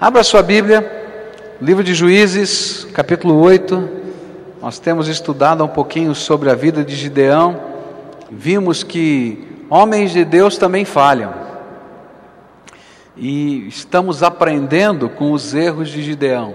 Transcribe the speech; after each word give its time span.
Abra 0.00 0.24
sua 0.24 0.42
Bíblia, 0.42 0.90
livro 1.60 1.84
de 1.84 1.92
Juízes, 1.92 2.86
capítulo 2.94 3.38
8. 3.38 3.86
Nós 4.62 4.78
temos 4.78 5.08
estudado 5.08 5.62
um 5.62 5.68
pouquinho 5.68 6.14
sobre 6.14 6.48
a 6.48 6.54
vida 6.54 6.82
de 6.82 6.96
Gideão. 6.96 7.60
Vimos 8.30 8.82
que 8.82 9.46
homens 9.68 10.10
de 10.12 10.24
Deus 10.24 10.56
também 10.56 10.86
falham. 10.86 11.34
E 13.14 13.68
estamos 13.68 14.22
aprendendo 14.22 15.10
com 15.10 15.32
os 15.32 15.52
erros 15.54 15.90
de 15.90 16.02
Gideão. 16.02 16.54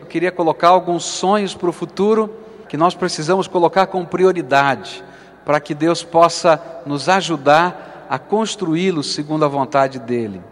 Eu 0.00 0.06
queria 0.06 0.32
colocar 0.32 0.70
alguns 0.70 1.04
sonhos 1.04 1.54
para 1.54 1.70
o 1.70 1.72
futuro 1.72 2.28
que 2.68 2.76
nós 2.76 2.92
precisamos 2.92 3.46
colocar 3.46 3.86
com 3.86 4.04
prioridade, 4.04 5.04
para 5.44 5.60
que 5.60 5.74
Deus 5.74 6.02
possa 6.02 6.60
nos 6.84 7.08
ajudar 7.08 8.08
a 8.10 8.18
construí-los 8.18 9.14
segundo 9.14 9.44
a 9.44 9.48
vontade 9.48 10.00
dEle 10.00 10.49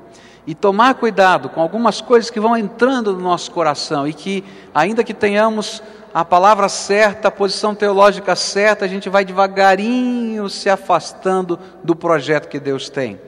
e 0.49 0.55
tomar 0.55 0.95
cuidado 0.95 1.51
com 1.51 1.61
algumas 1.61 2.01
coisas 2.01 2.31
que 2.31 2.41
vão 2.41 2.57
entrando 2.57 3.13
no 3.13 3.21
nosso 3.21 3.51
coração 3.51 4.09
e 4.09 4.15
que, 4.15 4.43
ainda 4.75 5.05
que 5.05 5.13
tenhamos 5.13 5.83
a 6.15 6.25
palavra 6.25 6.71
certa, 6.71 7.29
a 7.29 7.31
posição 7.31 7.75
teológica 7.75 8.35
certa, 8.35 8.87
a 8.87 8.89
gente 8.89 9.11
vai 9.11 9.27
devagarinho 9.27 10.49
se 10.49 10.71
afastando 10.71 11.59
do 11.85 11.95
projeto 11.95 12.49
que 12.49 12.59
Deus 12.59 12.89
tem. 12.89 13.21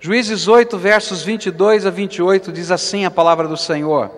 Juízes 0.00 0.48
8, 0.48 0.76
versos 0.76 1.22
22 1.22 1.86
a 1.86 1.90
28 1.90 2.50
diz 2.50 2.72
assim 2.72 3.04
a 3.04 3.10
palavra 3.10 3.46
do 3.46 3.56
Senhor: 3.56 4.10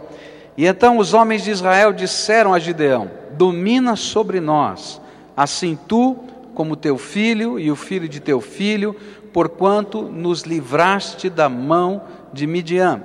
E 0.57 0.65
então 0.65 0.97
os 0.97 1.13
homens 1.13 1.45
de 1.45 1.51
Israel 1.51 1.93
disseram 1.93 2.55
a 2.55 2.59
Gideão: 2.59 3.11
Domina 3.33 3.97
sobre 3.97 4.41
nós, 4.41 4.99
assim 5.37 5.79
tu, 5.87 6.17
como 6.55 6.75
teu 6.75 6.97
filho 6.97 7.61
e 7.61 7.71
o 7.71 7.77
filho 7.77 8.09
de 8.09 8.19
teu 8.19 8.41
filho, 8.41 8.97
porquanto 9.35 10.03
nos 10.03 10.43
livraste 10.43 11.29
da 11.29 11.49
mão 11.49 12.03
de 12.33 12.47
Midian. 12.47 13.03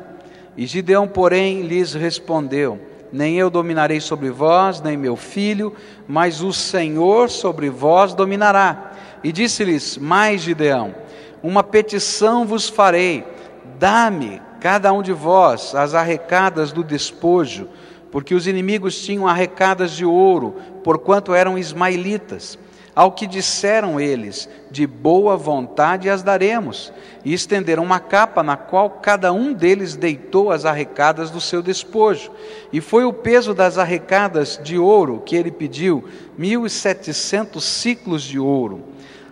E 0.55 0.67
Gideão, 0.67 1.07
porém, 1.07 1.63
lhes 1.63 1.95
respondeu: 1.95 2.79
Nem 3.11 3.35
eu 3.35 3.49
dominarei 3.49 3.99
sobre 3.99 4.29
vós, 4.29 4.79
nem 4.79 4.95
meu 4.95 5.15
filho, 5.15 5.73
mas 6.07 6.43
o 6.43 6.53
Senhor 6.53 7.31
sobre 7.31 7.67
vós 7.71 8.13
dominará. 8.13 8.91
E 9.23 9.31
disse-lhes 9.31 9.97
mais 9.97 10.41
Gideão: 10.41 10.93
Uma 11.41 11.63
petição 11.63 12.45
vos 12.45 12.69
farei, 12.69 13.25
dá-me 13.79 14.39
cada 14.61 14.93
um 14.93 15.01
de 15.01 15.13
vós 15.13 15.73
as 15.73 15.95
arrecadas 15.95 16.71
do 16.71 16.83
despojo, 16.83 17.67
porque 18.11 18.35
os 18.35 18.45
inimigos 18.45 19.01
tinham 19.01 19.27
arrecadas 19.27 19.93
de 19.93 20.05
ouro, 20.05 20.57
porquanto 20.83 21.33
eram 21.33 21.57
ismaelitas. 21.57 22.59
Ao 22.99 23.13
que 23.13 23.25
disseram 23.25 23.97
eles, 23.97 24.49
de 24.69 24.85
boa 24.85 25.37
vontade 25.37 26.09
as 26.09 26.21
daremos. 26.21 26.91
E 27.23 27.33
estenderam 27.33 27.81
uma 27.81 27.97
capa 27.97 28.43
na 28.43 28.57
qual 28.57 28.89
cada 28.89 29.31
um 29.31 29.53
deles 29.53 29.95
deitou 29.95 30.51
as 30.51 30.65
arrecadas 30.65 31.31
do 31.31 31.39
seu 31.39 31.61
despojo. 31.61 32.29
E 32.73 32.81
foi 32.81 33.05
o 33.05 33.13
peso 33.13 33.53
das 33.53 33.77
arrecadas 33.77 34.59
de 34.61 34.77
ouro 34.77 35.23
que 35.25 35.37
ele 35.37 35.49
pediu, 35.49 36.03
mil 36.37 36.65
e 36.65 36.69
setecentos 36.69 37.63
ciclos 37.63 38.21
de 38.21 38.37
ouro. 38.37 38.83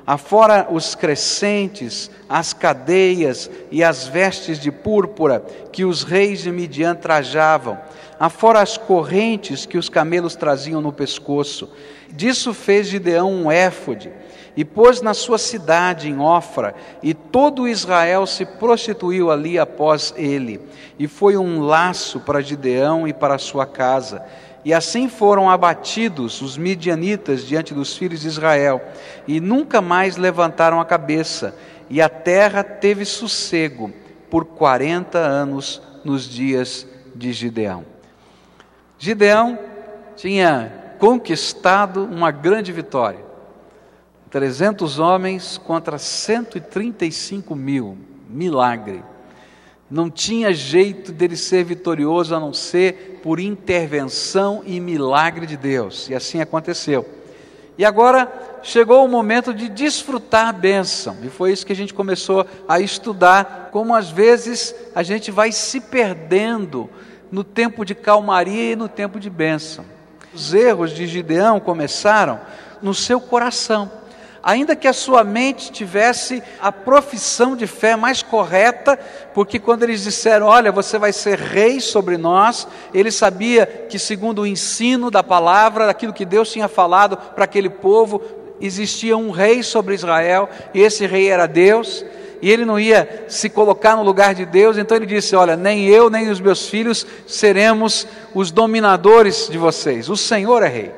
Afora 0.05 0.67
os 0.71 0.95
crescentes, 0.95 2.09
as 2.29 2.53
cadeias 2.53 3.51
e 3.69 3.83
as 3.83 4.07
vestes 4.07 4.57
de 4.57 4.71
púrpura 4.71 5.45
que 5.73 5.83
os 5.83 6.03
reis 6.03 6.39
de 6.39 6.53
Midian 6.53 6.95
trajavam, 6.95 7.77
afora 8.19 8.61
as 8.61 8.77
correntes 8.77 9.65
que 9.65 9.77
os 9.77 9.89
camelos 9.89 10.35
traziam 10.35 10.81
no 10.81 10.91
pescoço. 10.91 11.69
Disso 12.09 12.53
fez 12.53 12.87
Gideão 12.87 13.31
um 13.31 13.51
éfode 13.51 14.11
e 14.57 14.65
pôs 14.65 15.01
na 15.01 15.13
sua 15.13 15.37
cidade 15.37 16.09
em 16.09 16.19
Ofra, 16.19 16.73
e 17.03 17.13
todo 17.13 17.67
Israel 17.67 18.25
se 18.25 18.43
prostituiu 18.43 19.29
ali 19.29 19.59
após 19.59 20.11
ele, 20.17 20.59
e 20.97 21.07
foi 21.07 21.37
um 21.37 21.61
laço 21.61 22.19
para 22.21 22.41
Gideão 22.41 23.07
e 23.07 23.13
para 23.13 23.37
sua 23.37 23.67
casa. 23.67 24.25
E 24.65 24.73
assim 24.73 25.07
foram 25.07 25.47
abatidos 25.47 26.41
os 26.41 26.57
midianitas 26.57 27.45
diante 27.45 27.71
dos 27.71 27.95
filhos 27.95 28.21
de 28.21 28.27
Israel, 28.27 28.81
e 29.27 29.39
nunca 29.39 29.79
mais 29.79 30.17
levantaram 30.17 30.81
a 30.81 30.85
cabeça, 30.85 31.55
e 31.87 32.01
a 32.01 32.09
terra 32.09 32.63
teve 32.63 33.05
sossego 33.05 33.93
por 34.27 34.43
quarenta 34.43 35.19
anos 35.19 35.79
nos 36.03 36.27
dias 36.27 36.87
de 37.15 37.31
Gideão. 37.31 37.96
Gideão 38.97 39.59
tinha 40.15 40.95
conquistado 40.99 42.03
uma 42.03 42.31
grande 42.31 42.71
vitória. 42.71 43.25
300 44.29 44.99
homens 44.99 45.57
contra 45.57 45.97
135 45.97 47.55
mil. 47.55 47.97
Milagre. 48.29 49.03
Não 49.89 50.09
tinha 50.09 50.53
jeito 50.53 51.13
dele 51.13 51.37
ser 51.37 51.63
vitorioso 51.63 52.35
a 52.35 52.39
não 52.39 52.51
ser 52.51 53.21
por 53.23 53.39
intervenção 53.39 54.61
e 54.65 54.81
milagre 54.81 55.45
de 55.45 55.55
Deus. 55.55 56.09
E 56.09 56.15
assim 56.15 56.41
aconteceu. 56.41 57.05
E 57.77 57.85
agora 57.85 58.59
chegou 58.63 59.05
o 59.05 59.07
momento 59.07 59.53
de 59.53 59.69
desfrutar 59.69 60.47
a 60.47 60.51
bênção. 60.51 61.15
E 61.23 61.29
foi 61.29 61.53
isso 61.53 61.65
que 61.65 61.71
a 61.71 61.75
gente 61.75 61.93
começou 61.93 62.45
a 62.67 62.81
estudar, 62.81 63.69
como 63.71 63.95
às 63.95 64.09
vezes 64.09 64.75
a 64.93 65.03
gente 65.03 65.31
vai 65.31 65.51
se 65.51 65.79
perdendo 65.79 66.89
no 67.31 67.43
tempo 67.43 67.83
de 67.83 67.93
calmaria 67.93 68.73
e 68.73 68.75
no 68.75 68.87
tempo 68.87 69.19
de 69.19 69.29
bênção. 69.29 69.85
Os 70.33 70.53
erros 70.53 70.91
de 70.91 71.07
Gideão 71.07 71.59
começaram 71.59 72.39
no 72.81 72.93
seu 72.93 73.19
coração. 73.19 73.91
Ainda 74.43 74.75
que 74.75 74.87
a 74.87 74.93
sua 74.93 75.23
mente 75.23 75.71
tivesse 75.71 76.41
a 76.61 76.71
profissão 76.71 77.55
de 77.55 77.67
fé 77.67 77.95
mais 77.97 78.23
correta, 78.23 78.97
porque 79.33 79.59
quando 79.59 79.83
eles 79.83 80.03
disseram, 80.03 80.45
olha, 80.45 80.71
você 80.71 80.97
vai 80.97 81.11
ser 81.11 81.37
rei 81.37 81.81
sobre 81.81 82.17
nós, 82.17 82.67
ele 82.93 83.11
sabia 83.11 83.65
que, 83.65 83.99
segundo 83.99 84.43
o 84.43 84.47
ensino 84.47 85.11
da 85.11 85.21
palavra, 85.21 85.87
daquilo 85.87 86.13
que 86.13 86.23
Deus 86.23 86.51
tinha 86.51 86.69
falado 86.69 87.17
para 87.17 87.43
aquele 87.43 87.69
povo, 87.69 88.21
existia 88.61 89.17
um 89.17 89.31
rei 89.31 89.63
sobre 89.63 89.95
Israel, 89.95 90.49
e 90.73 90.81
esse 90.81 91.05
rei 91.05 91.27
era 91.29 91.45
Deus 91.45 92.05
e 92.41 92.51
ele 92.51 92.65
não 92.65 92.79
ia 92.79 93.25
se 93.27 93.49
colocar 93.49 93.95
no 93.95 94.03
lugar 94.03 94.35
de 94.35 94.45
Deus, 94.45 94.77
então 94.77 94.95
ele 94.95 95.05
disse: 95.05 95.35
Olha, 95.35 95.55
nem 95.55 95.85
eu, 95.85 96.09
nem 96.09 96.29
os 96.29 96.39
meus 96.39 96.67
filhos 96.67 97.05
seremos 97.25 98.07
os 98.33 98.51
dominadores 98.51 99.47
de 99.49 99.57
vocês, 99.57 100.09
o 100.09 100.17
Senhor 100.17 100.63
é 100.63 100.67
rei, 100.67 100.91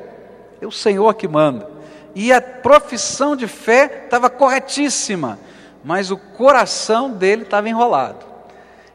é 0.60 0.66
o 0.66 0.72
Senhor 0.72 1.14
que 1.14 1.26
manda. 1.26 1.68
E 2.14 2.32
a 2.32 2.40
profissão 2.40 3.36
de 3.36 3.46
fé 3.46 4.02
estava 4.04 4.28
corretíssima, 4.28 5.38
mas 5.84 6.10
o 6.10 6.16
coração 6.16 7.10
dele 7.10 7.42
estava 7.42 7.68
enrolado. 7.68 8.29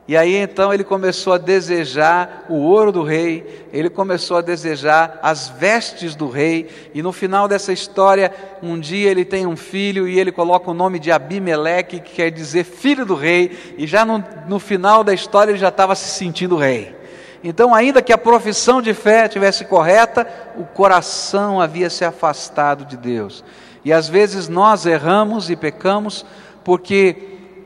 E 0.07 0.15
aí 0.15 0.35
então 0.35 0.71
ele 0.71 0.83
começou 0.83 1.33
a 1.33 1.37
desejar 1.39 2.45
o 2.47 2.55
ouro 2.55 2.91
do 2.91 3.01
rei, 3.01 3.65
ele 3.73 3.89
começou 3.89 4.37
a 4.37 4.41
desejar 4.41 5.19
as 5.23 5.49
vestes 5.49 6.15
do 6.15 6.29
rei, 6.29 6.69
e 6.93 7.01
no 7.01 7.11
final 7.11 7.47
dessa 7.47 7.73
história, 7.73 8.31
um 8.61 8.79
dia 8.79 9.09
ele 9.09 9.25
tem 9.25 9.47
um 9.47 9.55
filho 9.55 10.07
e 10.07 10.19
ele 10.19 10.31
coloca 10.31 10.69
o 10.69 10.75
nome 10.75 10.99
de 10.99 11.11
Abimeleque, 11.11 11.99
que 11.99 12.13
quer 12.15 12.29
dizer 12.29 12.65
filho 12.65 13.03
do 13.03 13.15
rei, 13.15 13.57
e 13.79 13.87
já 13.87 14.05
no, 14.05 14.23
no 14.47 14.59
final 14.59 15.03
da 15.03 15.13
história 15.13 15.51
ele 15.51 15.57
já 15.57 15.69
estava 15.69 15.95
se 15.95 16.07
sentindo 16.09 16.55
rei. 16.55 16.95
Então, 17.43 17.75
ainda 17.75 18.01
que 18.01 18.13
a 18.13 18.17
profissão 18.17 18.81
de 18.81 18.93
fé 18.93 19.27
tivesse 19.27 19.65
correta, 19.65 20.27
o 20.57 20.65
coração 20.65 21.61
havia 21.61 21.89
se 21.89 22.03
afastado 22.03 22.85
de 22.85 22.97
Deus. 22.97 23.43
E 23.83 23.93
às 23.93 24.07
vezes 24.09 24.47
nós 24.47 24.85
erramos 24.85 25.49
e 25.51 25.55
pecamos 25.55 26.25
porque 26.63 27.15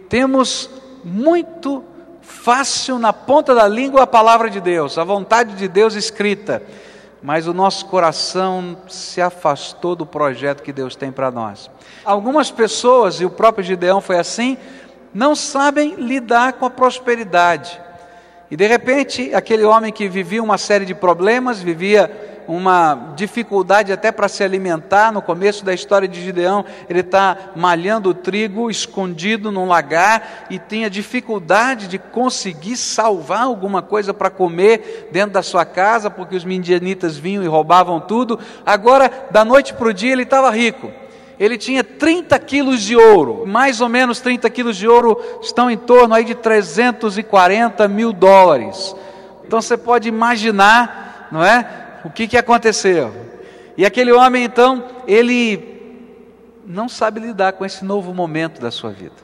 temos 0.10 0.70
muito 1.02 1.82
fácil 2.30 3.00
na 3.00 3.12
ponta 3.12 3.56
da 3.56 3.68
língua 3.68 4.04
a 4.04 4.08
palavra 4.08 4.50
de 4.50 4.62
Deus, 4.62 4.98
a 4.98 5.04
vontade 5.04 5.56
de 5.56 5.68
Deus 5.68 5.96
escrita, 5.96 6.62
mas 7.22 7.48
o 7.48 7.54
nosso 7.54 7.88
coração 7.88 8.78
se 8.88 9.20
afastou 9.20 9.96
do 9.96 10.06
projeto 10.06 10.62
que 10.62 10.72
Deus 10.72 10.96
tem 10.96 11.12
para 11.12 11.32
nós. 11.32 11.70
Algumas 12.06 12.52
pessoas, 12.52 13.20
e 13.20 13.26
o 13.26 13.30
próprio 13.30 13.64
Gideão 13.66 14.00
foi 14.00 14.18
assim, 14.18 14.58
não 15.14 15.36
sabem 15.36 15.96
lidar 15.96 16.54
com 16.54 16.66
a 16.66 16.70
prosperidade. 16.70 17.82
E 18.50 18.56
de 18.56 18.68
repente, 18.68 19.34
aquele 19.34 19.64
homem 19.64 19.92
que 19.92 20.08
vivia 20.08 20.42
uma 20.42 20.58
série 20.58 20.86
de 20.86 20.94
problemas, 20.94 21.62
vivia 21.62 22.39
uma 22.50 23.14
dificuldade 23.16 23.94
até 23.94 24.12
para 24.12 24.28
se 24.28 24.44
alimentar. 24.44 25.12
No 25.12 25.22
começo 25.22 25.64
da 25.64 25.72
história 25.72 26.08
de 26.08 26.20
Gideão, 26.20 26.66
ele 26.90 27.02
está 27.02 27.38
malhando 27.56 28.10
o 28.10 28.14
trigo 28.14 28.72
escondido 28.72 29.52
num 29.52 29.68
lagar 29.68 30.48
e 30.50 30.58
tinha 30.58 30.90
dificuldade 30.90 31.88
de 31.88 32.00
conseguir 32.00 32.76
salvar 32.76 33.44
alguma 33.44 33.84
coisa 33.84 34.16
para 34.16 34.32
comer 34.32 35.10
dentro 35.12 35.34
da 35.34 35.44
sua 35.44 35.64
casa, 35.64 36.10
porque 36.10 36.36
os 36.36 36.44
midianitas 36.44 37.18
vinham 37.18 37.44
e 37.44 37.48
roubavam 37.48 38.00
tudo. 38.00 38.40
Agora, 38.66 39.28
da 39.30 39.46
noite 39.46 39.76
para 39.76 39.90
o 39.90 39.94
dia, 39.94 40.12
ele 40.12 40.24
estava 40.24 40.50
rico 40.50 40.92
ele 41.40 41.58
tinha 41.58 41.86
30 41.86 42.38
quilos 42.40 42.82
de 42.82 42.98
ouro, 42.98 43.46
mais 43.48 43.80
ou 43.80 43.88
menos 43.88 44.20
30 44.20 44.50
quilos 44.50 44.76
de 44.76 44.86
ouro 44.86 45.18
estão 45.42 45.72
em 45.72 45.78
torno 45.78 46.14
aí 46.14 46.26
de 46.26 46.36
340 46.36 47.88
mil 47.88 48.12
dólares. 48.12 48.94
Então 49.46 49.62
você 49.62 49.78
pode 49.78 50.10
imaginar, 50.10 51.30
não 51.32 51.42
é? 51.42 51.66
O 52.04 52.10
que, 52.10 52.28
que 52.28 52.38
aconteceu? 52.38 53.14
E 53.78 53.86
aquele 53.86 54.12
homem, 54.12 54.44
então, 54.44 54.84
ele 55.08 55.80
não 56.66 56.88
sabe 56.88 57.20
lidar 57.20 57.54
com 57.54 57.66
esse 57.66 57.84
novo 57.84 58.14
momento 58.14 58.62
da 58.62 58.72
sua 58.72 58.92
vida. 58.92 59.16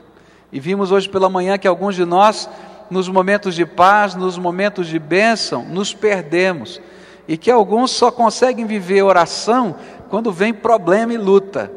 E 0.51 0.60
vimos 0.60 0.92
hoje 0.92 1.10
pela 1.10 1.30
manhã 1.30 1.57
que 1.57 1.68
alguns 1.68 1.95
de 1.95 2.06
nós 2.06 2.50
nos 2.89 3.10
momentos 3.10 3.56
de 3.56 3.66
paz, 3.66 4.16
nos 4.16 4.38
momentos 4.38 4.88
de 4.88 5.00
bênção, 5.00 5.63
nos 5.63 5.94
perdemos. 5.94 6.81
E 7.27 7.38
que 7.38 7.50
alguns 7.50 7.92
só 7.92 8.12
conseguem 8.12 8.66
viver 8.66 9.01
oração 9.01 9.75
quando 10.10 10.31
vem 10.31 10.54
problema 10.54 11.13
e 11.13 11.18
luta. 11.18 11.72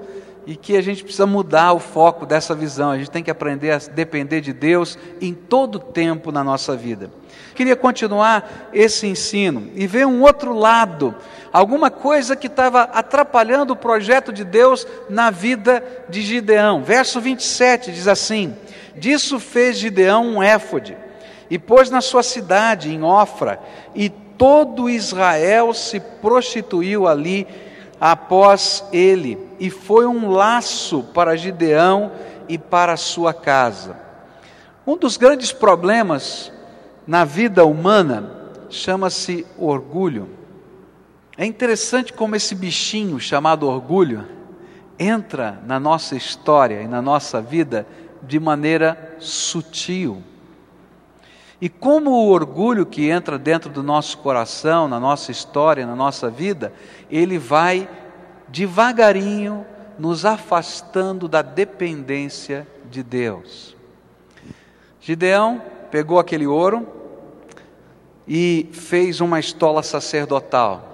E 0.49 0.57
que 0.57 0.79
a 0.79 0.81
gente 0.81 1.05
precisa 1.05 1.27
mudar 1.27 1.75
o 1.75 1.79
foco 1.79 2.25
dessa 2.25 2.55
visão. 2.55 2.91
A 2.91 2.97
gente 2.97 3.11
tem 3.11 3.23
que 3.23 3.31
aprender 3.31 3.71
a 3.71 3.77
depender 3.77 4.41
de 4.41 4.55
Deus 4.55 4.99
em 5.21 5.35
todo 5.35 5.79
tempo 5.79 6.33
na 6.33 6.43
nossa 6.43 6.75
vida. 6.75 7.11
Queria 7.55 7.77
continuar 7.77 8.71
esse 8.73 9.07
ensino 9.07 9.71
e 9.75 9.87
ver 9.87 10.07
um 10.07 10.23
outro 10.23 10.55
lado, 10.55 11.15
alguma 11.53 11.91
coisa 11.91 12.35
que 12.35 12.47
estava 12.47 12.85
atrapalhando 12.85 13.75
o 13.75 13.77
projeto 13.77 14.33
de 14.33 14.43
Deus 14.43 14.87
na 15.11 15.31
vida 15.31 15.85
de 16.09 16.23
Gideão. 16.23 16.83
Verso 16.83 17.21
27 17.21 17.93
diz 17.93 18.09
assim: 18.09 18.57
Disso 18.97 19.39
fez 19.39 19.77
Gideão 19.77 20.27
um 20.27 20.43
éfode, 20.43 20.97
e 21.51 21.59
pôs 21.59 21.91
na 21.91 22.01
sua 22.01 22.23
cidade, 22.23 22.91
em 22.91 23.03
Ofra, 23.03 23.61
e 23.95 24.09
todo 24.09 24.89
Israel 24.89 25.75
se 25.75 26.01
prostituiu 26.01 27.07
ali 27.07 27.47
após 28.01 28.85
ele, 28.93 29.39
e 29.59 29.71
foi 29.71 30.07
um 30.07 30.31
laço 30.31 31.03
para 31.03 31.37
Gideão 31.37 32.13
e 32.49 32.57
para 32.57 32.97
sua 32.97 33.35
casa. 33.35 33.97
Um 34.87 34.97
dos 34.97 35.17
grandes 35.17 35.53
problemas 35.53 36.53
na 37.07 37.25
vida 37.25 37.65
humana 37.65 38.31
chama-se 38.71 39.47
orgulho. 39.59 40.29
É 41.37 41.45
interessante 41.45 42.13
como 42.13 42.37
esse 42.37 42.55
bichinho 42.55 43.21
chamado 43.21 43.69
orgulho 43.69 44.27
entra 44.99 45.61
na 45.65 45.79
nossa 45.79 46.17
história 46.17 46.83
e 46.83 46.89
na 46.89 47.01
nossa 47.01 47.41
vida 47.41 47.87
de 48.23 48.41
maneira 48.41 49.17
sutil. 49.21 50.23
E 51.61 51.69
como 51.69 52.11
o 52.11 52.29
orgulho 52.29 52.87
que 52.87 53.09
entra 53.09 53.39
dentro 53.39 53.71
do 53.71 53.83
nosso 53.83 54.19
coração, 54.19 54.87
na 54.87 55.01
nossa 55.01 55.33
história, 55.33 55.85
na 55.87 55.97
nossa 55.97 56.31
vida, 56.31 56.73
ele 57.11 57.37
vai 57.37 57.89
devagarinho 58.47 59.67
nos 59.99 60.25
afastando 60.25 61.27
da 61.27 61.43
dependência 61.43 62.67
de 62.89 63.03
Deus. 63.03 63.77
Gideão 65.01 65.61
pegou 65.91 66.19
aquele 66.19 66.47
ouro 66.47 66.87
e 68.27 68.69
fez 68.73 69.21
uma 69.21 69.41
estola 69.41 69.83
sacerdotal. 69.83 70.85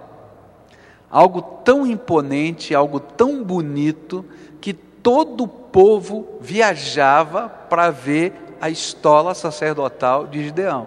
Algo 1.11 1.43
tão 1.43 1.87
imponente, 1.87 2.75
algo 2.75 2.99
tão 2.99 3.44
bonito, 3.44 4.25
que 4.61 4.72
todo 4.72 5.44
o 5.44 5.49
povo 5.49 6.38
viajava 6.40 7.49
para 7.49 7.90
ver 7.90 8.32
a 8.64 8.70
estola 8.70 9.34
sacerdotal 9.34 10.26
de 10.26 10.43
Gideão. 10.43 10.87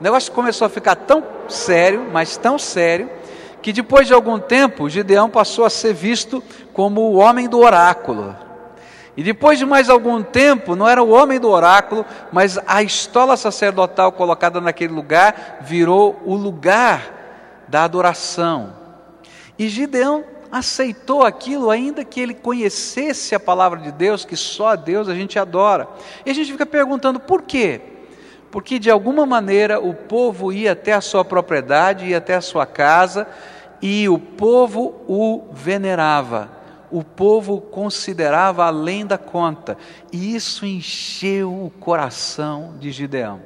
O 0.00 0.02
negócio 0.02 0.32
começou 0.32 0.64
a 0.64 0.70
ficar 0.70 0.96
tão 0.96 1.22
sério, 1.50 2.08
mas 2.10 2.38
tão 2.38 2.58
sério, 2.58 3.10
que 3.60 3.74
depois 3.74 4.06
de 4.06 4.14
algum 4.14 4.38
tempo, 4.38 4.88
Gideão 4.88 5.28
passou 5.28 5.66
a 5.66 5.70
ser 5.70 5.92
visto 5.92 6.42
como 6.72 7.02
o 7.02 7.16
homem 7.16 7.46
do 7.46 7.58
oráculo. 7.58 8.34
E 9.14 9.22
depois 9.22 9.58
de 9.58 9.66
mais 9.66 9.90
algum 9.90 10.22
tempo, 10.22 10.74
não 10.74 10.88
era 10.88 11.02
o 11.02 11.10
homem 11.10 11.38
do 11.38 11.50
oráculo, 11.50 12.06
mas 12.32 12.58
a 12.66 12.82
estola 12.82 13.36
sacerdotal 13.36 14.10
colocada 14.10 14.62
naquele 14.62 14.94
lugar 14.94 15.58
virou 15.60 16.18
o 16.24 16.34
lugar 16.34 17.66
da 17.68 17.84
adoração. 17.84 18.72
E 19.58 19.68
Gideão 19.68 20.24
aceitou 20.54 21.24
aquilo, 21.24 21.68
ainda 21.68 22.04
que 22.04 22.20
ele 22.20 22.32
conhecesse 22.32 23.34
a 23.34 23.40
palavra 23.40 23.80
de 23.80 23.90
Deus, 23.90 24.24
que 24.24 24.36
só 24.36 24.68
a 24.68 24.76
Deus 24.76 25.08
a 25.08 25.14
gente 25.14 25.36
adora. 25.36 25.88
E 26.24 26.30
a 26.30 26.32
gente 26.32 26.52
fica 26.52 26.64
perguntando 26.64 27.18
por 27.18 27.42
quê? 27.42 27.80
Porque 28.52 28.78
de 28.78 28.88
alguma 28.88 29.26
maneira 29.26 29.80
o 29.80 29.92
povo 29.92 30.52
ia 30.52 30.70
até 30.70 30.92
a 30.92 31.00
sua 31.00 31.24
propriedade, 31.24 32.06
ia 32.06 32.18
até 32.18 32.36
a 32.36 32.40
sua 32.40 32.66
casa, 32.66 33.26
e 33.82 34.08
o 34.08 34.16
povo 34.16 34.94
o 35.08 35.48
venerava, 35.52 36.48
o 36.88 37.02
povo 37.02 37.60
considerava 37.60 38.64
além 38.64 39.04
da 39.04 39.18
conta, 39.18 39.76
e 40.12 40.36
isso 40.36 40.64
encheu 40.64 41.50
o 41.50 41.72
coração 41.80 42.74
de 42.78 42.92
Gideão. 42.92 43.42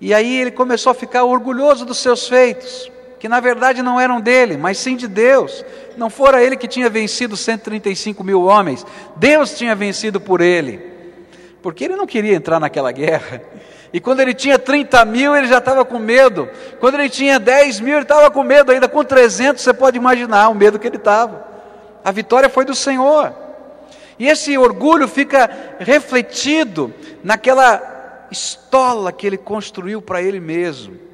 E 0.00 0.12
aí 0.12 0.40
ele 0.40 0.50
começou 0.50 0.90
a 0.90 0.94
ficar 0.96 1.22
orgulhoso 1.22 1.84
dos 1.84 1.98
seus 1.98 2.26
feitos 2.26 2.90
que 3.18 3.28
na 3.28 3.40
verdade 3.40 3.82
não 3.82 4.00
eram 4.00 4.20
dele, 4.20 4.56
mas 4.56 4.78
sim 4.78 4.96
de 4.96 5.08
Deus. 5.08 5.64
Não 5.96 6.08
fora 6.08 6.42
ele 6.42 6.56
que 6.56 6.68
tinha 6.68 6.88
vencido 6.88 7.36
135 7.36 8.22
mil 8.22 8.42
homens, 8.42 8.86
Deus 9.16 9.56
tinha 9.56 9.74
vencido 9.74 10.20
por 10.20 10.40
ele, 10.40 10.80
porque 11.60 11.84
ele 11.84 11.96
não 11.96 12.06
queria 12.06 12.34
entrar 12.34 12.60
naquela 12.60 12.92
guerra. 12.92 13.42
E 13.92 14.00
quando 14.00 14.20
ele 14.20 14.34
tinha 14.34 14.58
30 14.58 15.02
mil, 15.06 15.34
ele 15.34 15.46
já 15.46 15.58
estava 15.58 15.82
com 15.82 15.98
medo. 15.98 16.46
Quando 16.78 16.96
ele 16.96 17.08
tinha 17.08 17.38
10 17.38 17.80
mil, 17.80 17.94
ele 17.94 18.02
estava 18.02 18.30
com 18.30 18.42
medo. 18.42 18.70
Ainda 18.70 18.86
com 18.86 19.02
300, 19.02 19.62
você 19.62 19.72
pode 19.72 19.96
imaginar 19.96 20.50
o 20.50 20.54
medo 20.54 20.78
que 20.78 20.86
ele 20.86 20.96
estava. 20.98 21.48
A 22.04 22.12
vitória 22.12 22.50
foi 22.50 22.66
do 22.66 22.74
Senhor. 22.74 23.32
E 24.18 24.28
esse 24.28 24.58
orgulho 24.58 25.08
fica 25.08 25.48
refletido 25.78 26.92
naquela 27.24 28.26
estola 28.30 29.10
que 29.10 29.26
ele 29.26 29.38
construiu 29.38 30.02
para 30.02 30.20
ele 30.20 30.38
mesmo 30.38 31.07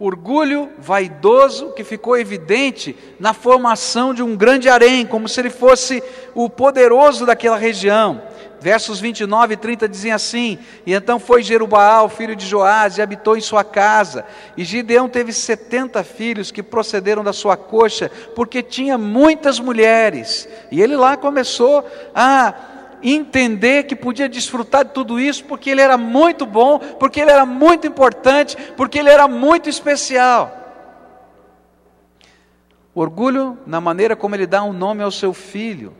orgulho 0.00 0.70
vaidoso 0.78 1.72
que 1.72 1.84
ficou 1.84 2.16
evidente 2.16 2.96
na 3.20 3.34
formação 3.34 4.14
de 4.14 4.22
um 4.22 4.34
grande 4.34 4.66
harém, 4.66 5.04
como 5.04 5.28
se 5.28 5.38
ele 5.38 5.50
fosse 5.50 6.02
o 6.34 6.48
poderoso 6.48 7.26
daquela 7.26 7.58
região. 7.58 8.22
Versos 8.60 9.00
29 9.00 9.54
e 9.54 9.56
30 9.56 9.88
dizem 9.88 10.12
assim: 10.12 10.58
E 10.84 10.92
então 10.92 11.18
foi 11.18 11.42
Jerubaal, 11.42 12.08
filho 12.08 12.36
de 12.36 12.46
Joás, 12.46 12.98
e 12.98 13.02
habitou 13.02 13.36
em 13.36 13.40
sua 13.40 13.64
casa. 13.64 14.24
E 14.54 14.64
Gideão 14.64 15.08
teve 15.08 15.32
setenta 15.32 16.04
filhos 16.04 16.50
que 16.50 16.62
procederam 16.62 17.24
da 17.24 17.32
sua 17.32 17.56
coxa, 17.56 18.10
porque 18.34 18.62
tinha 18.62 18.98
muitas 18.98 19.58
mulheres. 19.58 20.46
E 20.70 20.80
ele 20.82 20.94
lá 20.94 21.16
começou 21.16 21.86
a 22.14 22.54
entender 23.02 23.84
que 23.84 23.96
podia 23.96 24.28
desfrutar 24.28 24.84
de 24.84 24.92
tudo 24.92 25.18
isso 25.18 25.44
porque 25.44 25.70
ele 25.70 25.80
era 25.80 25.96
muito 25.96 26.44
bom, 26.44 26.78
porque 26.78 27.20
ele 27.20 27.30
era 27.30 27.46
muito 27.46 27.86
importante, 27.86 28.56
porque 28.76 28.98
ele 28.98 29.10
era 29.10 29.26
muito 29.26 29.68
especial. 29.68 30.56
Orgulho 32.94 33.58
na 33.66 33.80
maneira 33.80 34.16
como 34.16 34.34
ele 34.34 34.46
dá 34.46 34.62
um 34.62 34.72
nome 34.72 35.02
ao 35.02 35.10
seu 35.10 35.32
filho. 35.32 35.94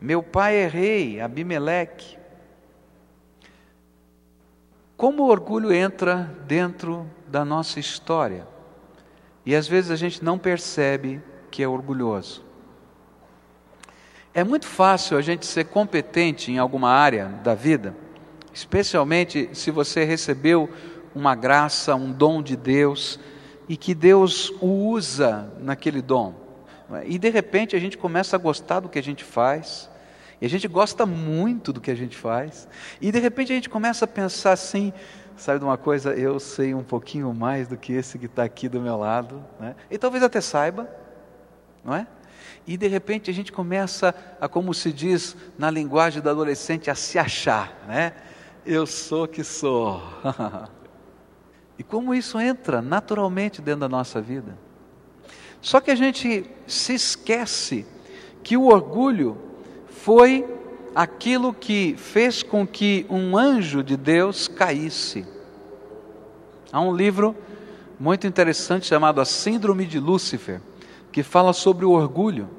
Meu 0.00 0.22
pai 0.22 0.56
é 0.56 0.66
rei, 0.66 1.20
Abimeleque. 1.20 2.18
Como 4.96 5.22
o 5.22 5.28
orgulho 5.28 5.72
entra 5.72 6.30
dentro 6.46 7.08
da 7.26 7.44
nossa 7.44 7.80
história? 7.80 8.46
E 9.46 9.54
às 9.54 9.66
vezes 9.66 9.90
a 9.90 9.96
gente 9.96 10.24
não 10.24 10.38
percebe 10.38 11.22
que 11.50 11.62
é 11.62 11.68
orgulhoso. 11.68 12.43
É 14.34 14.42
muito 14.42 14.66
fácil 14.66 15.16
a 15.16 15.22
gente 15.22 15.46
ser 15.46 15.66
competente 15.66 16.50
em 16.50 16.58
alguma 16.58 16.90
área 16.90 17.28
da 17.44 17.54
vida, 17.54 17.94
especialmente 18.52 19.48
se 19.52 19.70
você 19.70 20.02
recebeu 20.02 20.68
uma 21.14 21.36
graça, 21.36 21.94
um 21.94 22.10
dom 22.10 22.42
de 22.42 22.56
Deus 22.56 23.20
e 23.68 23.76
que 23.76 23.94
Deus 23.94 24.50
o 24.60 24.66
usa 24.66 25.52
naquele 25.60 26.02
dom. 26.02 26.34
E 27.06 27.16
de 27.16 27.30
repente 27.30 27.76
a 27.76 27.78
gente 27.78 27.96
começa 27.96 28.34
a 28.34 28.38
gostar 28.38 28.80
do 28.80 28.88
que 28.88 28.98
a 28.98 29.02
gente 29.02 29.22
faz, 29.22 29.88
e 30.40 30.46
a 30.46 30.50
gente 30.50 30.66
gosta 30.66 31.06
muito 31.06 31.72
do 31.72 31.80
que 31.80 31.92
a 31.92 31.94
gente 31.94 32.16
faz, 32.16 32.66
e 33.00 33.12
de 33.12 33.20
repente 33.20 33.52
a 33.52 33.54
gente 33.54 33.70
começa 33.70 34.04
a 34.04 34.08
pensar 34.08 34.50
assim: 34.50 34.92
sabe 35.36 35.60
de 35.60 35.64
uma 35.64 35.78
coisa, 35.78 36.12
eu 36.12 36.40
sei 36.40 36.74
um 36.74 36.82
pouquinho 36.82 37.32
mais 37.32 37.68
do 37.68 37.76
que 37.76 37.92
esse 37.92 38.18
que 38.18 38.26
está 38.26 38.42
aqui 38.42 38.68
do 38.68 38.80
meu 38.80 38.96
lado, 38.96 39.44
né? 39.60 39.76
e 39.88 39.96
talvez 39.96 40.24
até 40.24 40.40
saiba, 40.40 40.90
não 41.84 41.94
é? 41.94 42.06
E 42.66 42.76
de 42.76 42.86
repente 42.86 43.30
a 43.30 43.34
gente 43.34 43.52
começa 43.52 44.14
a, 44.40 44.48
como 44.48 44.72
se 44.72 44.92
diz 44.92 45.36
na 45.58 45.70
linguagem 45.70 46.22
do 46.22 46.30
adolescente, 46.30 46.90
a 46.90 46.94
se 46.94 47.18
achar, 47.18 47.84
né? 47.86 48.14
Eu 48.64 48.86
sou 48.86 49.28
que 49.28 49.44
sou. 49.44 50.02
e 51.78 51.82
como 51.82 52.14
isso 52.14 52.40
entra 52.40 52.80
naturalmente 52.80 53.60
dentro 53.60 53.80
da 53.80 53.88
nossa 53.88 54.20
vida. 54.20 54.56
Só 55.60 55.80
que 55.80 55.90
a 55.90 55.94
gente 55.94 56.46
se 56.66 56.94
esquece 56.94 57.86
que 58.42 58.56
o 58.56 58.66
orgulho 58.66 59.36
foi 59.88 60.46
aquilo 60.94 61.52
que 61.52 61.94
fez 61.98 62.42
com 62.42 62.66
que 62.66 63.04
um 63.10 63.36
anjo 63.36 63.82
de 63.82 63.96
Deus 63.96 64.48
caísse. 64.48 65.26
Há 66.72 66.80
um 66.80 66.94
livro 66.94 67.36
muito 67.98 68.26
interessante 68.26 68.86
chamado 68.86 69.20
A 69.20 69.24
Síndrome 69.24 69.86
de 69.86 69.98
Lúcifer 69.98 70.60
que 71.14 71.22
fala 71.22 71.52
sobre 71.52 71.84
o 71.84 71.92
orgulho. 71.92 72.50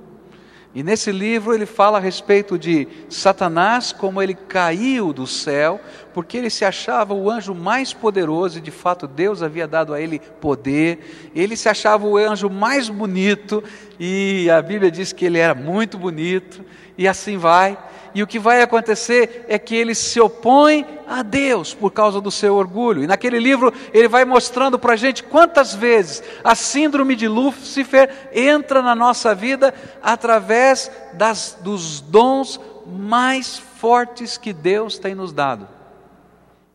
E 0.73 0.81
nesse 0.81 1.11
livro 1.11 1.53
ele 1.53 1.65
fala 1.65 1.97
a 1.97 2.01
respeito 2.01 2.57
de 2.57 2.87
Satanás, 3.09 3.91
como 3.91 4.21
ele 4.21 4.33
caiu 4.33 5.11
do 5.11 5.27
céu, 5.27 5.77
porque 6.13 6.37
ele 6.37 6.49
se 6.49 6.63
achava 6.63 7.13
o 7.13 7.29
anjo 7.29 7.53
mais 7.53 7.91
poderoso, 7.91 8.57
e 8.57 8.61
de 8.61 8.71
fato 8.71 9.07
Deus 9.07 9.43
havia 9.43 9.67
dado 9.67 9.93
a 9.93 9.99
ele 9.99 10.19
poder, 10.39 11.31
ele 11.35 11.57
se 11.57 11.67
achava 11.67 12.07
o 12.07 12.15
anjo 12.15 12.49
mais 12.49 12.87
bonito, 12.87 13.61
e 13.99 14.49
a 14.49 14.61
Bíblia 14.61 14.89
diz 14.89 15.11
que 15.11 15.25
ele 15.25 15.37
era 15.37 15.53
muito 15.53 15.97
bonito, 15.97 16.63
e 16.97 17.09
assim 17.09 17.37
vai. 17.37 17.77
E 18.15 18.23
o 18.23 18.27
que 18.27 18.39
vai 18.39 18.61
acontecer 18.61 19.45
é 19.49 19.59
que 19.59 19.75
ele 19.75 19.93
se 19.93 20.21
opõe 20.21 20.87
a 21.05 21.21
Deus 21.21 21.73
por 21.73 21.91
causa 21.91 22.21
do 22.21 22.31
seu 22.31 22.55
orgulho. 22.55 23.03
E 23.03 23.07
naquele 23.07 23.37
livro 23.37 23.73
ele 23.93 24.07
vai 24.07 24.23
mostrando 24.23 24.79
para 24.79 24.93
a 24.93 24.95
gente 24.95 25.21
quantas 25.21 25.75
vezes 25.75 26.23
a 26.41 26.55
síndrome 26.55 27.13
de 27.13 27.27
Lúcifer 27.27 28.29
entra 28.33 28.81
na 28.81 28.95
nossa 28.95 29.35
vida 29.35 29.73
através 30.01 30.89
das, 31.11 31.57
dos 31.59 31.99
dons 31.99 32.57
mais 32.87 33.57
fortes 33.57 34.37
que 34.37 34.53
Deus 34.53 34.97
tem 34.97 35.13
nos 35.13 35.33
dado. 35.33 35.67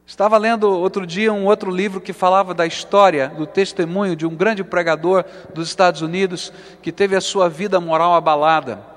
Estava 0.04 0.36
lendo 0.36 0.68
outro 0.68 1.06
dia 1.06 1.32
um 1.32 1.46
outro 1.46 1.70
livro 1.70 2.02
que 2.02 2.12
falava 2.12 2.52
da 2.52 2.66
história, 2.66 3.28
do 3.28 3.46
testemunho 3.46 4.14
de 4.14 4.26
um 4.26 4.34
grande 4.34 4.62
pregador 4.62 5.24
dos 5.54 5.68
Estados 5.68 6.02
Unidos 6.02 6.52
que 6.82 6.92
teve 6.92 7.16
a 7.16 7.20
sua 7.20 7.48
vida 7.48 7.80
moral 7.80 8.12
abalada. 8.12 8.89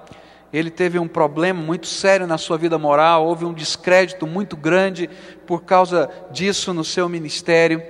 Ele 0.53 0.69
teve 0.69 0.99
um 0.99 1.07
problema 1.07 1.59
muito 1.59 1.87
sério 1.87 2.27
na 2.27 2.37
sua 2.37 2.59
vida 2.59 2.77
moral, 2.77 3.25
houve 3.25 3.43
um 3.43 3.51
descrédito 3.51 4.27
muito 4.27 4.55
grande 4.55 5.09
por 5.47 5.63
causa 5.63 6.07
disso 6.31 6.71
no 6.75 6.83
seu 6.83 7.09
ministério. 7.09 7.81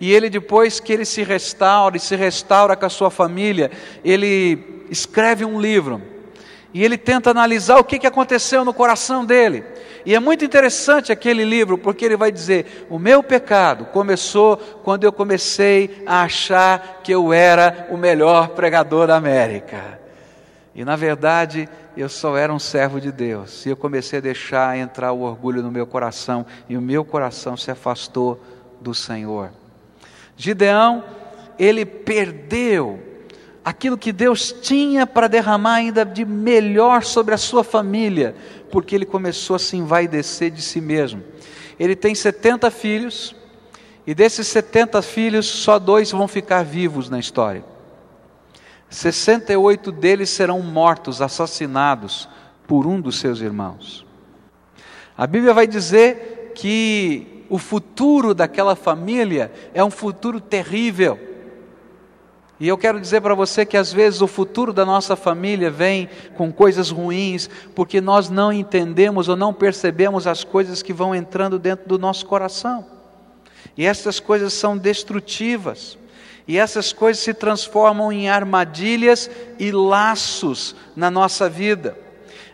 E 0.00 0.12
ele, 0.12 0.28
depois 0.28 0.80
que 0.80 0.92
ele 0.92 1.04
se 1.04 1.22
restaura 1.22 1.96
e 1.96 2.00
se 2.00 2.16
restaura 2.16 2.74
com 2.74 2.86
a 2.86 2.90
sua 2.90 3.08
família, 3.08 3.70
ele 4.04 4.84
escreve 4.90 5.44
um 5.44 5.60
livro. 5.60 6.02
E 6.74 6.84
ele 6.84 6.98
tenta 6.98 7.30
analisar 7.30 7.78
o 7.78 7.84
que 7.84 8.04
aconteceu 8.04 8.64
no 8.64 8.74
coração 8.74 9.24
dele. 9.24 9.64
E 10.04 10.14
é 10.14 10.20
muito 10.20 10.44
interessante 10.44 11.12
aquele 11.12 11.44
livro, 11.44 11.78
porque 11.78 12.04
ele 12.04 12.16
vai 12.16 12.32
dizer: 12.32 12.86
o 12.90 12.98
meu 12.98 13.22
pecado 13.22 13.86
começou 13.86 14.56
quando 14.56 15.04
eu 15.04 15.12
comecei 15.12 16.02
a 16.04 16.22
achar 16.22 17.00
que 17.02 17.12
eu 17.12 17.32
era 17.32 17.86
o 17.90 17.96
melhor 17.96 18.48
pregador 18.48 19.06
da 19.06 19.16
América. 19.16 20.07
E 20.78 20.84
na 20.84 20.94
verdade, 20.94 21.68
eu 21.96 22.08
só 22.08 22.36
era 22.36 22.54
um 22.54 22.58
servo 22.60 23.00
de 23.00 23.10
Deus. 23.10 23.66
E 23.66 23.68
eu 23.68 23.76
comecei 23.76 24.20
a 24.20 24.22
deixar 24.22 24.78
entrar 24.78 25.10
o 25.10 25.22
orgulho 25.22 25.60
no 25.60 25.72
meu 25.72 25.84
coração, 25.84 26.46
e 26.68 26.76
o 26.76 26.80
meu 26.80 27.04
coração 27.04 27.56
se 27.56 27.68
afastou 27.68 28.40
do 28.80 28.94
Senhor. 28.94 29.50
Gideão, 30.36 31.02
ele 31.58 31.84
perdeu 31.84 33.02
aquilo 33.64 33.98
que 33.98 34.12
Deus 34.12 34.52
tinha 34.52 35.04
para 35.04 35.26
derramar 35.26 35.74
ainda 35.74 36.04
de 36.04 36.24
melhor 36.24 37.02
sobre 37.02 37.34
a 37.34 37.38
sua 37.38 37.64
família, 37.64 38.36
porque 38.70 38.94
ele 38.94 39.04
começou 39.04 39.56
a 39.56 39.58
se 39.58 39.76
envaidecer 39.76 40.48
de 40.48 40.62
si 40.62 40.80
mesmo. 40.80 41.24
Ele 41.76 41.96
tem 41.96 42.14
70 42.14 42.70
filhos, 42.70 43.34
e 44.06 44.14
desses 44.14 44.46
70 44.46 45.02
filhos, 45.02 45.44
só 45.44 45.76
dois 45.76 46.12
vão 46.12 46.28
ficar 46.28 46.62
vivos 46.62 47.10
na 47.10 47.18
história. 47.18 47.64
68 48.90 49.92
deles 49.92 50.30
serão 50.30 50.60
mortos, 50.60 51.20
assassinados 51.20 52.28
por 52.66 52.86
um 52.86 53.00
dos 53.00 53.18
seus 53.18 53.40
irmãos. 53.40 54.06
A 55.16 55.26
Bíblia 55.26 55.52
vai 55.52 55.66
dizer 55.66 56.52
que 56.54 57.44
o 57.50 57.58
futuro 57.58 58.34
daquela 58.34 58.76
família 58.76 59.52
é 59.74 59.82
um 59.82 59.90
futuro 59.90 60.40
terrível. 60.40 61.18
E 62.60 62.66
eu 62.66 62.76
quero 62.76 63.00
dizer 63.00 63.20
para 63.20 63.34
você 63.34 63.64
que 63.64 63.76
às 63.76 63.92
vezes 63.92 64.20
o 64.20 64.26
futuro 64.26 64.72
da 64.72 64.84
nossa 64.84 65.14
família 65.14 65.70
vem 65.70 66.08
com 66.36 66.52
coisas 66.52 66.90
ruins, 66.90 67.48
porque 67.74 68.00
nós 68.00 68.28
não 68.28 68.52
entendemos 68.52 69.28
ou 69.28 69.36
não 69.36 69.54
percebemos 69.54 70.26
as 70.26 70.42
coisas 70.42 70.82
que 70.82 70.92
vão 70.92 71.14
entrando 71.14 71.58
dentro 71.58 71.88
do 71.88 71.98
nosso 71.98 72.26
coração. 72.26 72.84
E 73.76 73.86
essas 73.86 74.18
coisas 74.18 74.52
são 74.52 74.76
destrutivas. 74.76 75.96
E 76.48 76.58
essas 76.58 76.92
coisas 76.92 77.22
se 77.22 77.32
transformam 77.32 78.10
em 78.10 78.28
armadilhas 78.28 79.30
e 79.58 79.70
laços 79.70 80.74
na 80.96 81.10
nossa 81.10 81.48
vida 81.48 82.08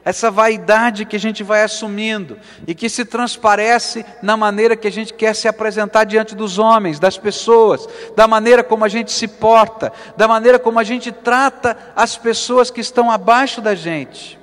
essa 0.05 0.31
vaidade 0.31 1.07
que 1.07 1.17
a 1.17 1.21
gente 1.21 1.43
vai 1.43 1.63
assumindo 1.63 2.39
e 2.67 2.75
que 2.75 2.89
se 2.89 3.05
transparece 3.05 4.05
na 4.23 4.37
maneira 4.37 4.77
que 4.77 4.87
a 4.87 4.93
gente 4.93 5.15
quer 5.15 5.35
se 5.35 5.49
apresentar 5.49 6.05
diante 6.05 6.35
dos 6.35 6.59
homens, 6.59 7.01
das 7.01 7.17
pessoas, 7.17 7.89
da 8.15 8.29
maneira 8.29 8.63
como 8.63 8.85
a 8.85 8.89
gente 8.89 9.11
se 9.11 9.27
porta, 9.27 9.93
da 10.17 10.29
maneira 10.29 10.59
como 10.59 10.79
a 10.79 10.85
gente 10.85 11.11
trata 11.11 11.77
as 11.97 12.19
pessoas 12.19 12.71
que 12.71 12.81
estão 12.81 13.11
abaixo 13.11 13.63
da 13.63 13.75
gente. 13.75 14.39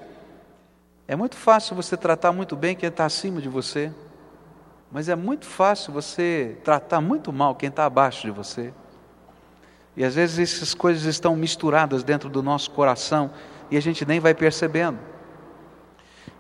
É 1.07 1.15
muito 1.15 1.35
fácil 1.35 1.75
você 1.75 1.95
tratar 1.95 2.31
muito 2.31 2.55
bem 2.55 2.75
quem 2.75 2.89
está 2.89 3.05
acima 3.05 3.39
de 3.39 3.49
você, 3.49 3.91
mas 4.91 5.09
é 5.09 5.15
muito 5.15 5.45
fácil 5.45 5.93
você 5.93 6.57
tratar 6.63 7.01
muito 7.01 7.31
mal 7.31 7.53
quem 7.53 7.69
está 7.69 7.85
abaixo 7.85 8.23
de 8.23 8.31
você. 8.31 8.73
E 9.95 10.03
às 10.03 10.15
vezes 10.15 10.39
essas 10.55 10.73
coisas 10.73 11.03
estão 11.03 11.35
misturadas 11.35 12.03
dentro 12.03 12.29
do 12.29 12.41
nosso 12.41 12.71
coração 12.71 13.31
e 13.69 13.77
a 13.77 13.81
gente 13.81 14.05
nem 14.05 14.19
vai 14.19 14.33
percebendo 14.33 15.11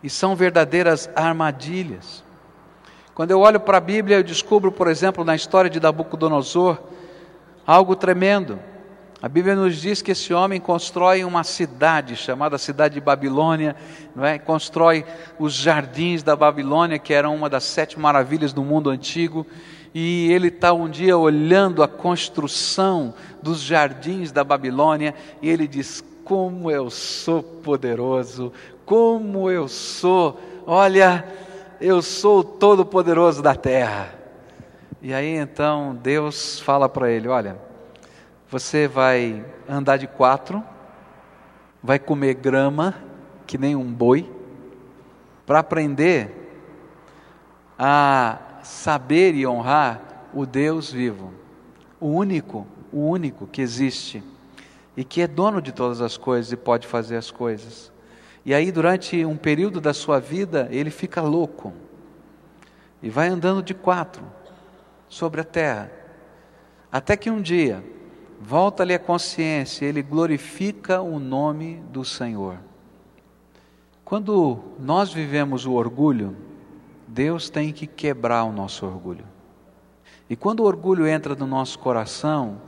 e 0.03 0.09
são 0.09 0.35
verdadeiras 0.35 1.09
armadilhas. 1.15 2.23
Quando 3.13 3.31
eu 3.31 3.39
olho 3.39 3.59
para 3.59 3.77
a 3.77 3.81
Bíblia, 3.81 4.17
eu 4.17 4.23
descubro, 4.23 4.71
por 4.71 4.87
exemplo, 4.87 5.23
na 5.23 5.35
história 5.35 5.69
de 5.69 5.79
Nabucodonosor, 5.79 6.79
algo 7.67 7.95
tremendo. 7.95 8.59
A 9.21 9.29
Bíblia 9.29 9.55
nos 9.55 9.79
diz 9.79 10.01
que 10.01 10.11
esse 10.11 10.33
homem 10.33 10.59
constrói 10.59 11.23
uma 11.23 11.43
cidade 11.43 12.15
chamada 12.15 12.57
cidade 12.57 12.95
de 12.95 13.01
Babilônia, 13.01 13.75
não 14.15 14.25
é? 14.25 14.39
constrói 14.39 15.05
os 15.37 15.53
jardins 15.53 16.23
da 16.23 16.35
Babilônia, 16.35 16.97
que 16.97 17.13
eram 17.13 17.35
uma 17.35 17.47
das 17.47 17.63
sete 17.63 17.99
maravilhas 17.99 18.51
do 18.51 18.63
mundo 18.63 18.89
antigo, 18.89 19.45
e 19.93 20.31
ele 20.31 20.47
está 20.47 20.71
um 20.73 20.89
dia 20.89 21.17
olhando 21.17 21.83
a 21.83 21.87
construção 21.87 23.13
dos 23.41 23.61
jardins 23.61 24.31
da 24.31 24.43
Babilônia, 24.43 25.13
e 25.41 25.49
ele 25.49 25.67
diz: 25.67 26.03
Como 26.23 26.71
eu 26.71 26.89
sou 26.89 27.43
poderoso, 27.43 28.53
como 28.85 29.49
eu 29.49 29.67
sou, 29.67 30.39
olha, 30.65 31.25
eu 31.79 32.01
sou 32.01 32.39
o 32.39 32.43
todo-poderoso 32.43 33.41
da 33.41 33.55
terra. 33.55 34.13
E 35.01 35.13
aí 35.13 35.35
então 35.35 35.97
Deus 36.01 36.59
fala 36.59 36.87
para 36.87 37.09
ele: 37.11 37.27
Olha, 37.27 37.57
você 38.49 38.87
vai 38.87 39.43
andar 39.67 39.97
de 39.97 40.07
quatro, 40.07 40.63
vai 41.83 41.99
comer 41.99 42.35
grama, 42.35 42.95
que 43.45 43.57
nem 43.57 43.75
um 43.75 43.91
boi, 43.91 44.29
para 45.45 45.59
aprender 45.59 46.37
a 47.77 48.37
saber 48.63 49.33
e 49.35 49.45
honrar 49.45 50.29
o 50.33 50.45
Deus 50.45 50.91
vivo, 50.91 51.33
o 51.99 52.07
único, 52.07 52.65
o 52.91 53.07
único 53.07 53.47
que 53.47 53.61
existe 53.61 54.23
e 54.95 55.03
que 55.03 55.21
é 55.21 55.27
dono 55.27 55.61
de 55.61 55.71
todas 55.71 56.01
as 56.01 56.17
coisas 56.17 56.51
e 56.51 56.57
pode 56.57 56.87
fazer 56.87 57.15
as 57.15 57.31
coisas. 57.31 57.91
E 58.45 58.53
aí, 58.53 58.71
durante 58.71 59.23
um 59.25 59.37
período 59.37 59.79
da 59.79 59.93
sua 59.93 60.19
vida, 60.19 60.67
ele 60.71 60.89
fica 60.89 61.21
louco 61.21 61.73
e 63.01 63.09
vai 63.09 63.27
andando 63.27 63.61
de 63.61 63.73
quatro 63.73 64.23
sobre 65.07 65.41
a 65.41 65.43
terra, 65.43 65.91
até 66.91 67.15
que 67.15 67.29
um 67.29 67.41
dia 67.41 67.83
volta-lhe 68.39 68.93
a 68.93 68.99
consciência, 68.99 69.85
ele 69.85 70.01
glorifica 70.01 71.01
o 71.01 71.19
nome 71.19 71.81
do 71.91 72.03
Senhor. 72.03 72.57
Quando 74.03 74.59
nós 74.79 75.13
vivemos 75.13 75.65
o 75.65 75.73
orgulho, 75.73 76.35
Deus 77.11 77.49
tem 77.49 77.73
que 77.73 77.85
quebrar 77.85 78.45
o 78.45 78.53
nosso 78.53 78.85
orgulho. 78.85 79.25
E 80.29 80.35
quando 80.35 80.61
o 80.61 80.65
orgulho 80.65 81.05
entra 81.05 81.35
no 81.35 81.45
nosso 81.45 81.77
coração, 81.77 82.61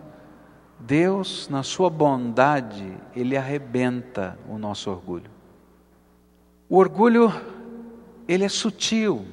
Deus, 0.78 1.48
na 1.48 1.64
sua 1.64 1.90
bondade, 1.90 2.94
ele 3.16 3.38
arrebenta 3.38 4.38
o 4.50 4.58
nosso 4.58 4.92
orgulho. 4.92 5.32
O 6.68 6.76
orgulho, 6.76 7.32
ele 8.28 8.44
é 8.44 8.50
sutil. 8.50 9.26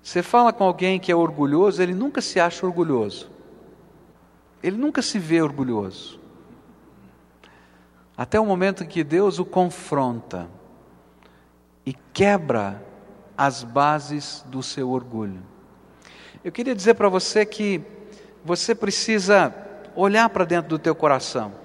Você 0.00 0.22
fala 0.22 0.52
com 0.52 0.62
alguém 0.62 1.00
que 1.00 1.10
é 1.10 1.16
orgulhoso, 1.16 1.82
ele 1.82 1.94
nunca 1.94 2.20
se 2.20 2.38
acha 2.38 2.64
orgulhoso. 2.64 3.28
Ele 4.62 4.76
nunca 4.76 5.02
se 5.02 5.18
vê 5.18 5.42
orgulhoso. 5.42 6.20
Até 8.16 8.38
o 8.38 8.46
momento 8.46 8.84
em 8.84 8.86
que 8.86 9.02
Deus 9.02 9.40
o 9.40 9.44
confronta 9.44 10.48
e 11.84 11.92
quebra 12.12 12.91
as 13.36 13.62
bases 13.62 14.44
do 14.48 14.62
seu 14.62 14.90
orgulho. 14.90 15.42
Eu 16.44 16.52
queria 16.52 16.74
dizer 16.74 16.94
para 16.94 17.08
você 17.08 17.44
que 17.44 17.80
você 18.44 18.74
precisa 18.74 19.54
olhar 19.94 20.28
para 20.28 20.44
dentro 20.44 20.68
do 20.68 20.78
teu 20.78 20.94
coração 20.94 21.62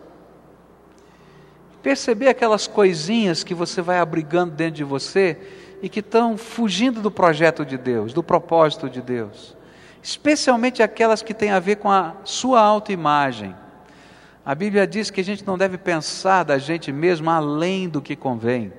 perceber 1.88 2.28
aquelas 2.28 2.68
coisinhas 2.68 3.46
que 3.46 3.54
você 3.54 3.82
vai 3.82 4.00
abrigando 4.00 4.54
dentro 4.54 4.76
de 4.76 4.84
você 4.84 5.38
e 5.82 5.88
que 5.88 6.02
estão 6.02 6.38
fugindo 6.38 7.02
do 7.02 7.10
projeto 7.10 7.66
de 7.66 7.78
Deus, 7.78 8.12
do 8.12 8.22
propósito 8.22 8.90
de 8.90 9.02
Deus, 9.02 9.56
especialmente 10.04 10.84
aquelas 10.84 11.22
que 11.22 11.34
têm 11.34 11.52
a 11.52 11.62
ver 11.62 11.78
com 11.78 11.90
a 11.90 12.16
sua 12.26 12.60
autoimagem. 12.60 13.56
A 14.46 14.54
Bíblia 14.54 14.86
diz 14.86 15.10
que 15.10 15.22
a 15.22 15.24
gente 15.24 15.48
não 15.48 15.58
deve 15.58 15.78
pensar 15.78 16.44
da 16.44 16.58
gente 16.58 16.92
mesmo 16.92 17.30
além 17.30 17.88
do 17.88 18.02
que 18.02 18.18
convém. 18.18 18.74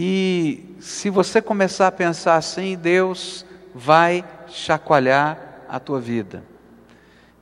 E 0.00 0.76
se 0.78 1.10
você 1.10 1.42
começar 1.42 1.88
a 1.88 1.90
pensar 1.90 2.36
assim, 2.36 2.78
Deus 2.78 3.44
vai 3.74 4.24
chacoalhar 4.46 5.64
a 5.68 5.80
tua 5.80 6.00
vida 6.00 6.44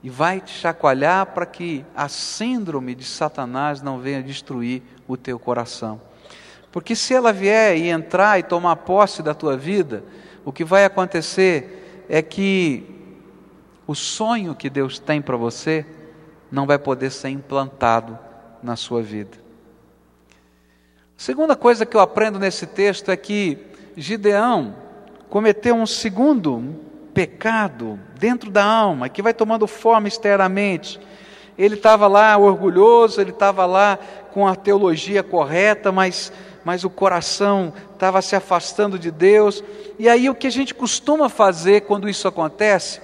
e 0.03 0.09
vai 0.09 0.41
te 0.41 0.53
chacoalhar 0.53 1.27
para 1.35 1.45
que 1.45 1.85
a 1.95 2.09
síndrome 2.09 2.95
de 2.95 3.05
Satanás 3.05 3.83
não 3.83 3.99
venha 3.99 4.23
destruir 4.23 4.83
o 5.07 5.19
teu 5.19 5.39
coração. 5.39 6.01
Porque 6.73 6.97
se 6.97 7.13
ela 7.13 7.31
vier 7.31 7.77
e 7.77 7.91
entrar 7.91 8.39
e 8.39 8.43
tomar 8.43 8.77
posse 8.77 9.23
da 9.23 9.35
tua 9.35 9.55
vida, 9.55 10.03
o 10.43 10.51
que 10.51 10.65
vai 10.65 10.87
acontecer 10.87 12.07
é 12.09 12.23
que 12.23 12.87
o 13.87 13.95
sonho 13.95 14.55
que 14.55 14.71
Deus 14.71 14.99
tem 14.99 15.21
para 15.21 15.37
você 15.37 15.85
não 16.51 16.67
vai 16.67 16.79
poder 16.79 17.11
ser 17.11 17.29
implantado 17.29 18.19
na 18.63 18.77
sua 18.77 19.03
vida. 19.03 19.45
Segunda 21.17 21.57
coisa 21.57 21.87
que 21.87 21.97
eu 21.97 22.01
aprendo 22.01 22.39
nesse 22.39 22.67
texto 22.67 23.11
é 23.11 23.17
que 23.17 23.59
Gideão 23.97 24.77
cometeu 25.31 25.75
um 25.75 25.87
segundo 25.87 26.77
pecado 27.15 27.99
dentro 28.19 28.51
da 28.51 28.63
alma, 28.63 29.09
que 29.09 29.23
vai 29.23 29.33
tomando 29.33 29.67
forma 29.67 30.07
externamente. 30.07 31.01
Ele 31.57 31.75
estava 31.75 32.07
lá 32.07 32.37
orgulhoso, 32.37 33.19
ele 33.19 33.31
estava 33.31 33.65
lá 33.65 33.99
com 34.31 34.47
a 34.47 34.55
teologia 34.55 35.23
correta, 35.23 35.91
mas, 35.91 36.31
mas 36.63 36.85
o 36.85 36.91
coração 36.91 37.73
estava 37.95 38.21
se 38.21 38.37
afastando 38.37 38.99
de 38.99 39.11
Deus. 39.11 39.65
E 39.99 40.11
aí 40.11 40.29
o 40.29 40.35
que 40.35 40.47
a 40.47 40.53
gente 40.53 40.75
costuma 40.75 41.31
fazer 41.31 41.83
quando 41.83 42.11
isso 42.11 42.29
acontece 42.29 43.01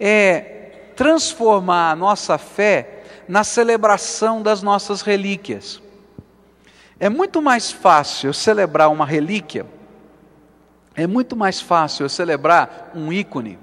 é 0.00 0.90
transformar 0.96 1.92
a 1.92 1.96
nossa 1.96 2.36
fé 2.38 3.04
na 3.28 3.44
celebração 3.44 4.42
das 4.42 4.62
nossas 4.64 5.00
relíquias. 5.00 5.85
É 6.98 7.08
muito 7.08 7.42
mais 7.42 7.70
fácil 7.70 8.32
celebrar 8.32 8.90
uma 8.90 9.04
relíquia, 9.04 9.66
é 10.94 11.06
muito 11.06 11.36
mais 11.36 11.60
fácil 11.60 12.04
eu 12.04 12.08
celebrar 12.08 12.90
um 12.94 13.12
ícone, 13.12 13.58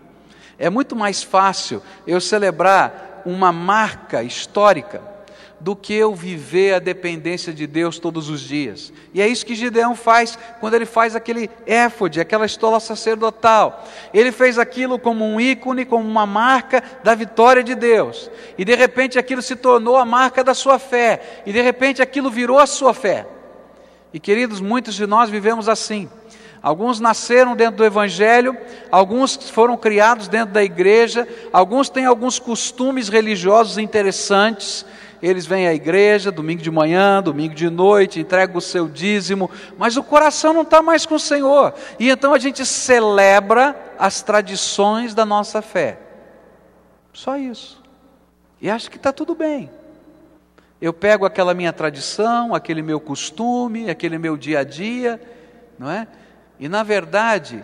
é 0.57 0.69
muito 0.69 0.95
mais 0.95 1.23
fácil 1.23 1.81
eu 2.05 2.21
celebrar 2.21 3.21
uma 3.25 3.51
marca 3.51 4.21
histórica 4.21 5.12
do 5.63 5.77
que 5.77 5.93
eu 5.93 6.13
viver 6.13 6.73
a 6.73 6.79
dependência 6.79 7.53
de 7.53 7.65
Deus 7.65 7.97
todos 7.97 8.27
os 8.27 8.41
dias. 8.41 8.91
E 9.13 9.21
é 9.21 9.27
isso 9.27 9.45
que 9.45 9.55
Gideão 9.55 9.95
faz 9.95 10.37
quando 10.59 10.73
ele 10.73 10.85
faz 10.85 11.15
aquele 11.15 11.49
éfode, 11.65 12.19
aquela 12.19 12.45
estola 12.45 12.81
sacerdotal. 12.81 13.87
Ele 14.13 14.33
fez 14.33 14.59
aquilo 14.59 14.99
como 14.99 15.23
um 15.23 15.39
ícone, 15.39 15.85
como 15.85 16.05
uma 16.05 16.25
marca 16.25 16.83
da 17.01 17.15
vitória 17.15 17.63
de 17.63 17.75
Deus. 17.75 18.29
E 18.57 18.65
de 18.65 18.75
repente 18.75 19.17
aquilo 19.17 19.41
se 19.41 19.55
tornou 19.55 19.95
a 19.95 20.03
marca 20.03 20.43
da 20.43 20.53
sua 20.53 20.77
fé. 20.77 21.43
E 21.45 21.53
de 21.53 21.61
repente 21.61 22.01
aquilo 22.01 22.29
virou 22.29 22.59
a 22.59 22.67
sua 22.67 22.93
fé. 22.93 23.25
E 24.13 24.19
queridos, 24.19 24.59
muitos 24.59 24.95
de 24.95 25.07
nós 25.07 25.29
vivemos 25.29 25.69
assim. 25.69 26.09
Alguns 26.61 26.99
nasceram 26.99 27.55
dentro 27.55 27.77
do 27.77 27.85
Evangelho, 27.85 28.57
alguns 28.89 29.49
foram 29.49 29.75
criados 29.75 30.29
dentro 30.29 30.53
da 30.53 30.63
igreja, 30.63 31.27
alguns 31.51 31.89
têm 31.89 32.05
alguns 32.05 32.39
costumes 32.39 33.09
religiosos 33.09 33.77
interessantes, 33.77 34.85
eles 35.23 35.45
vêm 35.45 35.67
à 35.67 35.73
igreja 35.73 36.29
domingo 36.29 36.61
de 36.61 36.69
manhã, 36.69 37.23
domingo 37.23 37.55
de 37.55 37.69
noite, 37.69 38.19
entregam 38.19 38.57
o 38.57 38.61
seu 38.61 38.89
dízimo, 38.89 39.49
mas 39.77 39.95
o 39.95 40.03
coração 40.03 40.51
não 40.51 40.63
está 40.63 40.81
mais 40.81 41.05
com 41.05 41.15
o 41.15 41.19
Senhor. 41.19 41.73
E 41.97 42.09
então 42.09 42.33
a 42.33 42.37
gente 42.37 42.65
celebra 42.65 43.73
as 43.97 44.21
tradições 44.21 45.15
da 45.15 45.25
nossa 45.25 45.61
fé. 45.61 45.97
Só 47.13 47.37
isso. 47.37 47.81
E 48.61 48.69
acha 48.69 48.89
que 48.89 48.97
está 48.97 49.13
tudo 49.13 49.33
bem. 49.33 49.71
Eu 50.81 50.91
pego 50.91 51.25
aquela 51.25 51.53
minha 51.53 51.71
tradição, 51.71 52.53
aquele 52.53 52.81
meu 52.81 52.99
costume, 52.99 53.89
aquele 53.89 54.17
meu 54.17 54.35
dia 54.35 54.59
a 54.59 54.63
dia, 54.65 55.21
não 55.79 55.89
é? 55.89 56.05
E 56.59 56.67
na 56.67 56.83
verdade, 56.83 57.63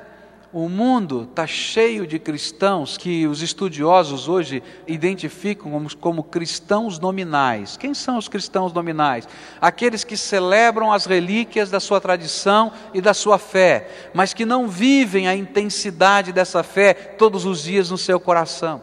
o 0.51 0.67
mundo 0.67 1.27
está 1.29 1.45
cheio 1.45 2.07
de 2.07 2.17
cristãos 2.17 2.97
que 2.97 3.27
os 3.27 3.41
estudiosos 3.43 4.27
hoje 4.27 4.63
identificam 4.87 5.71
como, 5.71 5.95
como, 5.97 6.23
cristãos 6.23 6.97
nominais. 6.97 7.77
Quem 7.77 7.93
são 7.93 8.17
os 8.17 8.27
cristãos 8.27 8.73
nominais? 8.73 9.27
Aqueles 9.61 10.03
que 10.03 10.17
celebram 10.17 10.91
as 10.91 11.05
relíquias 11.05 11.69
da 11.69 11.79
sua 11.79 12.01
tradição 12.01 12.71
e 12.93 12.99
da 12.99 13.13
sua 13.13 13.37
fé, 13.37 13.89
mas 14.11 14.33
que 14.33 14.43
não 14.43 14.67
vivem 14.67 15.27
a 15.27 15.35
intensidade 15.35 16.31
dessa 16.31 16.63
fé 16.63 16.95
todos 16.95 17.45
os 17.45 17.61
dias 17.61 17.91
no 17.91 17.97
seu 17.97 18.19
coração. 18.19 18.81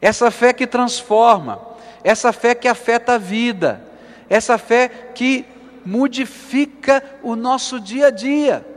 Essa 0.00 0.32
fé 0.32 0.52
que 0.52 0.66
transforma, 0.66 1.60
essa 2.02 2.32
fé 2.32 2.56
que 2.56 2.66
afeta 2.66 3.14
a 3.14 3.18
vida, 3.18 3.86
essa 4.28 4.58
fé 4.58 4.88
que 5.14 5.44
modifica 5.86 7.04
o 7.22 7.36
nosso 7.36 7.78
dia 7.78 8.08
a 8.08 8.10
dia 8.10 8.71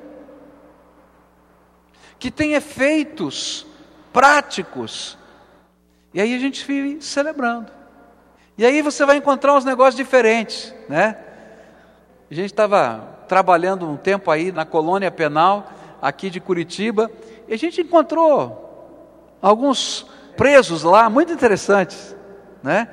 que 2.20 2.32
tem 2.32 2.54
efeitos 2.54 3.66
práticos. 4.12 5.18
E 6.14 6.22
aí 6.22 6.34
a 6.34 6.40
gente 6.40 6.66
vive 6.66 7.02
celebrando. 7.02 7.72
E 8.58 8.66
aí 8.66 8.82
você 8.82 9.06
vai 9.06 9.18
encontrar 9.18 9.54
uns 9.54 9.66
negócios 9.66 9.96
diferentes, 9.96 10.74
né? 10.88 11.18
A 12.32 12.34
gente 12.34 12.52
estava 12.52 13.16
trabalhando 13.28 13.90
um 13.90 13.98
tempo 13.98 14.32
aí 14.32 14.52
na 14.52 14.66
colônia 14.66 15.12
penal 15.12 15.72
aqui 16.02 16.30
de 16.30 16.40
Curitiba 16.40 17.12
e 17.48 17.54
a 17.54 17.58
gente 17.58 17.82
encontrou 17.82 19.38
alguns 19.42 20.06
presos 20.38 20.84
lá 20.84 21.10
muito 21.10 21.34
interessantes, 21.34 22.16
né? 22.64 22.90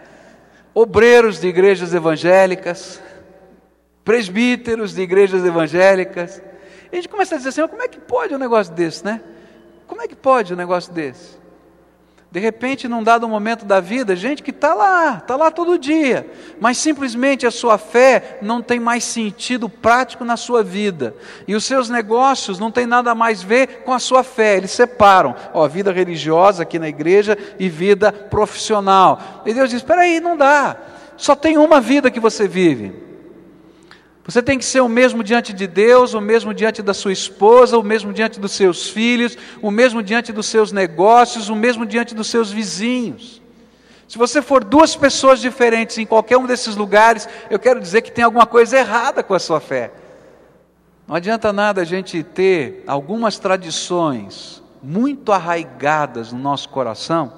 Obreiros 0.75 1.41
de 1.41 1.49
igrejas 1.49 1.95
evangélicas, 1.95 3.01
presbíteros 4.05 4.95
de 4.95 5.03
igrejas 5.03 5.45
evangélicas, 5.45 6.43
a 6.93 6.97
gente 6.97 7.09
começa 7.09 7.35
a 7.35 7.39
dizer 7.39 7.49
assim, 7.49 7.67
como 7.67 7.83
é 7.83 7.89
que 7.89 7.99
pode 7.99 8.35
um 8.35 8.39
negócio 8.39 8.73
desse, 8.73 9.05
né? 9.05 9.21
Como 9.87 10.01
é 10.03 10.09
que 10.09 10.15
pode 10.15 10.53
um 10.53 10.57
negócio 10.57 10.93
desse? 10.93 11.43
De 12.33 12.41
repente, 12.41 12.89
num 12.89 13.03
dado 13.03 13.29
momento 13.29 13.67
da 13.67 13.79
vida, 13.79 14.17
gente 14.17 14.43
que 14.43 14.53
está 14.53 14.73
lá, 14.73 15.19
está 15.19 15.37
lá 15.37 15.51
todo 15.51 15.79
dia, 15.79 16.27
mas 16.59 16.79
simplesmente 16.79 17.47
a 17.47 17.51
sua 17.51 17.77
fé 17.77 18.39
não 18.41 18.63
tem 18.63 18.81
mais 18.81 19.05
sentido 19.05 19.69
prático 19.69 20.25
na 20.25 20.39
sua 20.39 20.63
vida, 20.63 21.15
e 21.47 21.55
os 21.55 21.63
seus 21.63 21.91
negócios 21.91 22.59
não 22.59 22.71
têm 22.71 22.87
nada 22.87 23.15
mais 23.15 23.45
a 23.45 23.47
ver 23.47 23.67
com 23.85 23.93
a 23.93 23.99
sua 23.99 24.23
fé, 24.23 24.57
eles 24.57 24.71
separam, 24.71 25.37
ó, 25.53 25.69
vida 25.69 25.93
religiosa 25.93 26.63
aqui 26.63 26.79
na 26.79 26.89
igreja 26.89 27.37
e 27.59 27.69
vida 27.69 28.11
profissional. 28.11 29.43
E 29.45 29.53
Deus 29.53 29.69
diz: 29.69 29.83
espera 29.83 30.01
aí, 30.01 30.19
não 30.19 30.35
dá, 30.35 30.75
só 31.19 31.37
tem 31.37 31.59
uma 31.59 31.83
vida 31.83 32.11
que 32.11 32.19
você 32.19 32.49
vive. 32.49 33.12
Você 34.25 34.41
tem 34.41 34.57
que 34.57 34.65
ser 34.65 34.81
o 34.81 34.89
mesmo 34.89 35.25
diante 35.25 35.53
de 35.53 35.67
Deus, 35.67 36.15
o 36.15 36.21
mesmo 36.21 36.55
diante 36.55 36.81
da 36.81 36.95
sua 36.95 37.13
esposa, 37.13 37.77
o 37.77 37.83
mesmo 37.83 38.13
diante 38.13 38.39
dos 38.39 38.53
seus 38.53 38.89
filhos, 38.89 39.37
o 39.61 39.71
mesmo 39.71 40.03
diante 40.03 40.33
dos 40.33 40.47
seus 40.47 40.71
negócios, 40.71 41.49
o 41.49 41.57
mesmo 41.57 41.85
diante 41.85 42.15
dos 42.15 42.29
seus 42.29 42.51
vizinhos. 42.51 43.43
Se 44.07 44.19
você 44.19 44.41
for 44.41 44.63
duas 44.63 44.95
pessoas 44.95 45.41
diferentes 45.41 45.99
em 45.99 46.07
qualquer 46.07 46.37
um 46.37 46.47
desses 46.47 46.77
lugares, 46.77 47.29
eu 47.51 47.59
quero 47.59 47.81
dizer 47.81 48.03
que 48.03 48.13
tem 48.13 48.23
alguma 48.23 48.47
coisa 48.47 48.79
errada 48.79 49.23
com 49.23 49.35
a 49.35 49.39
sua 49.41 49.59
fé. 49.59 49.91
Não 51.09 51.17
adianta 51.17 51.53
nada 51.53 51.81
a 51.81 51.85
gente 51.85 52.23
ter 52.23 52.85
algumas 52.87 53.39
tradições 53.39 54.63
muito 54.83 55.33
arraigadas 55.33 56.33
no 56.33 56.39
nosso 56.39 56.69
coração, 56.69 57.33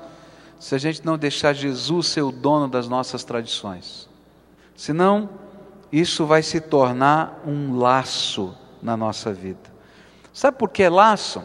se 0.58 0.74
a 0.74 0.78
gente 0.78 1.04
não 1.04 1.16
deixar 1.16 1.52
Jesus 1.54 2.08
ser 2.08 2.22
o 2.22 2.32
dono 2.32 2.68
das 2.68 2.88
nossas 2.88 3.24
tradições. 3.24 4.08
Senão, 4.76 5.30
isso 6.00 6.26
vai 6.26 6.42
se 6.42 6.60
tornar 6.60 7.40
um 7.46 7.76
laço 7.76 8.52
na 8.82 8.96
nossa 8.96 9.32
vida. 9.32 9.72
Sabe 10.32 10.58
por 10.58 10.70
que 10.70 10.88
laço? 10.88 11.40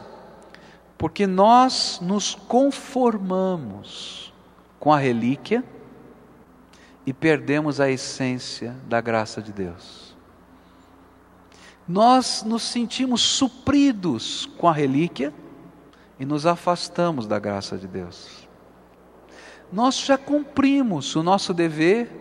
Porque 0.98 1.28
nós 1.28 2.00
nos 2.02 2.34
conformamos 2.34 4.34
com 4.80 4.92
a 4.92 4.98
relíquia 4.98 5.64
e 7.06 7.14
perdemos 7.14 7.80
a 7.80 7.92
essência 7.92 8.76
da 8.88 9.00
graça 9.00 9.40
de 9.40 9.54
Deus. 9.54 10.16
Nós 11.88 12.42
nos 12.42 12.64
sentimos 12.64 13.22
supridos 13.22 14.48
com 14.58 14.68
a 14.68 14.74
relíquia 14.74 15.32
e 16.20 16.26
nos 16.26 16.48
afastamos 16.48 17.28
da 17.28 17.38
graça 17.38 17.78
de 17.78 17.88
Deus. 17.88 18.50
Nós 19.72 20.00
já 20.00 20.18
cumprimos 20.18 21.16
o 21.16 21.22
nosso 21.22 21.54
dever 21.54 22.19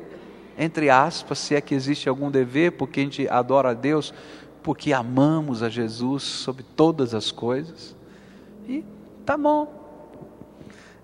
entre 0.59 0.91
aspas, 0.91 1.39
se 1.39 1.55
é 1.55 1.61
que 1.61 1.75
existe 1.75 2.09
algum 2.09 2.31
dever, 2.31 2.73
porque 2.73 2.99
a 2.99 3.03
gente 3.05 3.29
adora 3.29 3.71
a 3.71 3.75
Deus, 3.75 4.13
porque 4.61 4.93
amamos 4.93 5.63
a 5.63 5.69
Jesus 5.69 6.25
sobre 6.25 6.65
todas 6.75 7.15
as 7.15 7.31
coisas. 7.31 7.97
E 8.69 8.85
tá 9.25 9.37
bom. 9.39 9.73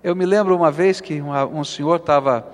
Eu 0.03 0.13
me 0.13 0.25
lembro 0.25 0.55
uma 0.55 0.69
vez 0.69 0.99
que 0.99 1.21
um 1.21 1.63
senhor 1.63 1.95
estava 1.95 2.45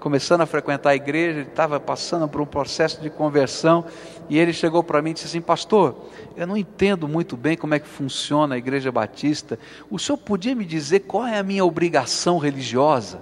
começando 0.00 0.40
a 0.40 0.46
frequentar 0.46 0.90
a 0.90 0.96
igreja, 0.96 1.40
ele 1.40 1.48
estava 1.48 1.78
passando 1.78 2.26
por 2.26 2.40
um 2.40 2.46
processo 2.46 3.02
de 3.02 3.10
conversão, 3.10 3.84
e 4.28 4.38
ele 4.38 4.52
chegou 4.52 4.82
para 4.82 5.02
mim 5.02 5.10
e 5.10 5.14
disse 5.14 5.26
assim: 5.26 5.40
Pastor, 5.40 5.94
eu 6.36 6.46
não 6.46 6.56
entendo 6.56 7.06
muito 7.06 7.36
bem 7.36 7.56
como 7.56 7.74
é 7.74 7.78
que 7.78 7.86
funciona 7.86 8.54
a 8.54 8.58
igreja 8.58 8.90
batista, 8.90 9.58
o 9.90 9.98
senhor 9.98 10.16
podia 10.16 10.54
me 10.54 10.64
dizer 10.64 11.00
qual 11.00 11.26
é 11.26 11.38
a 11.38 11.42
minha 11.42 11.64
obrigação 11.64 12.38
religiosa? 12.38 13.20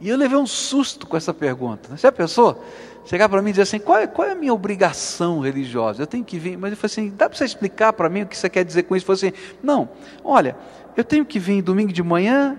E 0.00 0.08
eu 0.08 0.16
levei 0.16 0.38
um 0.38 0.46
susto 0.46 1.06
com 1.06 1.16
essa 1.16 1.34
pergunta. 1.34 1.90
Você 1.90 2.02
já 2.02 2.12
pensou? 2.12 2.64
Chegar 3.04 3.28
para 3.28 3.42
mim 3.42 3.50
e 3.50 3.52
dizer 3.52 3.62
assim: 3.62 3.78
qual 3.78 3.98
é, 3.98 4.06
qual 4.06 4.26
é, 4.26 4.32
a 4.32 4.34
minha 4.34 4.54
obrigação 4.54 5.40
religiosa? 5.40 6.02
Eu 6.02 6.06
tenho 6.06 6.24
que 6.24 6.38
vir. 6.38 6.56
Mas 6.56 6.68
ele 6.68 6.76
falou 6.76 6.86
assim: 6.90 7.10
dá 7.10 7.28
para 7.28 7.36
você 7.36 7.44
explicar 7.44 7.92
para 7.92 8.08
mim 8.08 8.22
o 8.22 8.26
que 8.26 8.36
você 8.36 8.48
quer 8.48 8.64
dizer 8.64 8.84
com 8.84 8.96
isso? 8.96 9.10
Ele 9.10 9.18
falou 9.18 9.34
assim: 9.34 9.56
não, 9.62 9.88
olha, 10.24 10.56
eu 10.96 11.04
tenho 11.04 11.24
que 11.24 11.38
vir 11.38 11.60
domingo 11.60 11.92
de 11.92 12.02
manhã, 12.02 12.58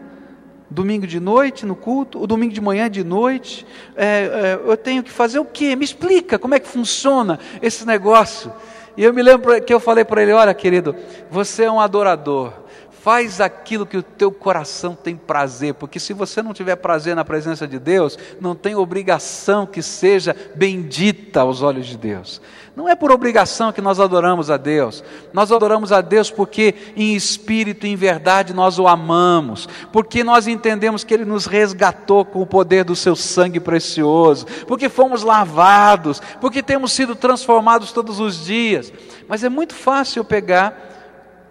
domingo 0.69 1.07
de 1.07 1.19
noite 1.19 1.65
no 1.65 1.75
culto, 1.75 2.21
o 2.21 2.27
domingo 2.27 2.53
de 2.53 2.61
manhã 2.61 2.89
de 2.89 3.03
noite. 3.03 3.65
É, 3.95 4.05
é, 4.05 4.61
eu 4.63 4.77
tenho 4.77 5.01
que 5.01 5.11
fazer 5.11 5.39
o 5.39 5.45
quê? 5.45 5.75
Me 5.75 5.85
explica 5.85 6.37
como 6.37 6.53
é 6.53 6.59
que 6.59 6.67
funciona 6.67 7.39
esse 7.61 7.85
negócio. 7.85 8.53
E 8.95 9.03
eu 9.03 9.13
me 9.13 9.21
lembro 9.23 9.59
que 9.61 9.73
eu 9.73 9.79
falei 9.79 10.05
para 10.05 10.21
ele: 10.21 10.31
Olha, 10.31 10.53
querido, 10.53 10.95
você 11.29 11.63
é 11.63 11.71
um 11.71 11.79
adorador. 11.79 12.60
Faz 13.03 13.41
aquilo 13.41 13.83
que 13.83 13.97
o 13.97 14.03
teu 14.03 14.31
coração 14.31 14.93
tem 14.93 15.15
prazer, 15.15 15.73
porque 15.73 15.99
se 15.99 16.13
você 16.13 16.39
não 16.39 16.53
tiver 16.53 16.75
prazer 16.75 17.15
na 17.15 17.25
presença 17.25 17.67
de 17.67 17.79
Deus, 17.79 18.15
não 18.39 18.53
tem 18.53 18.75
obrigação 18.75 19.65
que 19.65 19.81
seja 19.81 20.35
bendita 20.53 21.41
aos 21.41 21.63
olhos 21.63 21.87
de 21.87 21.97
Deus. 21.97 22.39
Não 22.75 22.87
é 22.87 22.95
por 22.95 23.11
obrigação 23.11 23.71
que 23.71 23.81
nós 23.81 23.99
adoramos 23.99 24.51
a 24.51 24.57
Deus, 24.57 25.03
nós 25.33 25.51
adoramos 25.51 25.91
a 25.91 25.99
Deus 25.99 26.29
porque 26.29 26.75
em 26.95 27.15
espírito 27.15 27.87
e 27.87 27.89
em 27.89 27.95
verdade 27.95 28.53
nós 28.53 28.77
o 28.77 28.87
amamos, 28.87 29.67
porque 29.91 30.23
nós 30.23 30.45
entendemos 30.45 31.03
que 31.03 31.11
Ele 31.11 31.25
nos 31.25 31.47
resgatou 31.47 32.23
com 32.23 32.39
o 32.39 32.45
poder 32.45 32.83
do 32.83 32.95
Seu 32.95 33.15
sangue 33.15 33.59
precioso, 33.59 34.45
porque 34.67 34.89
fomos 34.89 35.23
lavados, 35.23 36.21
porque 36.39 36.61
temos 36.61 36.91
sido 36.91 37.15
transformados 37.15 37.91
todos 37.91 38.19
os 38.19 38.45
dias. 38.45 38.93
Mas 39.27 39.43
é 39.43 39.49
muito 39.49 39.73
fácil 39.73 40.23
pegar 40.23 40.91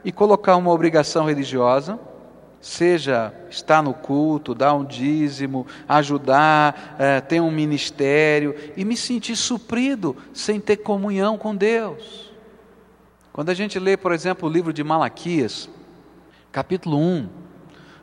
e 0.04 0.10
colocar 0.10 0.56
uma 0.56 0.70
obrigação 0.70 1.26
religiosa, 1.26 1.98
seja 2.60 3.32
estar 3.48 3.82
no 3.82 3.94
culto, 3.94 4.54
dar 4.54 4.74
um 4.74 4.84
dízimo, 4.84 5.66
ajudar, 5.88 6.96
é, 6.98 7.20
ter 7.20 7.40
um 7.40 7.50
ministério, 7.50 8.54
e 8.76 8.84
me 8.84 8.96
sentir 8.96 9.36
suprido 9.36 10.16
sem 10.32 10.60
ter 10.60 10.78
comunhão 10.78 11.38
com 11.38 11.54
Deus. 11.54 12.30
Quando 13.32 13.50
a 13.50 13.54
gente 13.54 13.78
lê, 13.78 13.96
por 13.96 14.12
exemplo, 14.12 14.48
o 14.48 14.52
livro 14.52 14.72
de 14.72 14.84
Malaquias, 14.84 15.68
capítulo 16.52 16.98
1, 16.98 17.28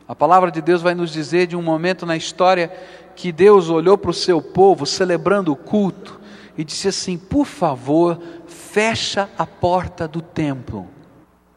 a 0.08 0.14
palavra 0.14 0.50
de 0.50 0.60
Deus 0.60 0.82
vai 0.82 0.94
nos 0.94 1.12
dizer 1.12 1.46
de 1.46 1.54
um 1.54 1.62
momento 1.62 2.06
na 2.06 2.16
história 2.16 2.72
que 3.14 3.30
Deus 3.30 3.68
olhou 3.68 3.98
para 3.98 4.10
o 4.10 4.14
seu 4.14 4.40
povo 4.40 4.86
celebrando 4.86 5.52
o 5.52 5.56
culto 5.56 6.18
e 6.56 6.64
disse 6.64 6.88
assim: 6.88 7.18
Por 7.18 7.44
favor, 7.44 8.18
fecha 8.46 9.28
a 9.36 9.44
porta 9.44 10.08
do 10.08 10.22
templo 10.22 10.88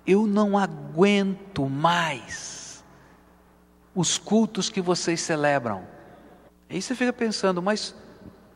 eu 0.05 0.25
não 0.25 0.57
aguento 0.57 1.67
mais 1.67 2.83
os 3.93 4.17
cultos 4.17 4.69
que 4.69 4.81
vocês 4.81 5.21
celebram. 5.21 5.85
Aí 6.69 6.81
você 6.81 6.95
fica 6.95 7.11
pensando, 7.11 7.61
mas 7.61 7.93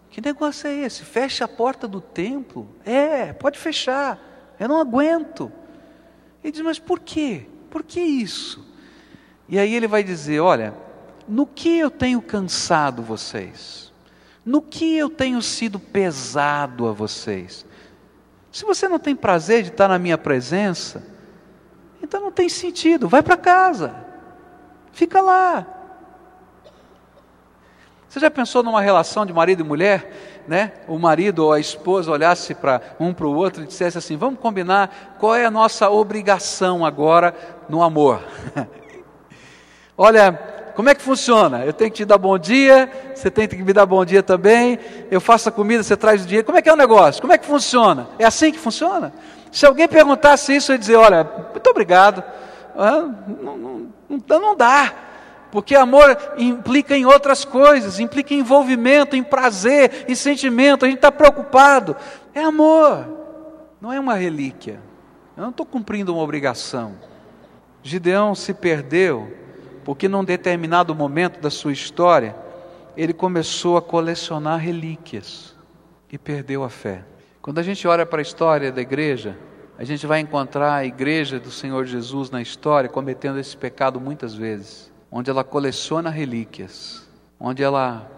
que 0.10 0.22
negócio 0.22 0.68
é 0.68 0.74
esse? 0.74 1.04
Fecha 1.04 1.46
a 1.46 1.48
porta 1.48 1.88
do 1.88 2.00
templo? 2.00 2.68
É, 2.86 3.34
pode 3.34 3.60
fechar. 3.60 4.20
Eu 4.60 4.70
não 4.70 4.80
aguento. 4.80 5.52
Ele 6.44 6.52
diz, 6.52 6.62
mas 6.62 6.80
por 6.80 7.00
quê? 7.00 7.48
Por 7.70 7.84
que 7.84 8.00
isso? 8.00 8.66
E 9.50 9.60
aí 9.60 9.76
ele 9.76 9.88
vai 9.88 10.04
dizer: 10.04 10.40
olha, 10.40 10.74
no 11.28 11.46
que 11.46 11.78
eu 11.78 11.92
tenho 11.92 12.22
cansado 12.22 13.04
vocês? 13.04 13.92
No 14.46 14.62
que 14.62 14.96
eu 14.96 15.10
tenho 15.10 15.42
sido 15.42 15.80
pesado 15.80 16.88
a 16.88 16.94
vocês? 16.94 17.66
Se 18.52 18.64
você 18.64 18.88
não 18.88 19.00
tem 19.00 19.16
prazer 19.16 19.64
de 19.64 19.70
estar 19.70 19.88
na 19.88 20.00
minha 20.00 20.18
presença, 20.18 21.04
então 22.06 22.22
não 22.22 22.32
tem 22.32 22.48
sentido, 22.48 23.10
vai 23.10 23.22
para 23.22 23.36
casa, 23.36 23.94
fica 24.94 25.20
lá. 25.20 25.66
Você 28.08 28.20
já 28.22 28.32
pensou 28.32 28.64
numa 28.64 28.80
relação 28.80 29.26
de 29.26 29.34
marido 29.34 29.62
e 29.62 29.66
mulher, 29.66 30.44
né? 30.48 30.72
O 30.88 30.98
marido 30.98 31.40
ou 31.40 31.52
a 31.52 31.60
esposa 31.60 32.10
olhasse 32.10 32.56
para 32.56 32.80
um 32.98 33.14
para 33.14 33.28
o 33.28 33.36
outro 33.36 33.64
e 33.64 33.68
dissesse 33.68 33.98
assim: 33.98 34.16
vamos 34.16 34.40
combinar 34.40 35.18
qual 35.20 35.36
é 35.36 35.44
a 35.44 35.52
nossa 35.52 35.90
obrigação 35.90 36.86
agora 36.86 37.36
no 37.68 37.84
amor. 37.84 38.24
Olha, 39.98 40.32
como 40.76 40.90
é 40.90 40.96
que 40.96 41.02
funciona? 41.02 41.66
Eu 41.66 41.74
tenho 41.74 41.90
que 41.90 41.98
te 41.98 42.06
dar 42.06 42.18
bom 42.18 42.38
dia, 42.38 42.90
você 43.14 43.32
tem 43.32 43.48
que 43.48 43.58
me 43.58 43.74
dar 43.74 43.86
bom 43.86 44.06
dia 44.06 44.22
também. 44.22 44.78
Eu 45.10 45.20
faço 45.20 45.50
a 45.50 45.52
comida, 45.52 45.84
você 45.84 45.98
traz 45.98 46.24
o 46.24 46.26
dinheiro. 46.26 46.46
Como 46.46 46.58
é 46.58 46.62
que 46.62 46.70
é 46.70 46.74
o 46.74 46.78
negócio? 46.78 47.22
Como 47.22 47.34
é 47.34 47.38
que 47.38 47.46
funciona? 47.46 48.08
É 48.20 48.26
assim 48.26 48.52
que 48.52 48.60
funciona? 48.60 49.14
Se 49.56 49.66
alguém 49.66 49.88
perguntasse 49.88 50.54
isso, 50.54 50.70
eu 50.70 50.76
ia 50.76 50.80
dizer: 50.80 50.96
olha, 50.98 51.24
muito 51.24 51.70
obrigado. 51.70 52.22
Ah, 52.78 53.10
não, 53.42 53.58
não, 53.58 53.88
não, 54.10 54.40
não 54.42 54.54
dá. 54.54 54.94
Porque 55.50 55.74
amor 55.74 56.18
implica 56.38 56.98
em 56.98 57.06
outras 57.06 57.46
coisas, 57.46 57.98
implica 57.98 58.34
em 58.34 58.40
envolvimento, 58.40 59.16
em 59.16 59.24
prazer, 59.24 60.04
em 60.10 60.14
sentimento, 60.14 60.84
a 60.84 60.90
gente 60.90 60.98
está 60.98 61.10
preocupado. 61.10 61.96
É 62.34 62.44
amor, 62.44 63.08
não 63.80 63.94
é 63.94 63.98
uma 63.98 64.16
relíquia. 64.16 64.82
Eu 65.38 65.44
não 65.44 65.52
estou 65.52 65.66
cumprindo 65.66 66.14
uma 66.14 66.22
obrigação. 66.22 66.96
Gideão 67.82 68.36
se 68.36 68.54
perdeu 68.54 69.32
porque 69.86 70.10
num 70.10 70.26
determinado 70.26 70.94
momento 70.94 71.40
da 71.40 71.50
sua 71.50 71.72
história, 71.72 72.36
ele 72.98 73.14
começou 73.14 73.78
a 73.78 73.82
colecionar 73.82 74.60
relíquias 74.60 75.56
e 76.12 76.18
perdeu 76.18 76.62
a 76.62 76.70
fé. 76.70 77.06
Quando 77.46 77.60
a 77.60 77.62
gente 77.62 77.88
olha 77.88 78.08
para 78.08 78.22
a 78.22 78.24
história 78.24 78.72
da 78.72 78.82
igreja, 78.82 79.38
a 79.78 79.84
gente 79.84 80.08
vai 80.08 80.20
encontrar 80.20 80.74
a 80.74 80.84
igreja 80.84 81.40
do 81.40 81.52
Senhor 81.52 81.86
Jesus 81.86 82.32
na 82.32 82.42
história 82.42 82.90
cometendo 82.90 83.38
esse 83.38 83.56
pecado 83.56 84.02
muitas 84.02 84.34
vezes, 84.34 84.92
onde 85.12 85.30
ela 85.30 85.44
coleciona 85.44 86.10
relíquias, 86.10 87.08
onde 87.40 87.62
ela 87.62 88.10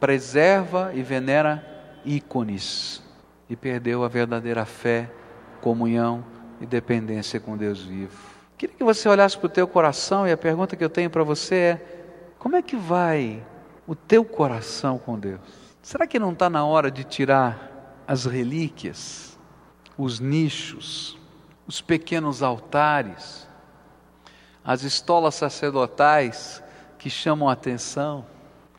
preserva 0.00 0.90
e 0.94 1.02
venera 1.02 1.62
ícones 2.02 3.02
e 3.46 3.54
perdeu 3.54 4.04
a 4.04 4.08
verdadeira 4.08 4.64
fé, 4.64 5.10
comunhão 5.60 6.24
e 6.58 6.64
dependência 6.64 7.38
com 7.38 7.58
Deus 7.58 7.82
vivo. 7.82 8.16
Queria 8.56 8.74
que 8.74 8.84
você 8.84 9.06
olhasse 9.06 9.36
para 9.36 9.48
o 9.48 9.50
teu 9.50 9.68
coração 9.68 10.26
e 10.26 10.32
a 10.32 10.36
pergunta 10.38 10.76
que 10.76 10.84
eu 10.84 10.88
tenho 10.88 11.10
para 11.10 11.22
você 11.22 11.54
é: 11.54 11.80
como 12.38 12.56
é 12.56 12.62
que 12.62 12.76
vai 12.76 13.44
o 13.86 13.94
teu 13.94 14.24
coração 14.24 14.96
com 14.96 15.18
Deus? 15.18 15.42
Será 15.82 16.06
que 16.06 16.18
não 16.18 16.32
está 16.32 16.48
na 16.48 16.64
hora 16.64 16.90
de 16.90 17.04
tirar 17.04 17.71
as 18.12 18.26
relíquias, 18.26 19.38
os 19.96 20.20
nichos, 20.20 21.16
os 21.66 21.80
pequenos 21.80 22.42
altares, 22.42 23.48
as 24.62 24.82
estolas 24.82 25.34
sacerdotais 25.34 26.62
que 26.98 27.08
chamam 27.08 27.48
a 27.48 27.54
atenção, 27.54 28.26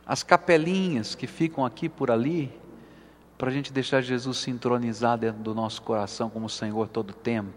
as 0.06 0.22
capelinhas 0.22 1.16
que 1.16 1.26
ficam 1.26 1.66
aqui 1.66 1.90
por 1.90 2.12
ali, 2.12 2.54
para 3.36 3.50
a 3.50 3.52
gente 3.52 3.74
deixar 3.74 4.02
Jesus 4.02 4.38
se 4.38 4.52
entronizar 4.52 5.18
dentro 5.18 5.42
do 5.42 5.56
nosso 5.56 5.82
coração 5.82 6.30
como 6.30 6.48
Senhor 6.48 6.88
todo 6.88 7.10
o 7.10 7.14
tempo. 7.14 7.50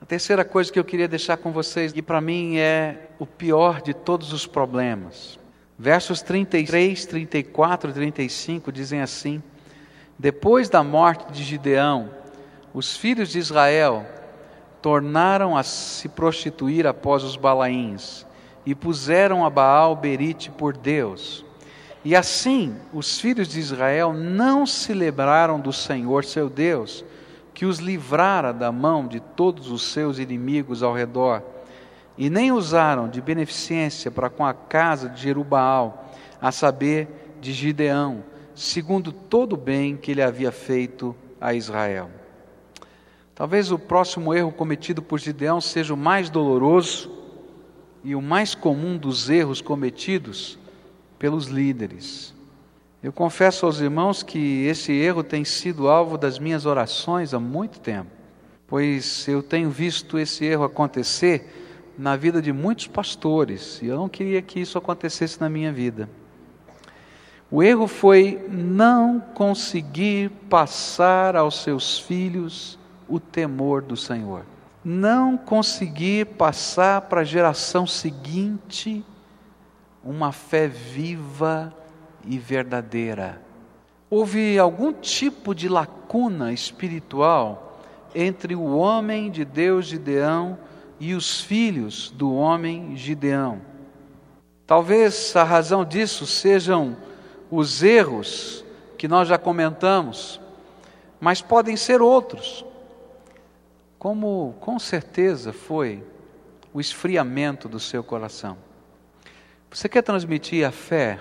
A 0.00 0.06
terceira 0.06 0.46
coisa 0.46 0.72
que 0.72 0.78
eu 0.78 0.84
queria 0.84 1.06
deixar 1.06 1.36
com 1.36 1.52
vocês, 1.52 1.92
e 1.94 2.00
para 2.00 2.22
mim 2.22 2.56
é 2.56 3.10
o 3.18 3.26
pior 3.26 3.82
de 3.82 3.92
todos 3.92 4.32
os 4.32 4.46
problemas. 4.46 5.38
Versos 5.78 6.22
33, 6.22 7.04
34 7.04 7.90
e 7.90 7.92
35 7.92 8.72
dizem 8.72 9.02
assim: 9.02 9.42
depois 10.20 10.68
da 10.68 10.84
morte 10.84 11.32
de 11.32 11.42
Gideão, 11.42 12.10
os 12.74 12.94
filhos 12.94 13.30
de 13.30 13.38
Israel 13.38 14.04
tornaram 14.82 15.56
a 15.56 15.62
se 15.62 16.10
prostituir 16.10 16.86
após 16.86 17.24
os 17.24 17.36
balaíns 17.36 18.26
e 18.66 18.74
puseram 18.74 19.46
a 19.46 19.48
Baal 19.48 19.96
Berite 19.96 20.50
por 20.50 20.76
Deus. 20.76 21.42
E 22.04 22.14
assim 22.14 22.76
os 22.92 23.18
filhos 23.18 23.48
de 23.48 23.58
Israel 23.58 24.12
não 24.12 24.66
se 24.66 24.92
lembraram 24.92 25.58
do 25.58 25.72
Senhor 25.72 26.22
seu 26.26 26.50
Deus, 26.50 27.02
que 27.54 27.64
os 27.64 27.78
livrara 27.78 28.52
da 28.52 28.70
mão 28.70 29.06
de 29.06 29.20
todos 29.20 29.70
os 29.70 29.84
seus 29.84 30.18
inimigos 30.18 30.82
ao 30.82 30.92
redor, 30.92 31.42
e 32.18 32.28
nem 32.28 32.52
usaram 32.52 33.08
de 33.08 33.22
beneficência 33.22 34.10
para 34.10 34.28
com 34.28 34.44
a 34.44 34.52
casa 34.52 35.08
de 35.08 35.22
Jerubaal, 35.22 36.10
a 36.42 36.52
saber, 36.52 37.08
de 37.40 37.54
Gideão, 37.54 38.22
segundo 38.60 39.10
todo 39.10 39.54
o 39.54 39.56
bem 39.56 39.96
que 39.96 40.10
ele 40.10 40.20
havia 40.20 40.52
feito 40.52 41.16
a 41.40 41.54
Israel. 41.54 42.10
Talvez 43.34 43.72
o 43.72 43.78
próximo 43.78 44.34
erro 44.34 44.52
cometido 44.52 45.00
por 45.00 45.18
Gideão 45.18 45.62
seja 45.62 45.94
o 45.94 45.96
mais 45.96 46.28
doloroso 46.28 47.10
e 48.04 48.14
o 48.14 48.20
mais 48.20 48.54
comum 48.54 48.98
dos 48.98 49.30
erros 49.30 49.62
cometidos 49.62 50.58
pelos 51.18 51.46
líderes. 51.46 52.34
Eu 53.02 53.14
confesso 53.14 53.64
aos 53.64 53.80
irmãos 53.80 54.22
que 54.22 54.66
esse 54.66 54.92
erro 54.92 55.24
tem 55.24 55.42
sido 55.42 55.88
alvo 55.88 56.18
das 56.18 56.38
minhas 56.38 56.66
orações 56.66 57.32
há 57.32 57.40
muito 57.40 57.80
tempo, 57.80 58.10
pois 58.66 59.26
eu 59.26 59.42
tenho 59.42 59.70
visto 59.70 60.18
esse 60.18 60.44
erro 60.44 60.64
acontecer 60.64 61.92
na 61.96 62.14
vida 62.14 62.42
de 62.42 62.52
muitos 62.52 62.86
pastores 62.86 63.80
e 63.80 63.86
eu 63.86 63.96
não 63.96 64.08
queria 64.08 64.42
que 64.42 64.60
isso 64.60 64.76
acontecesse 64.76 65.40
na 65.40 65.48
minha 65.48 65.72
vida. 65.72 66.10
O 67.52 67.64
erro 67.64 67.88
foi 67.88 68.46
não 68.48 69.18
conseguir 69.18 70.30
passar 70.48 71.34
aos 71.34 71.62
seus 71.62 71.98
filhos 71.98 72.78
o 73.08 73.18
temor 73.18 73.82
do 73.82 73.96
Senhor. 73.96 74.44
Não 74.84 75.36
conseguir 75.36 76.26
passar 76.26 77.02
para 77.02 77.22
a 77.22 77.24
geração 77.24 77.88
seguinte 77.88 79.04
uma 80.04 80.30
fé 80.30 80.68
viva 80.68 81.74
e 82.24 82.38
verdadeira. 82.38 83.42
Houve 84.08 84.56
algum 84.56 84.92
tipo 84.92 85.52
de 85.52 85.68
lacuna 85.68 86.52
espiritual 86.52 87.82
entre 88.14 88.54
o 88.54 88.76
homem 88.76 89.28
de 89.28 89.44
Deus 89.44 89.86
Gideão 89.86 90.56
e 91.00 91.14
os 91.14 91.40
filhos 91.40 92.10
do 92.10 92.32
homem 92.32 92.96
Gideão. 92.96 93.60
Talvez 94.66 95.34
a 95.34 95.42
razão 95.42 95.84
disso 95.84 96.26
sejam 96.26 96.96
os 97.50 97.82
erros 97.82 98.64
que 98.96 99.08
nós 99.08 99.26
já 99.26 99.36
comentamos, 99.38 100.40
mas 101.20 101.42
podem 101.42 101.76
ser 101.76 102.00
outros. 102.00 102.64
como 104.00 104.54
com 104.60 104.78
certeza 104.78 105.52
foi 105.52 106.02
o 106.72 106.80
esfriamento 106.80 107.68
do 107.68 107.78
seu 107.78 108.02
coração. 108.02 108.56
Você 109.70 109.90
quer 109.90 110.00
transmitir 110.00 110.66
a 110.66 110.72
fé 110.72 111.20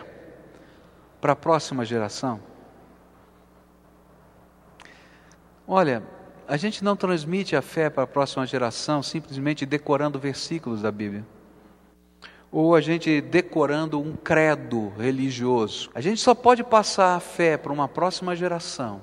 para 1.20 1.34
a 1.34 1.36
próxima 1.36 1.84
geração? 1.84 2.40
Olha, 5.68 6.02
a 6.48 6.56
gente 6.56 6.82
não 6.82 6.96
transmite 6.96 7.54
a 7.54 7.62
fé 7.62 7.90
para 7.90 8.04
a 8.04 8.08
próxima 8.08 8.46
geração 8.46 9.04
simplesmente 9.04 9.66
decorando 9.66 10.18
versículos 10.18 10.82
da 10.82 10.92
Bíblia. 10.92 11.26
Ou 12.52 12.76
a 12.76 12.82
gente 12.82 13.22
decorando 13.22 14.00
um 14.00 14.16
credo 14.16 14.92
religioso. 14.98 15.90
A 15.94 16.02
gente 16.02 16.20
só 16.20 16.34
pode 16.34 16.64
passar 16.64 17.16
a 17.16 17.20
fé 17.20 17.58
para 17.58 17.74
uma 17.74 17.88
próxima 17.88 18.36
geração 18.36 19.02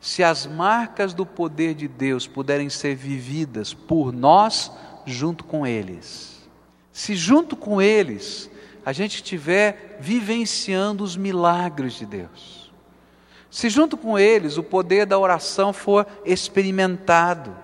se 0.00 0.24
as 0.24 0.46
marcas 0.46 1.12
do 1.12 1.26
poder 1.26 1.74
de 1.74 1.86
Deus 1.86 2.26
puderem 2.26 2.70
ser 2.70 2.94
vividas 2.94 3.74
por 3.74 4.12
nós 4.12 4.72
junto 5.04 5.44
com 5.44 5.66
eles. 5.66 6.48
Se 6.90 7.14
junto 7.14 7.54
com 7.54 7.82
eles 7.82 8.50
a 8.84 8.92
gente 8.92 9.16
estiver 9.16 9.98
vivenciando 10.00 11.04
os 11.04 11.16
milagres 11.16 11.92
de 11.92 12.06
Deus 12.06 12.60
se 13.50 13.68
junto 13.68 13.96
com 13.96 14.18
eles 14.18 14.56
o 14.56 14.62
poder 14.62 15.04
da 15.04 15.18
oração 15.18 15.72
for 15.72 16.06
experimentado, 16.24 17.54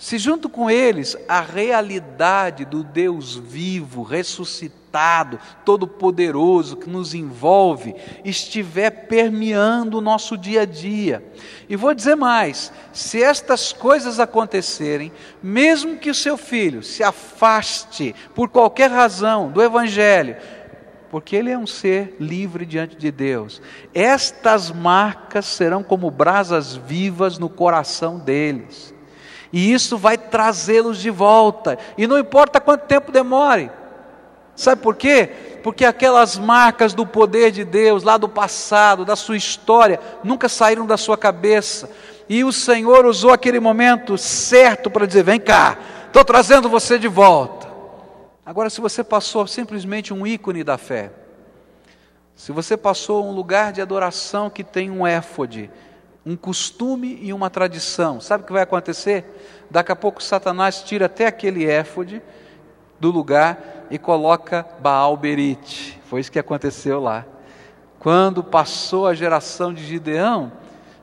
se 0.00 0.16
junto 0.16 0.48
com 0.48 0.70
eles 0.70 1.14
a 1.28 1.42
realidade 1.42 2.64
do 2.64 2.82
Deus 2.82 3.36
vivo, 3.36 4.02
ressuscitado, 4.02 5.38
todo-poderoso 5.62 6.78
que 6.78 6.88
nos 6.88 7.12
envolve, 7.12 7.94
estiver 8.24 8.90
permeando 9.08 9.98
o 9.98 10.00
nosso 10.00 10.38
dia 10.38 10.62
a 10.62 10.64
dia. 10.64 11.22
E 11.68 11.76
vou 11.76 11.92
dizer 11.92 12.14
mais: 12.14 12.72
se 12.94 13.22
estas 13.22 13.74
coisas 13.74 14.18
acontecerem, 14.18 15.12
mesmo 15.42 15.98
que 15.98 16.08
o 16.08 16.14
seu 16.14 16.38
filho 16.38 16.82
se 16.82 17.02
afaste 17.02 18.14
por 18.34 18.48
qualquer 18.48 18.90
razão 18.90 19.50
do 19.50 19.62
Evangelho, 19.62 20.34
porque 21.10 21.36
ele 21.36 21.50
é 21.50 21.58
um 21.58 21.66
ser 21.66 22.16
livre 22.18 22.64
diante 22.64 22.96
de 22.96 23.10
Deus. 23.10 23.60
Estas 23.92 24.70
marcas 24.70 25.44
serão 25.44 25.82
como 25.82 26.10
brasas 26.10 26.74
vivas 26.74 27.38
no 27.38 27.50
coração 27.50 28.18
deles. 28.18 28.98
E 29.52 29.72
isso 29.72 29.96
vai 29.96 30.16
trazê-los 30.16 30.98
de 30.98 31.10
volta. 31.10 31.78
E 31.98 32.06
não 32.06 32.18
importa 32.18 32.60
quanto 32.60 32.86
tempo 32.86 33.10
demore. 33.10 33.70
Sabe 34.54 34.82
por 34.82 34.94
quê? 34.94 35.30
Porque 35.62 35.84
aquelas 35.84 36.36
marcas 36.36 36.92
do 36.92 37.06
poder 37.06 37.50
de 37.50 37.64
Deus, 37.64 38.02
lá 38.02 38.16
do 38.16 38.28
passado, 38.28 39.04
da 39.04 39.16
sua 39.16 39.36
história, 39.36 39.98
nunca 40.22 40.48
saíram 40.48 40.86
da 40.86 40.96
sua 40.96 41.16
cabeça. 41.16 41.90
E 42.28 42.44
o 42.44 42.52
Senhor 42.52 43.06
usou 43.06 43.32
aquele 43.32 43.58
momento 43.58 44.16
certo 44.18 44.90
para 44.90 45.06
dizer: 45.06 45.22
vem 45.22 45.40
cá, 45.40 45.78
estou 46.06 46.24
trazendo 46.24 46.68
você 46.68 46.98
de 46.98 47.08
volta. 47.08 47.68
Agora, 48.44 48.68
se 48.68 48.80
você 48.80 49.02
passou 49.02 49.46
simplesmente 49.46 50.12
um 50.12 50.26
ícone 50.26 50.62
da 50.62 50.76
fé, 50.76 51.10
se 52.34 52.52
você 52.52 52.76
passou 52.76 53.26
um 53.26 53.32
lugar 53.32 53.72
de 53.72 53.80
adoração 53.80 54.48
que 54.48 54.64
tem 54.64 54.90
um 54.90 55.06
éfode, 55.06 55.70
um 56.24 56.36
costume 56.36 57.18
e 57.22 57.32
uma 57.32 57.48
tradição, 57.48 58.20
sabe 58.20 58.44
o 58.44 58.46
que 58.46 58.52
vai 58.52 58.62
acontecer? 58.62 59.24
Daqui 59.70 59.90
a 59.90 59.96
pouco 59.96 60.22
Satanás 60.22 60.82
tira 60.82 61.06
até 61.06 61.26
aquele 61.26 61.64
éfode 61.64 62.22
do 62.98 63.10
lugar 63.10 63.86
e 63.90 63.98
coloca 63.98 64.66
Baal 64.80 65.16
Berite. 65.16 65.98
Foi 66.04 66.20
isso 66.20 66.30
que 66.30 66.38
aconteceu 66.38 67.00
lá. 67.00 67.24
Quando 67.98 68.44
passou 68.44 69.06
a 69.06 69.14
geração 69.14 69.72
de 69.72 69.84
Gideão, 69.84 70.52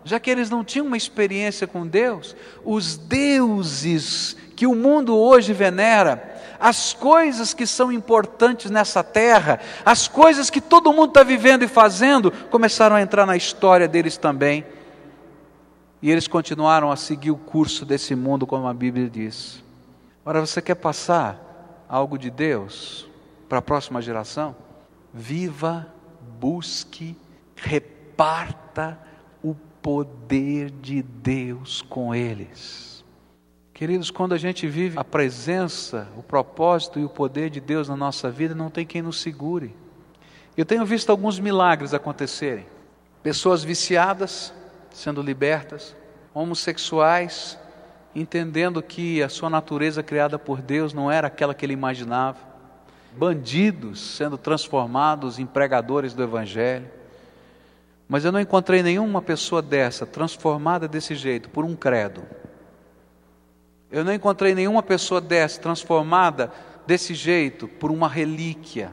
já 0.03 0.19
que 0.19 0.29
eles 0.29 0.49
não 0.49 0.63
tinham 0.63 0.85
uma 0.85 0.97
experiência 0.97 1.67
com 1.67 1.85
Deus, 1.85 2.35
os 2.63 2.95
deuses 2.95 4.37
que 4.55 4.65
o 4.65 4.73
mundo 4.73 5.15
hoje 5.17 5.53
venera, 5.53 6.35
as 6.59 6.93
coisas 6.93 7.53
que 7.53 7.67
são 7.67 7.91
importantes 7.91 8.71
nessa 8.71 9.03
terra, 9.03 9.59
as 9.85 10.07
coisas 10.07 10.49
que 10.49 10.61
todo 10.61 10.93
mundo 10.93 11.09
está 11.09 11.23
vivendo 11.23 11.63
e 11.63 11.67
fazendo, 11.67 12.31
começaram 12.49 12.95
a 12.95 13.01
entrar 13.01 13.25
na 13.25 13.35
história 13.35 13.87
deles 13.87 14.17
também. 14.17 14.65
E 16.01 16.11
eles 16.11 16.27
continuaram 16.27 16.91
a 16.91 16.95
seguir 16.95 17.31
o 17.31 17.37
curso 17.37 17.85
desse 17.85 18.15
mundo, 18.15 18.45
como 18.45 18.67
a 18.67 18.73
Bíblia 18.73 19.09
diz. 19.09 19.63
Agora, 20.21 20.45
você 20.45 20.61
quer 20.61 20.75
passar 20.75 21.85
algo 21.89 22.17
de 22.17 22.29
Deus 22.29 23.07
para 23.49 23.59
a 23.59 23.61
próxima 23.61 24.01
geração? 24.01 24.55
Viva, 25.13 25.87
busque, 26.39 27.17
reparta 27.55 28.99
o 29.41 29.55
poder 29.81 30.69
de 30.69 31.01
Deus 31.01 31.81
com 31.81 32.13
eles. 32.13 33.03
Queridos, 33.73 34.11
quando 34.11 34.33
a 34.33 34.37
gente 34.37 34.67
vive 34.67 34.97
a 34.97 35.03
presença, 35.03 36.07
o 36.17 36.23
propósito 36.23 36.99
e 36.99 37.05
o 37.05 37.09
poder 37.09 37.49
de 37.49 37.59
Deus 37.59 37.87
na 37.87 37.95
nossa 37.95 38.29
vida, 38.29 38.53
não 38.53 38.69
tem 38.69 38.85
quem 38.85 39.01
nos 39.01 39.21
segure. 39.21 39.75
Eu 40.55 40.65
tenho 40.65 40.83
visto 40.85 41.11
alguns 41.11 41.39
milagres 41.39 41.93
acontecerem. 41.93 42.65
Pessoas 43.21 43.63
viciadas 43.63 44.51
sendo 44.97 45.21
libertas, 45.21 45.95
homossexuais 46.33 47.57
entendendo 48.15 48.81
que 48.81 49.21
a 49.21 49.29
sua 49.29 49.47
natureza 49.47 50.01
criada 50.01 50.39
por 50.39 50.59
Deus 50.59 50.91
não 50.91 51.11
era 51.11 51.27
aquela 51.27 51.53
que 51.53 51.63
ele 51.63 51.73
imaginava, 51.73 52.39
bandidos 53.15 53.99
sendo 53.99 54.39
transformados 54.39 55.37
em 55.37 55.45
pregadores 55.45 56.15
do 56.15 56.23
Evangelho. 56.23 56.89
Mas 58.09 58.25
eu 58.25 58.31
não 58.31 58.39
encontrei 58.39 58.81
nenhuma 58.81 59.21
pessoa 59.21 59.61
dessa, 59.61 60.03
transformada 60.03 60.87
desse 60.87 61.13
jeito, 61.13 61.47
por 61.49 61.63
um 61.63 61.75
credo, 61.75 62.23
eu 63.91 64.03
não 64.03 64.13
encontrei 64.13 64.55
nenhuma 64.55 64.81
pessoa 64.81 65.21
dessa 65.21 65.61
transformada 65.61 66.51
desse 66.87 67.13
jeito 67.13 67.67
por 67.67 67.91
uma 67.91 68.09
relíquia, 68.09 68.91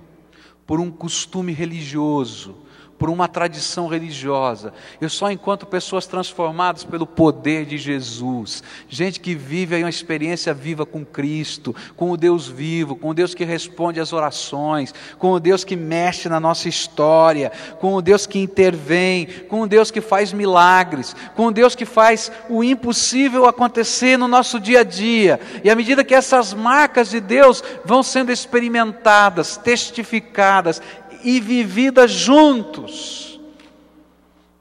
por 0.67 0.81
um 0.81 0.91
costume 0.91 1.53
religioso, 1.53 2.64
por 3.05 3.11
uma 3.11 3.29
tradição 3.29 3.87
religiosa. 3.87 4.73
Eu 4.99 5.11
só 5.11 5.31
encontro 5.31 5.69
pessoas 5.69 6.07
transformadas 6.07 6.85
pelo 6.85 7.07
poder 7.07 7.67
de 7.67 7.77
Jesus. 7.77 8.63
Gente 8.89 9.21
que 9.21 9.35
vive 9.35 9.75
aí 9.75 9.85
uma 9.85 9.91
experiência 9.91 10.55
viva 10.55 10.87
com 10.87 11.05
Cristo, 11.05 11.77
com 11.97 12.11
o 12.11 12.17
Deus 12.17 12.49
vivo, 12.49 12.97
com 12.97 13.11
o 13.11 13.15
Deus 13.15 13.35
que 13.35 13.45
responde 13.45 14.01
às 14.01 14.15
orações, 14.15 14.95
com 15.19 15.33
o 15.33 15.39
Deus 15.39 15.65
que 15.65 15.77
mexe 15.77 16.31
na 16.31 16.41
nossa 16.41 16.67
história, 16.67 17.53
com 17.79 17.93
o 17.93 18.01
Deus 18.01 18.27
que 18.27 18.39
intervém, 18.39 19.27
com 19.51 19.61
o 19.61 19.69
Deus 19.69 19.91
que 19.91 20.01
faz 20.01 20.33
milagres, 20.33 21.15
com 21.37 21.49
o 21.49 21.53
Deus 21.53 21.75
que 21.75 21.85
faz 21.85 22.33
o 22.49 22.65
impossível 22.65 23.45
acontecer 23.45 24.17
no 24.17 24.27
nosso 24.27 24.59
dia 24.59 24.81
a 24.81 24.83
dia. 24.83 25.39
E 25.63 25.69
à 25.69 25.75
medida 25.75 26.03
que 26.03 26.15
essas 26.15 26.55
marcas 26.55 27.11
de 27.11 27.21
Deus 27.21 27.63
vão 27.85 28.03
sendo 28.03 28.33
experimentadas, 28.33 29.59
testificadas, 29.59 30.81
e 31.25 31.41
vivida 31.41 32.07
juntos, 32.07 33.41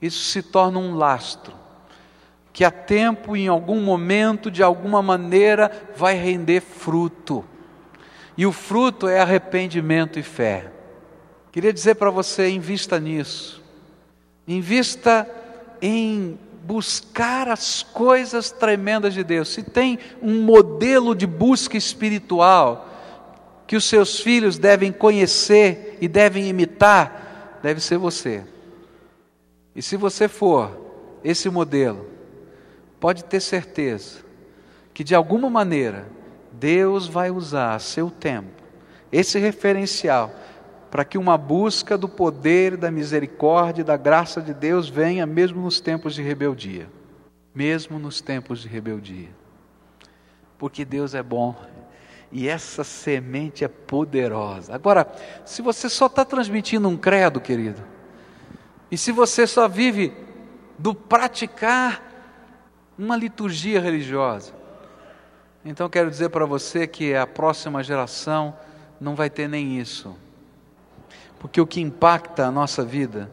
isso 0.01 0.23
se 0.23 0.41
torna 0.41 0.79
um 0.79 0.95
lastro, 0.95 1.53
que 2.51 2.63
a 2.63 2.71
tempo, 2.71 3.35
em 3.35 3.47
algum 3.47 3.81
momento, 3.81 4.49
de 4.49 4.63
alguma 4.63 5.01
maneira, 5.01 5.71
vai 5.95 6.15
render 6.15 6.61
fruto. 6.61 7.43
E 8.37 8.45
o 8.45 8.51
fruto 8.51 9.07
é 9.07 9.19
arrependimento 9.19 10.17
e 10.17 10.23
fé. 10.23 10.71
Queria 11.51 11.73
dizer 11.73 11.95
para 11.95 12.09
você, 12.09 12.49
invista 12.49 12.99
nisso. 12.99 13.61
Invista 14.47 15.29
em 15.81 16.39
buscar 16.63 17.49
as 17.49 17.83
coisas 17.83 18.49
tremendas 18.49 19.13
de 19.13 19.23
Deus. 19.23 19.49
Se 19.49 19.61
tem 19.61 19.99
um 20.21 20.41
modelo 20.43 21.13
de 21.13 21.27
busca 21.27 21.77
espiritual, 21.77 22.89
que 23.67 23.75
os 23.75 23.85
seus 23.85 24.19
filhos 24.19 24.57
devem 24.57 24.91
conhecer 24.91 25.92
e 26.03 26.07
devem 26.09 26.49
imitar, 26.49 27.59
deve 27.63 27.79
ser 27.79 27.97
você. 27.97 28.43
E 29.73 29.81
se 29.81 29.95
você 29.95 30.27
for 30.27 30.77
esse 31.23 31.49
modelo, 31.49 32.05
pode 32.99 33.23
ter 33.23 33.39
certeza 33.39 34.17
que 34.93 35.01
de 35.01 35.15
alguma 35.15 35.49
maneira 35.49 36.05
Deus 36.51 37.07
vai 37.07 37.31
usar 37.31 37.79
seu 37.79 38.11
tempo, 38.11 38.51
esse 39.13 39.39
referencial, 39.39 40.29
para 40.91 41.05
que 41.05 41.17
uma 41.17 41.37
busca 41.37 41.97
do 41.97 42.09
poder, 42.09 42.75
da 42.75 42.91
misericórdia 42.91 43.79
e 43.79 43.85
da 43.85 43.95
graça 43.95 44.41
de 44.41 44.53
Deus 44.53 44.89
venha 44.89 45.25
mesmo 45.25 45.61
nos 45.61 45.79
tempos 45.79 46.15
de 46.15 46.21
rebeldia. 46.21 46.89
Mesmo 47.55 47.97
nos 47.97 48.19
tempos 48.19 48.61
de 48.61 48.67
rebeldia. 48.67 49.29
Porque 50.57 50.83
Deus 50.83 51.15
é 51.15 51.23
bom 51.23 51.55
e 52.33 52.49
essa 52.49 52.83
semente 52.83 53.63
é 53.63 53.67
poderosa. 53.67 54.73
Agora, 54.73 55.07
se 55.45 55.61
você 55.61 55.87
só 55.87 56.07
está 56.07 56.25
transmitindo 56.25 56.89
um 56.89 56.97
credo, 56.97 57.39
querido, 57.39 57.83
e 58.89 58.97
se 58.97 59.11
você 59.11 59.45
só 59.45 59.67
vive 59.67 60.11
do 60.77 60.95
praticar 60.95 62.01
uma 62.97 63.15
liturgia 63.15 63.79
religiosa, 63.79 64.51
então 65.63 65.87
quero 65.87 66.09
dizer 66.09 66.29
para 66.29 66.45
você 66.45 66.87
que 66.87 67.13
a 67.13 67.27
próxima 67.27 67.83
geração 67.83 68.57
não 68.99 69.13
vai 69.13 69.29
ter 69.29 69.47
nem 69.47 69.79
isso. 69.79 70.15
Porque 71.39 71.61
o 71.61 71.67
que 71.67 71.81
impacta 71.81 72.47
a 72.47 72.51
nossa 72.51 72.83
vida 72.83 73.29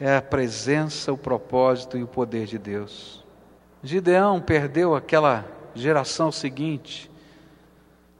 é 0.00 0.16
a 0.16 0.22
presença, 0.22 1.12
o 1.12 1.18
propósito 1.18 1.98
e 1.98 2.02
o 2.02 2.08
poder 2.08 2.46
de 2.46 2.56
Deus. 2.56 3.22
Gideão 3.82 4.40
perdeu 4.40 4.94
aquela 4.94 5.44
geração 5.74 6.32
seguinte, 6.32 7.09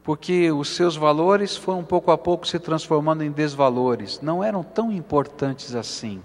porque 0.02 0.50
os 0.50 0.70
seus 0.70 0.96
valores 0.96 1.56
foram 1.56 1.84
pouco 1.84 2.10
a 2.10 2.18
pouco 2.18 2.46
se 2.46 2.58
transformando 2.58 3.22
em 3.22 3.30
desvalores, 3.30 4.20
não 4.20 4.42
eram 4.42 4.62
tão 4.62 4.90
importantes 4.90 5.74
assim. 5.74 6.22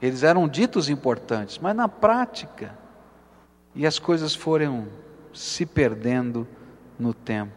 Eles 0.00 0.22
eram 0.22 0.46
ditos 0.46 0.88
importantes, 0.88 1.58
mas 1.58 1.74
na 1.74 1.88
prática, 1.88 2.76
e 3.74 3.86
as 3.86 3.98
coisas 3.98 4.34
foram 4.34 4.86
se 5.32 5.66
perdendo 5.66 6.46
no 6.98 7.12
tempo. 7.12 7.52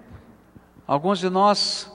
Alguns 0.87 1.19
de 1.19 1.29
nós 1.29 1.91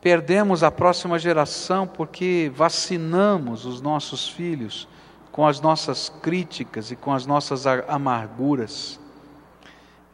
perdemos 0.00 0.62
a 0.62 0.70
próxima 0.70 1.18
geração 1.18 1.86
porque 1.86 2.52
vacinamos 2.54 3.64
os 3.64 3.80
nossos 3.80 4.28
filhos 4.28 4.86
com 5.32 5.46
as 5.46 5.60
nossas 5.60 6.08
críticas 6.08 6.90
e 6.90 6.96
com 6.96 7.12
as 7.12 7.24
nossas 7.24 7.66
amarguras. 7.66 9.00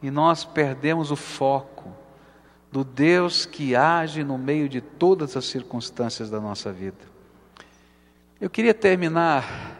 E 0.01 0.11
nós 0.11 0.45
perdemos 0.45 1.11
o 1.11 1.15
foco 1.15 2.02
do 2.73 2.83
Deus 2.83 3.45
que 3.45 3.75
age 3.75 4.23
no 4.23 4.35
meio 4.35 4.67
de 4.67 4.81
todas 4.81 5.37
as 5.37 5.45
circunstâncias 5.45 6.31
da 6.31 6.41
nossa 6.41 6.73
vida. 6.73 6.97
Eu 8.41 8.49
queria 8.49 8.73
terminar 8.73 9.77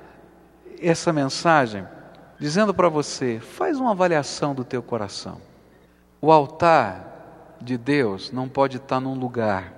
essa 0.80 1.12
mensagem 1.12 1.88
dizendo 2.40 2.72
para 2.72 2.88
você: 2.90 3.40
faz 3.40 3.80
uma 3.80 3.94
avaliação 3.94 4.54
do 4.54 4.64
teu 4.64 4.84
coração. 4.84 5.42
O 6.22 6.32
altar 6.32 7.58
de 7.60 7.80
Deus 7.80 8.32
não 8.32 8.48
pode 8.48 8.78
estar 8.78 9.00
num 9.00 9.16
lugar, 9.16 9.74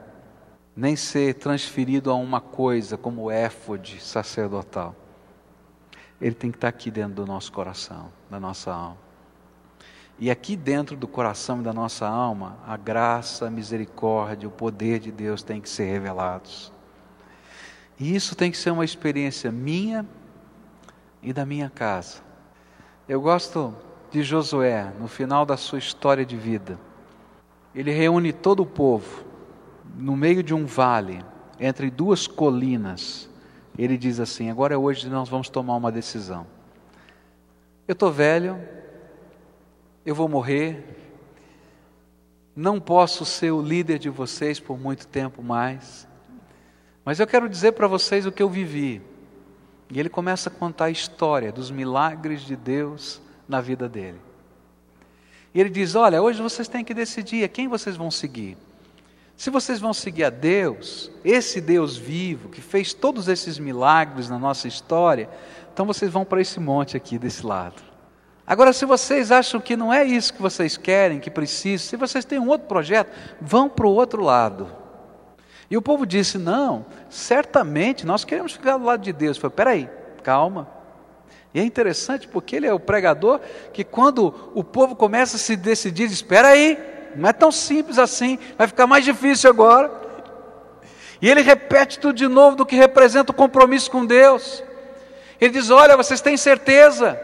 nem 0.76 0.98
ser 0.98 1.36
transferido 1.36 2.12
a 2.12 2.16
uma 2.16 2.42
coisa 2.42 2.98
como 2.98 3.24
o 3.24 3.32
éfode 3.32 4.04
sacerdotal. 4.04 4.94
Ele 6.20 6.36
tem 6.36 6.52
que 6.52 6.58
estar 6.58 6.68
aqui 6.68 6.92
dentro 6.92 7.16
do 7.16 7.26
nosso 7.26 7.50
coração, 7.50 8.12
da 8.30 8.42
nossa 8.42 8.74
alma. 8.74 9.05
E 10.18 10.32
aqui 10.32 10.56
dentro 10.56 10.96
do 10.96 11.08
coração 11.08 11.60
e 11.60 11.64
da 11.64 11.74
nossa 11.74 12.08
alma, 12.08 12.58
a 12.66 12.78
graça, 12.78 13.48
a 13.48 13.52
misericórdia, 13.52 14.48
o 14.48 14.52
poder 14.52 15.00
de 15.00 15.12
Deus 15.12 15.44
tem 15.44 15.60
que 15.60 15.70
ser 15.70 15.92
revelados. 15.92 16.72
E 18.00 18.16
isso 18.16 18.36
tem 18.36 18.50
que 18.50 18.58
ser 18.58 18.72
uma 18.72 18.86
experiência 18.86 19.52
minha 19.52 20.06
e 21.22 21.34
da 21.34 21.46
minha 21.46 21.70
casa. 21.70 22.22
Eu 23.08 23.20
gosto 23.20 23.76
de 24.10 24.24
Josué, 24.24 24.94
no 25.00 25.08
final 25.08 25.46
da 25.46 25.58
sua 25.58 25.80
história 25.80 26.26
de 26.26 26.38
vida. 26.38 26.80
Ele 27.74 27.92
reúne 27.92 28.32
todo 28.32 28.64
o 28.64 28.66
povo 28.66 29.26
no 29.98 30.16
meio 30.16 30.42
de 30.42 30.54
um 30.54 30.66
vale, 30.66 31.24
entre 31.60 31.90
duas 31.90 32.26
colinas. 32.26 33.30
Ele 33.78 33.98
diz 33.98 34.20
assim: 34.20 34.50
Agora 34.50 34.74
é 34.74 34.78
hoje 34.78 35.10
nós 35.10 35.28
vamos 35.28 35.50
tomar 35.50 35.76
uma 35.76 35.92
decisão. 35.92 36.48
Eu 37.88 37.94
estou 37.94 38.12
velho, 38.12 38.58
eu 40.06 40.14
vou 40.14 40.30
morrer, 40.30 40.84
não 42.56 42.80
posso 42.80 43.26
ser 43.26 43.52
o 43.52 43.62
líder 43.62 43.98
de 44.00 44.10
vocês 44.10 44.60
por 44.60 44.80
muito 44.80 45.08
tempo 45.08 45.42
mais. 45.42 46.08
Mas 47.04 47.20
eu 47.20 47.28
quero 47.28 47.50
dizer 47.50 47.74
para 47.74 47.88
vocês 47.88 48.26
o 48.26 48.32
que 48.32 48.42
eu 48.42 48.50
vivi. 48.50 49.02
E 49.90 50.00
ele 50.00 50.10
começa 50.10 50.50
a 50.50 50.52
contar 50.52 50.86
a 50.86 50.92
história 50.92 51.52
dos 51.52 51.70
milagres 51.70 52.42
de 52.42 52.56
Deus 52.56 53.22
na 53.48 53.60
vida 53.62 53.90
dele. 53.90 54.20
E 55.54 55.60
ele 55.60 55.70
diz: 55.70 55.96
Olha, 55.96 56.22
hoje 56.22 56.42
vocês 56.42 56.68
têm 56.68 56.84
que 56.84 56.94
decidir 56.94 57.44
a 57.44 57.48
quem 57.48 57.68
vocês 57.68 57.96
vão 57.96 58.10
seguir. 58.10 58.58
Se 59.38 59.50
vocês 59.50 59.80
vão 59.80 59.94
seguir 59.94 60.24
a 60.24 60.30
Deus, 60.30 61.12
esse 61.24 61.60
Deus 61.60 61.98
vivo, 61.98 62.50
que 62.50 62.62
fez 62.62 62.94
todos 62.94 63.28
esses 63.28 63.60
milagres 63.60 64.30
na 64.30 64.40
nossa 64.40 64.68
história, 64.68 65.30
então 65.74 65.86
vocês 65.86 66.10
vão 66.10 66.24
para 66.24 66.40
esse 66.40 66.60
monte 66.60 66.96
aqui 66.96 67.20
desse 67.20 67.46
lado. 67.46 67.95
Agora, 68.48 68.72
se 68.72 68.86
vocês 68.86 69.32
acham 69.32 69.60
que 69.60 69.76
não 69.76 69.92
é 69.92 70.04
isso 70.04 70.34
que 70.34 70.42
vocês 70.42 70.78
querem, 70.78 71.20
que 71.20 71.32
precisam, 71.32 71.88
se 71.88 71.98
vocês 71.98 72.24
têm 72.24 72.38
um 72.38 72.48
outro 72.48 72.68
projeto, 72.68 73.12
vão 73.42 73.68
para 73.68 73.88
o 73.88 73.94
outro 73.94 74.22
lado. 74.22 74.70
E 75.70 75.76
o 75.76 75.82
povo 75.82 76.06
disse: 76.06 76.38
Não, 76.38 76.86
certamente 77.10 78.06
nós 78.06 78.24
queremos 78.24 78.54
ficar 78.54 78.78
do 78.78 78.86
lado 78.86 79.02
de 79.02 79.12
Deus. 79.12 79.38
Falei: 79.38 79.56
Peraí, 79.56 79.90
calma. 80.24 80.68
E 81.54 81.60
é 81.60 81.64
interessante 81.64 82.28
porque 82.28 82.56
ele 82.56 82.68
é 82.68 82.74
o 82.74 82.80
pregador 82.80 83.40
que, 83.74 83.84
quando 83.84 84.52
o 84.54 84.64
povo 84.64 84.96
começa 84.96 85.38
a 85.38 85.40
se 85.40 85.56
decidir, 85.56 86.08
diz: 86.08 86.18
Espera 86.18 86.50
aí, 86.50 86.78
não 87.16 87.30
é 87.30 87.34
tão 87.34 87.52
simples 87.52 87.98
assim, 87.98 88.38
vai 88.58 88.68
ficar 88.68 88.86
mais 88.86 89.04
difícil 89.04 89.50
agora. 89.50 89.92
E 91.20 91.28
ele 91.28 91.42
repete 91.42 91.98
tudo 91.98 92.14
de 92.14 92.28
novo 92.28 92.58
do 92.58 92.66
que 92.66 92.76
representa 92.76 93.32
o 93.32 93.36
compromisso 93.36 93.90
com 93.90 94.06
Deus. 94.06 94.64
Ele 95.42 95.54
diz: 95.54 95.72
Olha, 95.72 95.98
vocês 95.98 96.22
têm 96.22 96.38
certeza. 96.38 97.20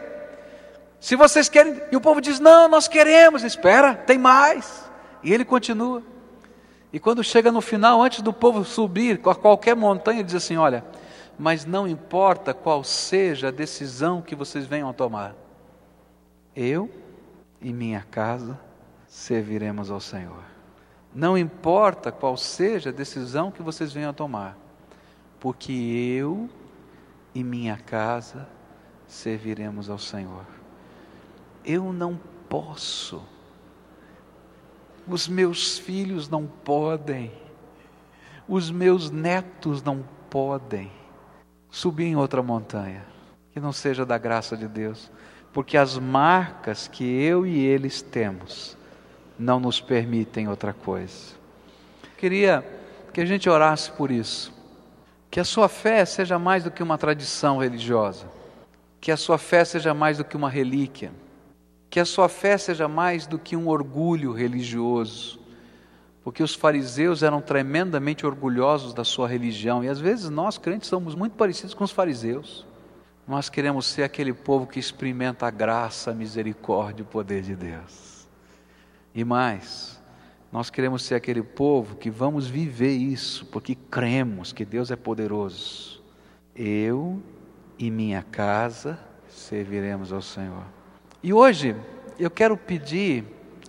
Se 1.02 1.16
vocês 1.16 1.48
querem. 1.48 1.82
E 1.90 1.96
o 1.96 2.00
povo 2.00 2.20
diz: 2.20 2.38
Não, 2.38 2.68
nós 2.68 2.86
queremos. 2.86 3.42
Espera, 3.42 3.92
tem 3.92 4.16
mais. 4.16 4.88
E 5.20 5.32
ele 5.32 5.44
continua. 5.44 6.00
E 6.92 7.00
quando 7.00 7.24
chega 7.24 7.50
no 7.50 7.60
final, 7.60 8.00
antes 8.00 8.22
do 8.22 8.32
povo 8.32 8.64
subir 8.64 9.20
a 9.28 9.34
qualquer 9.34 9.74
montanha, 9.74 10.20
ele 10.20 10.26
diz 10.26 10.36
assim: 10.36 10.56
Olha, 10.56 10.84
mas 11.36 11.64
não 11.64 11.88
importa 11.88 12.54
qual 12.54 12.84
seja 12.84 13.48
a 13.48 13.50
decisão 13.50 14.22
que 14.22 14.36
vocês 14.36 14.64
venham 14.64 14.88
a 14.88 14.92
tomar, 14.92 15.34
eu 16.54 16.88
e 17.60 17.72
minha 17.72 18.06
casa 18.08 18.56
serviremos 19.08 19.90
ao 19.90 19.98
Senhor. 19.98 20.44
Não 21.12 21.36
importa 21.36 22.12
qual 22.12 22.36
seja 22.36 22.90
a 22.90 22.92
decisão 22.92 23.50
que 23.50 23.60
vocês 23.60 23.92
venham 23.92 24.10
a 24.10 24.14
tomar, 24.14 24.56
porque 25.40 25.72
eu 25.72 26.48
e 27.34 27.42
minha 27.42 27.76
casa 27.76 28.48
serviremos 29.08 29.90
ao 29.90 29.98
Senhor. 29.98 30.61
Eu 31.64 31.92
não 31.92 32.18
posso. 32.48 33.22
Os 35.06 35.28
meus 35.28 35.78
filhos 35.78 36.28
não 36.28 36.46
podem, 36.46 37.32
os 38.48 38.70
meus 38.70 39.10
netos 39.10 39.82
não 39.82 40.04
podem 40.30 40.90
subir 41.70 42.04
em 42.04 42.16
outra 42.16 42.42
montanha 42.42 43.04
que 43.52 43.60
não 43.60 43.72
seja 43.72 44.06
da 44.06 44.16
graça 44.16 44.56
de 44.56 44.66
Deus, 44.66 45.10
porque 45.52 45.76
as 45.76 45.98
marcas 45.98 46.88
que 46.88 47.04
eu 47.04 47.46
e 47.46 47.58
eles 47.58 48.00
temos 48.00 48.76
não 49.38 49.60
nos 49.60 49.80
permitem 49.80 50.48
outra 50.48 50.72
coisa. 50.72 51.34
Queria 52.16 52.64
que 53.12 53.20
a 53.20 53.26
gente 53.26 53.50
orasse 53.50 53.90
por 53.90 54.10
isso, 54.10 54.52
que 55.30 55.38
a 55.38 55.44
sua 55.44 55.68
fé 55.68 56.04
seja 56.04 56.38
mais 56.38 56.64
do 56.64 56.70
que 56.70 56.82
uma 56.82 56.96
tradição 56.96 57.58
religiosa, 57.58 58.26
que 59.00 59.10
a 59.10 59.16
sua 59.16 59.36
fé 59.36 59.64
seja 59.64 59.92
mais 59.92 60.16
do 60.18 60.24
que 60.24 60.36
uma 60.36 60.48
relíquia 60.48 61.12
que 61.92 62.00
a 62.00 62.06
sua 62.06 62.26
fé 62.26 62.56
seja 62.56 62.88
mais 62.88 63.26
do 63.26 63.38
que 63.38 63.54
um 63.54 63.68
orgulho 63.68 64.32
religioso, 64.32 65.38
porque 66.24 66.42
os 66.42 66.54
fariseus 66.54 67.22
eram 67.22 67.42
tremendamente 67.42 68.24
orgulhosos 68.24 68.94
da 68.94 69.04
sua 69.04 69.28
religião, 69.28 69.84
e 69.84 69.90
às 69.90 70.00
vezes 70.00 70.30
nós, 70.30 70.56
crentes, 70.56 70.88
somos 70.88 71.14
muito 71.14 71.36
parecidos 71.36 71.74
com 71.74 71.84
os 71.84 71.90
fariseus. 71.90 72.66
Nós 73.28 73.50
queremos 73.50 73.84
ser 73.84 74.04
aquele 74.04 74.32
povo 74.32 74.66
que 74.66 74.80
experimenta 74.80 75.46
a 75.46 75.50
graça, 75.50 76.12
a 76.12 76.14
misericórdia 76.14 77.02
e 77.02 77.04
o 77.04 77.06
poder 77.06 77.42
de 77.42 77.54
Deus. 77.54 78.26
E 79.14 79.22
mais, 79.22 80.00
nós 80.50 80.70
queremos 80.70 81.02
ser 81.02 81.14
aquele 81.14 81.42
povo 81.42 81.96
que 81.96 82.08
vamos 82.08 82.46
viver 82.46 82.96
isso, 82.96 83.44
porque 83.44 83.74
cremos 83.74 84.50
que 84.50 84.64
Deus 84.64 84.90
é 84.90 84.96
poderoso. 84.96 86.02
Eu 86.56 87.22
e 87.78 87.90
minha 87.90 88.22
casa 88.22 88.98
serviremos 89.28 90.10
ao 90.10 90.22
Senhor. 90.22 90.64
E 91.22 91.32
hoje 91.32 91.76
eu 92.18 92.30
quero 92.30 92.56
pedir 92.56 93.24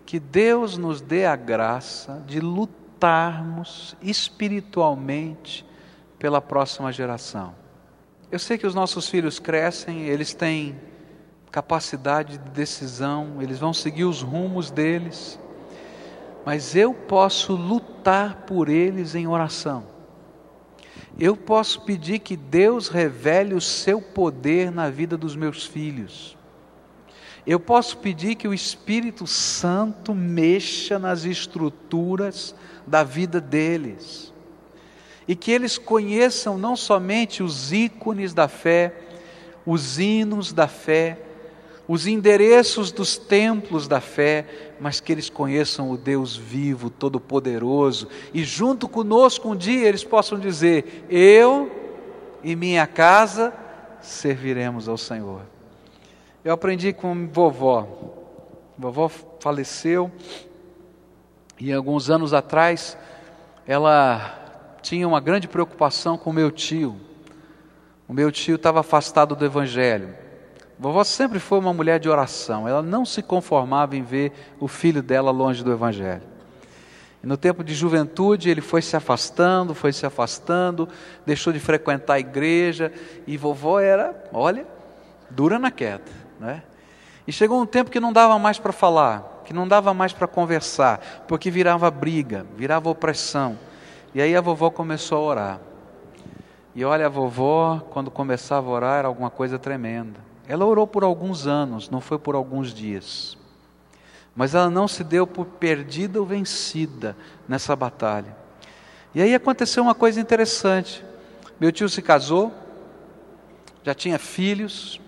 que 0.08 0.20
Deus 0.20 0.76
nos 0.76 1.02
dê 1.02 1.26
a 1.26 1.36
graça 1.36 2.24
de 2.26 2.40
lutarmos 2.40 3.96
espiritualmente 4.02 5.64
pela 6.18 6.42
próxima 6.42 6.92
geração. 6.92 7.54
Eu 8.32 8.40
sei 8.40 8.58
que 8.58 8.66
os 8.66 8.74
nossos 8.74 9.08
filhos 9.08 9.38
crescem, 9.38 10.04
eles 10.04 10.34
têm 10.34 10.76
capacidade 11.52 12.40
de 12.40 12.50
decisão, 12.50 13.40
eles 13.40 13.60
vão 13.60 13.72
seguir 13.72 14.06
os 14.06 14.24
rumos 14.24 14.72
deles, 14.72 15.40
mas 16.44 16.76
eu 16.76 16.92
posso 16.92 17.54
lutar 17.54 18.38
por 18.48 18.68
eles 18.68 19.14
em 19.14 19.28
oração. 19.28 19.86
Eu 21.20 21.38
posso 21.38 21.82
pedir 21.82 22.18
que 22.20 22.36
Deus 22.36 22.88
revele 22.88 23.54
o 23.54 23.62
seu 23.62 24.02
poder 24.02 24.72
na 24.72 24.90
vida 24.90 25.16
dos 25.16 25.36
meus 25.36 25.64
filhos. 25.64 26.36
Eu 27.46 27.60
posso 27.60 27.98
pedir 27.98 28.36
que 28.36 28.48
o 28.48 28.54
Espírito 28.54 29.28
Santo 29.28 30.16
mexa 30.16 30.98
nas 30.98 31.26
estruturas 31.26 32.56
da 32.88 33.04
vida 33.04 33.42
deles. 33.42 34.34
E 35.28 35.36
que 35.36 35.52
eles 35.52 35.78
conheçam 35.78 36.58
não 36.58 36.76
somente 36.76 37.44
os 37.44 37.74
ícones 37.74 38.34
da 38.34 38.48
fé, 38.48 38.94
os 39.66 40.00
hinos 40.00 40.54
da 40.54 40.68
fé, 40.68 41.18
os 41.88 42.08
endereços 42.08 42.92
dos 42.92 43.18
templos 43.18 43.88
da 43.88 44.00
fé, 44.00 44.74
mas 44.80 45.00
que 45.00 45.12
eles 45.12 45.30
conheçam 45.30 45.92
o 45.92 45.98
Deus 45.98 46.36
vivo, 46.36 46.90
todo-poderoso, 46.90 48.08
e 48.34 48.44
junto 48.44 48.88
conosco 48.88 49.50
um 49.50 49.56
dia 49.56 49.88
eles 49.88 50.04
possam 50.04 50.40
dizer: 50.40 51.06
Eu 51.10 51.70
e 52.42 52.56
minha 52.56 52.88
casa 52.88 53.54
serviremos 54.02 54.88
ao 54.88 54.98
Senhor. 54.98 55.42
Eu 56.44 56.54
aprendi 56.54 56.92
com 56.92 57.28
vovó 57.28 57.88
vovó 58.78 59.10
faleceu 59.40 60.12
e 61.60 61.72
alguns 61.72 62.10
anos 62.10 62.34
atrás 62.34 62.98
ela 63.66 64.78
tinha 64.82 65.08
uma 65.08 65.22
grande 65.22 65.48
preocupação 65.48 66.18
com 66.18 66.34
meu 66.34 66.52
tio. 66.52 66.98
O 68.08 68.14
meu 68.14 68.32
tio 68.32 68.56
estava 68.56 68.82
afastado 68.82 69.36
do 69.36 69.46
evangelho. 69.46 70.14
Vovó 70.78 71.04
sempre 71.04 71.40
foi 71.40 71.60
uma 71.60 71.74
mulher 71.74 72.00
de 72.00 72.10
oração, 72.10 72.68
ela 72.68 72.82
não 72.82 73.06
se 73.06 73.22
conformava 73.22 73.96
em 73.96 74.04
ver 74.04 74.34
o 74.60 74.68
filho 74.68 75.02
dela 75.02 75.32
longe 75.32 75.64
do 75.64 75.72
evangelho. 75.72 76.24
No 77.22 77.38
tempo 77.38 77.64
de 77.64 77.74
juventude 77.74 78.50
ele 78.50 78.60
foi 78.60 78.82
se 78.82 78.98
afastando, 78.98 79.74
foi 79.74 79.94
se 79.94 80.06
afastando, 80.06 80.90
deixou 81.26 81.54
de 81.54 81.60
frequentar 81.60 82.16
a 82.16 82.20
igreja 82.20 82.92
e 83.26 83.38
vovó 83.38 83.80
era, 83.80 84.30
olha, 84.34 84.68
dura 85.30 85.58
na 85.58 85.72
queda, 85.72 86.23
né? 86.44 86.62
E 87.26 87.32
chegou 87.32 87.62
um 87.62 87.66
tempo 87.66 87.90
que 87.90 88.02
não 88.02 88.12
dava 88.12 88.38
mais 88.38 88.60
para 88.60 88.74
falar, 88.74 89.42
que 89.46 89.54
não 89.54 89.66
dava 89.66 89.94
mais 89.94 90.12
para 90.12 90.28
conversar, 90.28 91.24
porque 91.28 91.50
virava 91.50 91.90
briga, 91.90 92.46
virava 92.58 92.90
opressão. 92.90 93.58
E 94.14 94.22
aí 94.22 94.36
a 94.36 94.42
vovó 94.42 94.70
começou 94.70 95.18
a 95.18 95.22
orar. 95.22 95.60
E 96.76 96.84
olha, 96.84 97.06
a 97.06 97.10
vovó, 97.10 97.80
quando 97.92 98.12
começava 98.12 98.68
a 98.68 98.74
orar, 98.74 99.00
era 99.00 99.08
alguma 99.08 99.30
coisa 99.30 99.58
tremenda. 99.58 100.20
Ela 100.48 100.66
orou 100.66 100.86
por 100.86 101.04
alguns 101.04 101.48
anos, 101.48 101.90
não 101.90 102.02
foi 102.02 102.20
por 102.20 102.36
alguns 102.36 102.74
dias. 102.74 103.38
Mas 104.36 104.54
ela 104.54 104.70
não 104.70 104.88
se 104.88 105.04
deu 105.04 105.26
por 105.26 105.46
perdida 105.46 106.20
ou 106.20 106.26
vencida 106.26 107.16
nessa 107.48 107.76
batalha. 107.76 108.36
E 109.16 109.22
aí 109.22 109.34
aconteceu 109.34 109.82
uma 109.82 109.96
coisa 109.96 110.20
interessante. 110.20 111.06
Meu 111.60 111.72
tio 111.72 111.88
se 111.88 112.02
casou, 112.02 112.52
já 113.84 113.94
tinha 113.94 114.20
filhos, 114.20 115.00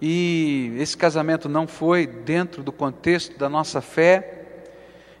e 0.00 0.74
esse 0.78 0.96
casamento 0.96 1.48
não 1.48 1.66
foi 1.66 2.06
dentro 2.06 2.62
do 2.62 2.70
contexto 2.70 3.38
da 3.38 3.48
nossa 3.48 3.80
fé, 3.80 4.62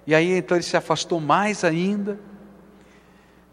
e 0.06 0.14
aí 0.14 0.32
então 0.32 0.56
ele 0.56 0.64
se 0.64 0.76
afastou 0.76 1.20
mais 1.20 1.64
ainda. 1.64 2.18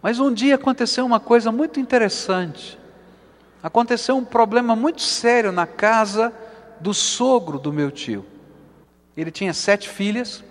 Mas 0.01 0.19
um 0.19 0.31
dia 0.31 0.55
aconteceu 0.55 1.05
uma 1.05 1.19
coisa 1.19 1.51
muito 1.51 1.79
interessante. 1.79 2.77
Aconteceu 3.61 4.15
um 4.15 4.23
problema 4.23 4.75
muito 4.75 5.01
sério 5.01 5.51
na 5.51 5.65
casa 5.65 6.31
do 6.79 6.93
sogro 6.93 7.57
do 7.57 7.73
meu 7.73 7.89
tio. 7.89 8.23
Ele 9.17 9.31
tinha 9.31 9.53
sete 9.53 9.89
filhas, 9.89 10.43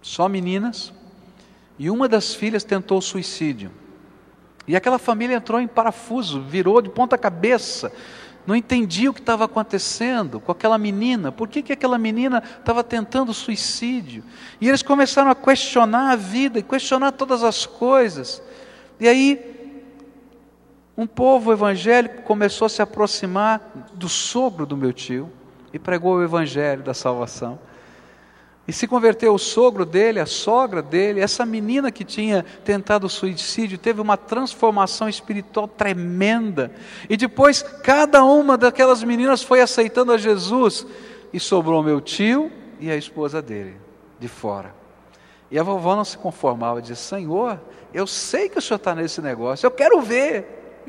só 0.00 0.28
meninas, 0.28 0.92
e 1.78 1.90
uma 1.90 2.08
das 2.08 2.34
filhas 2.34 2.64
tentou 2.64 3.02
suicídio. 3.02 3.70
E 4.66 4.74
aquela 4.74 4.98
família 4.98 5.36
entrou 5.36 5.60
em 5.60 5.68
parafuso, 5.68 6.40
virou 6.40 6.80
de 6.80 6.88
ponta 6.88 7.18
cabeça, 7.18 7.92
não 8.46 8.54
entendia 8.54 9.10
o 9.10 9.14
que 9.14 9.20
estava 9.20 9.44
acontecendo 9.44 10.38
com 10.38 10.52
aquela 10.52 10.78
menina, 10.78 11.32
por 11.32 11.48
que, 11.48 11.62
que 11.62 11.72
aquela 11.72 11.98
menina 11.98 12.42
estava 12.58 12.84
tentando 12.84 13.34
suicídio. 13.34 14.22
E 14.60 14.68
eles 14.68 14.82
começaram 14.82 15.30
a 15.30 15.34
questionar 15.34 16.12
a 16.12 16.16
vida 16.16 16.58
e 16.58 16.62
questionar 16.62 17.12
todas 17.12 17.42
as 17.42 17.66
coisas. 17.66 18.40
E 19.00 19.08
aí, 19.08 19.74
um 20.96 21.06
povo 21.06 21.52
evangélico 21.52 22.22
começou 22.22 22.66
a 22.66 22.68
se 22.68 22.80
aproximar 22.80 23.90
do 23.92 24.08
sogro 24.08 24.64
do 24.64 24.76
meu 24.76 24.92
tio 24.92 25.30
e 25.72 25.78
pregou 25.78 26.16
o 26.16 26.22
evangelho 26.22 26.82
da 26.82 26.94
salvação. 26.94 27.58
E 28.68 28.72
se 28.72 28.88
converteu 28.88 29.32
o 29.32 29.38
sogro 29.38 29.84
dele, 29.84 30.18
a 30.18 30.26
sogra 30.26 30.82
dele, 30.82 31.20
essa 31.20 31.46
menina 31.46 31.92
que 31.92 32.04
tinha 32.04 32.44
tentado 32.64 33.08
suicídio, 33.08 33.78
teve 33.78 34.00
uma 34.00 34.16
transformação 34.16 35.08
espiritual 35.08 35.68
tremenda. 35.68 36.72
E 37.08 37.16
depois, 37.16 37.62
cada 37.62 38.24
uma 38.24 38.56
daquelas 38.56 39.04
meninas 39.04 39.40
foi 39.40 39.60
aceitando 39.60 40.10
a 40.10 40.18
Jesus. 40.18 40.84
E 41.32 41.38
sobrou 41.38 41.82
meu 41.82 42.00
tio 42.00 42.50
e 42.80 42.90
a 42.90 42.96
esposa 42.96 43.40
dele, 43.40 43.76
de 44.18 44.26
fora. 44.26 44.74
E 45.48 45.58
a 45.58 45.62
vovó 45.62 45.94
não 45.94 46.04
se 46.04 46.18
conformava, 46.18 46.80
dizia: 46.80 46.96
Senhor, 46.96 47.60
eu 47.94 48.06
sei 48.06 48.48
que 48.48 48.58
o 48.58 48.62
senhor 48.62 48.78
está 48.78 48.96
nesse 48.96 49.20
negócio, 49.20 49.64
eu 49.64 49.70
quero 49.70 50.00
ver. 50.00 50.84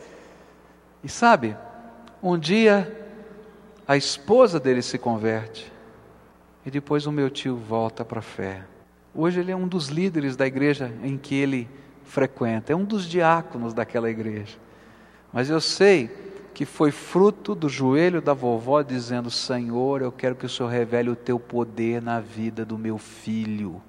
E 1.03 1.09
sabe, 1.09 1.55
um 2.23 2.39
dia 2.39 3.07
a 3.88 3.95
esposa 3.95 4.59
dele 4.59 4.82
se 4.82 4.97
converte 4.97 5.76
e 6.68 6.70
depois 6.70 7.07
o 7.07 7.13
meu 7.13 7.30
tio 7.30 7.55
volta 7.55 8.03
para 8.03 8.20
a 8.20 8.22
fé. 8.22 8.65
Hoje 9.15 9.39
ele 9.39 9.53
é 9.53 9.55
um 9.55 9.70
dos 9.70 9.88
líderes 9.88 10.36
da 10.36 10.45
igreja 10.45 10.93
em 11.01 11.18
que 11.18 11.34
ele 11.34 11.65
frequenta, 12.03 12.74
é 12.74 12.76
um 12.76 12.84
dos 12.84 13.05
diáconos 13.05 13.74
daquela 13.74 14.09
igreja. 14.09 14.57
Mas 15.32 15.49
eu 15.49 15.61
sei 15.61 16.11
que 16.53 16.65
foi 16.65 16.91
fruto 16.91 17.55
do 17.55 17.70
joelho 17.70 18.22
da 18.22 18.34
vovó 18.34 18.82
dizendo: 18.82 19.32
Senhor, 19.32 20.01
eu 20.01 20.11
quero 20.11 20.36
que 20.36 20.45
o 20.45 20.49
Senhor 20.49 20.68
revele 20.68 21.09
o 21.09 21.15
teu 21.15 21.39
poder 21.39 22.01
na 22.01 22.20
vida 22.20 22.65
do 22.65 22.78
meu 22.78 22.97
filho. 22.97 23.82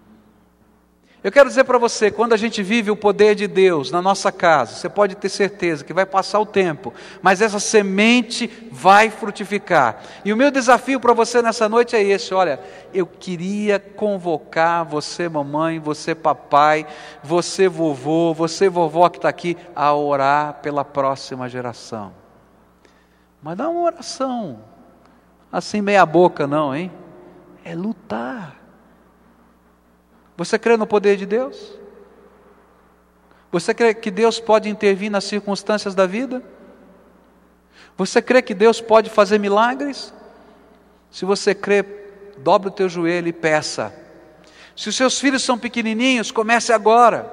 Eu 1.22 1.32
quero 1.32 1.48
dizer 1.48 1.64
para 1.64 1.78
você, 1.78 2.12
quando 2.12 2.32
a 2.32 2.36
gente 2.36 2.62
vive 2.62 2.92
o 2.92 2.96
poder 2.96 3.34
de 3.34 3.48
Deus 3.48 3.90
na 3.90 4.00
nossa 4.00 4.30
casa, 4.30 4.76
você 4.76 4.88
pode 4.88 5.16
ter 5.16 5.28
certeza 5.28 5.84
que 5.84 5.92
vai 5.92 6.06
passar 6.06 6.38
o 6.38 6.46
tempo, 6.46 6.94
mas 7.20 7.42
essa 7.42 7.58
semente 7.58 8.68
vai 8.70 9.10
frutificar. 9.10 10.00
E 10.24 10.32
o 10.32 10.36
meu 10.36 10.50
desafio 10.50 11.00
para 11.00 11.12
você 11.12 11.42
nessa 11.42 11.68
noite 11.68 11.96
é 11.96 12.02
esse: 12.02 12.32
olha, 12.32 12.60
eu 12.94 13.04
queria 13.04 13.80
convocar 13.80 14.84
você, 14.84 15.28
mamãe, 15.28 15.80
você, 15.80 16.14
papai, 16.14 16.86
você, 17.22 17.68
vovô, 17.68 18.32
você, 18.32 18.68
vovó 18.68 19.08
que 19.08 19.18
está 19.18 19.28
aqui, 19.28 19.56
a 19.74 19.92
orar 19.92 20.60
pela 20.62 20.84
próxima 20.84 21.48
geração. 21.48 22.12
Mas 23.42 23.56
não 23.56 23.64
é 23.64 23.68
uma 23.68 23.82
oração 23.82 24.58
assim, 25.50 25.80
meia-boca, 25.80 26.46
não, 26.46 26.74
hein? 26.74 26.92
É 27.64 27.74
lutar. 27.74 28.57
Você 30.38 30.56
crê 30.56 30.76
no 30.76 30.86
poder 30.86 31.16
de 31.16 31.26
Deus? 31.26 31.76
Você 33.50 33.74
crê 33.74 33.92
que 33.92 34.08
Deus 34.08 34.38
pode 34.38 34.68
intervir 34.68 35.10
nas 35.10 35.24
circunstâncias 35.24 35.96
da 35.96 36.06
vida? 36.06 36.44
Você 37.96 38.22
crê 38.22 38.40
que 38.40 38.54
Deus 38.54 38.80
pode 38.80 39.10
fazer 39.10 39.40
milagres? 39.40 40.14
Se 41.10 41.24
você 41.24 41.56
crê, 41.56 41.84
dobre 42.38 42.68
o 42.68 42.72
teu 42.72 42.88
joelho 42.88 43.26
e 43.26 43.32
peça. 43.32 43.92
Se 44.76 44.88
os 44.88 44.94
seus 44.94 45.18
filhos 45.18 45.42
são 45.42 45.58
pequenininhos, 45.58 46.30
comece 46.30 46.72
agora. 46.72 47.32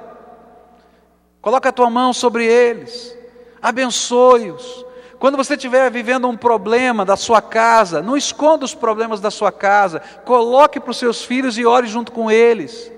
Coloque 1.44 1.68
a 1.68 1.72
tua 1.72 1.92
mão 1.92 2.12
sobre 2.12 2.44
eles. 2.44 3.16
Abençoe-os. 3.62 4.84
Quando 5.20 5.38
você 5.38 5.54
estiver 5.54 5.92
vivendo 5.92 6.28
um 6.28 6.36
problema 6.36 7.06
da 7.06 7.16
sua 7.16 7.40
casa, 7.40 8.02
não 8.02 8.18
esconda 8.18 8.66
os 8.66 8.74
problemas 8.74 9.22
da 9.22 9.30
sua 9.30 9.52
casa. 9.52 10.00
Coloque 10.26 10.80
para 10.80 10.90
os 10.90 10.98
seus 10.98 11.24
filhos 11.24 11.56
e 11.60 11.68
ore 11.68 11.86
junto 11.86 12.12
com 12.12 12.32
eles. 12.32 12.95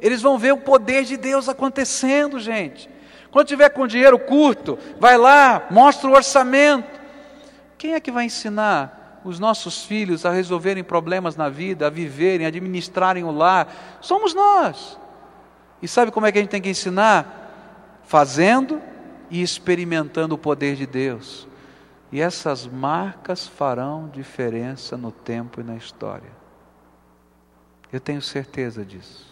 Eles 0.00 0.22
vão 0.22 0.38
ver 0.38 0.52
o 0.52 0.58
poder 0.58 1.04
de 1.04 1.16
Deus 1.16 1.48
acontecendo, 1.48 2.38
gente. 2.38 2.88
Quando 3.30 3.46
tiver 3.46 3.68
com 3.70 3.86
dinheiro 3.86 4.18
curto, 4.18 4.78
vai 4.98 5.16
lá, 5.16 5.66
mostra 5.70 6.08
o 6.08 6.14
orçamento. 6.14 7.00
Quem 7.78 7.94
é 7.94 8.00
que 8.00 8.10
vai 8.10 8.24
ensinar 8.24 9.20
os 9.24 9.38
nossos 9.38 9.84
filhos 9.84 10.26
a 10.26 10.30
resolverem 10.30 10.82
problemas 10.82 11.36
na 11.36 11.48
vida, 11.48 11.86
a 11.86 11.90
viverem, 11.90 12.44
a 12.44 12.48
administrarem 12.48 13.24
o 13.24 13.30
lar? 13.30 13.98
Somos 14.00 14.34
nós. 14.34 14.98
E 15.80 15.88
sabe 15.88 16.10
como 16.10 16.26
é 16.26 16.32
que 16.32 16.38
a 16.38 16.40
gente 16.42 16.50
tem 16.50 16.60
que 16.60 16.68
ensinar? 16.68 18.00
Fazendo 18.04 18.82
e 19.30 19.40
experimentando 19.40 20.34
o 20.34 20.38
poder 20.38 20.74
de 20.74 20.86
Deus. 20.86 21.46
E 22.12 22.20
essas 22.20 22.66
marcas 22.66 23.46
farão 23.46 24.08
diferença 24.08 24.96
no 24.96 25.12
tempo 25.12 25.60
e 25.60 25.64
na 25.64 25.76
história. 25.76 26.30
Eu 27.92 28.00
tenho 28.00 28.20
certeza 28.20 28.84
disso. 28.84 29.29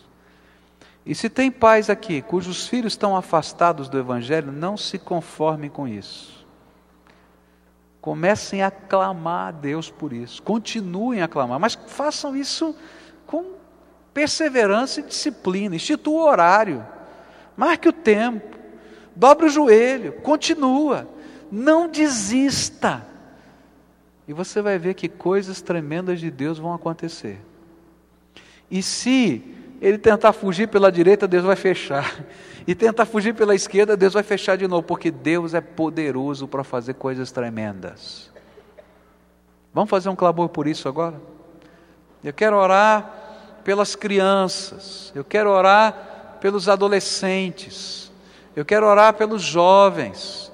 E 1.09 1.15
se 1.15 1.31
tem 1.31 1.51
pais 1.51 1.89
aqui 1.89 2.21
cujos 2.21 2.69
filhos 2.69 2.93
estão 2.93 3.17
afastados 3.17 3.89
do 3.89 3.99
Evangelho, 3.99 4.53
não 4.53 4.77
se 4.77 4.99
conformem 4.99 5.71
com 5.71 5.89
isso. 5.89 6.47
Comecem 7.99 8.63
a 8.63 8.71
clamar 8.71 9.49
a 9.49 9.51
Deus 9.51 9.91
por 9.91 10.13
isso. 10.13 10.43
Continuem 10.43 11.23
a 11.23 11.27
clamar, 11.27 11.59
mas 11.59 11.75
façam 11.75 12.37
isso 12.37 12.77
com 13.27 13.55
perseverança 14.13 15.01
e 15.01 15.03
disciplina. 15.03 15.75
Institua 15.77 16.21
o 16.21 16.29
horário, 16.29 16.87
marque 17.57 17.89
o 17.89 17.93
tempo, 17.93 18.59
dobre 19.17 19.47
o 19.47 19.51
joelho, 19.51 20.13
continua. 20.21 21.09
Não 21.51 21.89
desista. 21.89 23.07
E 24.29 24.35
você 24.35 24.61
vai 24.61 24.79
ver 24.79 24.93
que 24.93 25.09
coisas 25.09 25.63
tremendas 25.63 26.21
de 26.21 26.31
Deus 26.31 26.59
vão 26.59 26.75
acontecer. 26.75 27.41
E 28.71 28.83
se 28.83 29.58
ele 29.81 29.99
tentar 29.99 30.33
fugir 30.33 30.69
pela 30.69 30.91
direita, 30.91 31.29
Deus 31.29 31.45
vai 31.45 31.57
fechar. 31.57 32.25
E 32.67 32.75
tentar 32.75 33.07
fugir 33.07 33.35
pela 33.35 33.55
esquerda, 33.55 33.97
Deus 33.97 34.13
vai 34.13 34.23
fechar 34.23 34.57
de 34.57 34.69
novo, 34.69 34.83
porque 34.83 35.11
Deus 35.11 35.55
é 35.55 35.61
poderoso 35.61 36.47
para 36.47 36.63
fazer 36.63 36.95
coisas 36.95 37.33
tremendas. 37.33 38.31
Vamos 39.73 39.89
fazer 39.89 40.09
um 40.09 40.17
clamor 40.17 40.49
por 40.49 40.67
isso 40.67 40.89
agora? 40.89 41.21
Eu 42.23 42.33
quero 42.33 42.57
orar 42.57 43.61
pelas 43.65 43.95
crianças, 43.95 45.13
eu 45.15 45.25
quero 45.25 45.51
orar 45.51 46.39
pelos 46.41 46.69
adolescentes, 46.69 48.11
eu 48.57 48.65
quero 48.65 48.87
orar 48.87 49.15
pelos 49.15 49.43
jovens, 49.43 50.51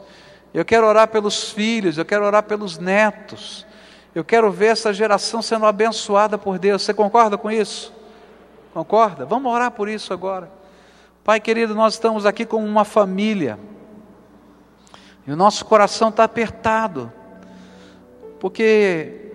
eu 0.53 0.65
quero 0.65 0.87
orar 0.87 1.09
pelos 1.09 1.51
filhos, 1.51 1.97
eu 1.97 2.05
quero 2.05 2.25
orar 2.25 2.43
pelos 2.43 2.79
netos, 2.79 3.67
Eu 4.15 4.25
quero 4.25 4.51
ver 4.53 4.67
essa 4.67 4.93
geração 4.93 5.43
sendo 5.43 5.67
abençoada 5.67 6.39
por 6.39 6.59
Deus. 6.59 6.83
Você 6.83 6.95
concorda 6.95 7.37
com 7.37 7.51
isso? 7.51 7.93
Concorda? 8.75 9.25
Vamos 9.25 9.53
orar 9.53 9.71
por 9.71 9.89
isso 9.89 10.13
agora. 10.13 10.51
Pai 11.23 11.39
querido, 11.39 11.77
nós 11.77 11.95
estamos 11.95 12.27
aqui 12.27 12.45
como 12.45 12.67
uma 12.67 12.85
família. 12.85 13.57
E 15.25 15.31
o 15.31 15.37
nosso 15.37 15.65
coração 15.65 16.09
está 16.09 16.25
apertado. 16.25 17.11
Porque 18.41 19.31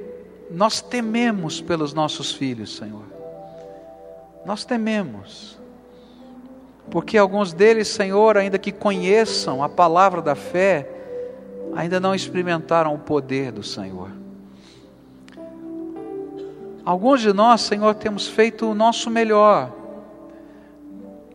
nós 0.51 0.81
tememos 0.81 1.61
pelos 1.61 1.93
nossos 1.93 2.33
filhos, 2.33 2.75
Senhor. 2.75 3.05
Nós 4.45 4.65
tememos. 4.65 5.57
Porque 6.91 7.17
alguns 7.17 7.53
deles, 7.53 7.87
Senhor, 7.87 8.37
ainda 8.37 8.59
que 8.59 8.73
conheçam 8.73 9.63
a 9.63 9.69
palavra 9.69 10.21
da 10.21 10.35
fé, 10.35 10.89
ainda 11.73 11.97
não 11.97 12.13
experimentaram 12.13 12.93
o 12.93 12.99
poder 12.99 13.53
do 13.53 13.63
Senhor. 13.63 14.18
Alguns 16.89 17.21
de 17.21 17.31
nós, 17.31 17.61
Senhor, 17.61 17.93
temos 17.93 18.27
feito 18.27 18.65
o 18.65 18.73
nosso 18.73 19.11
melhor. 19.11 19.71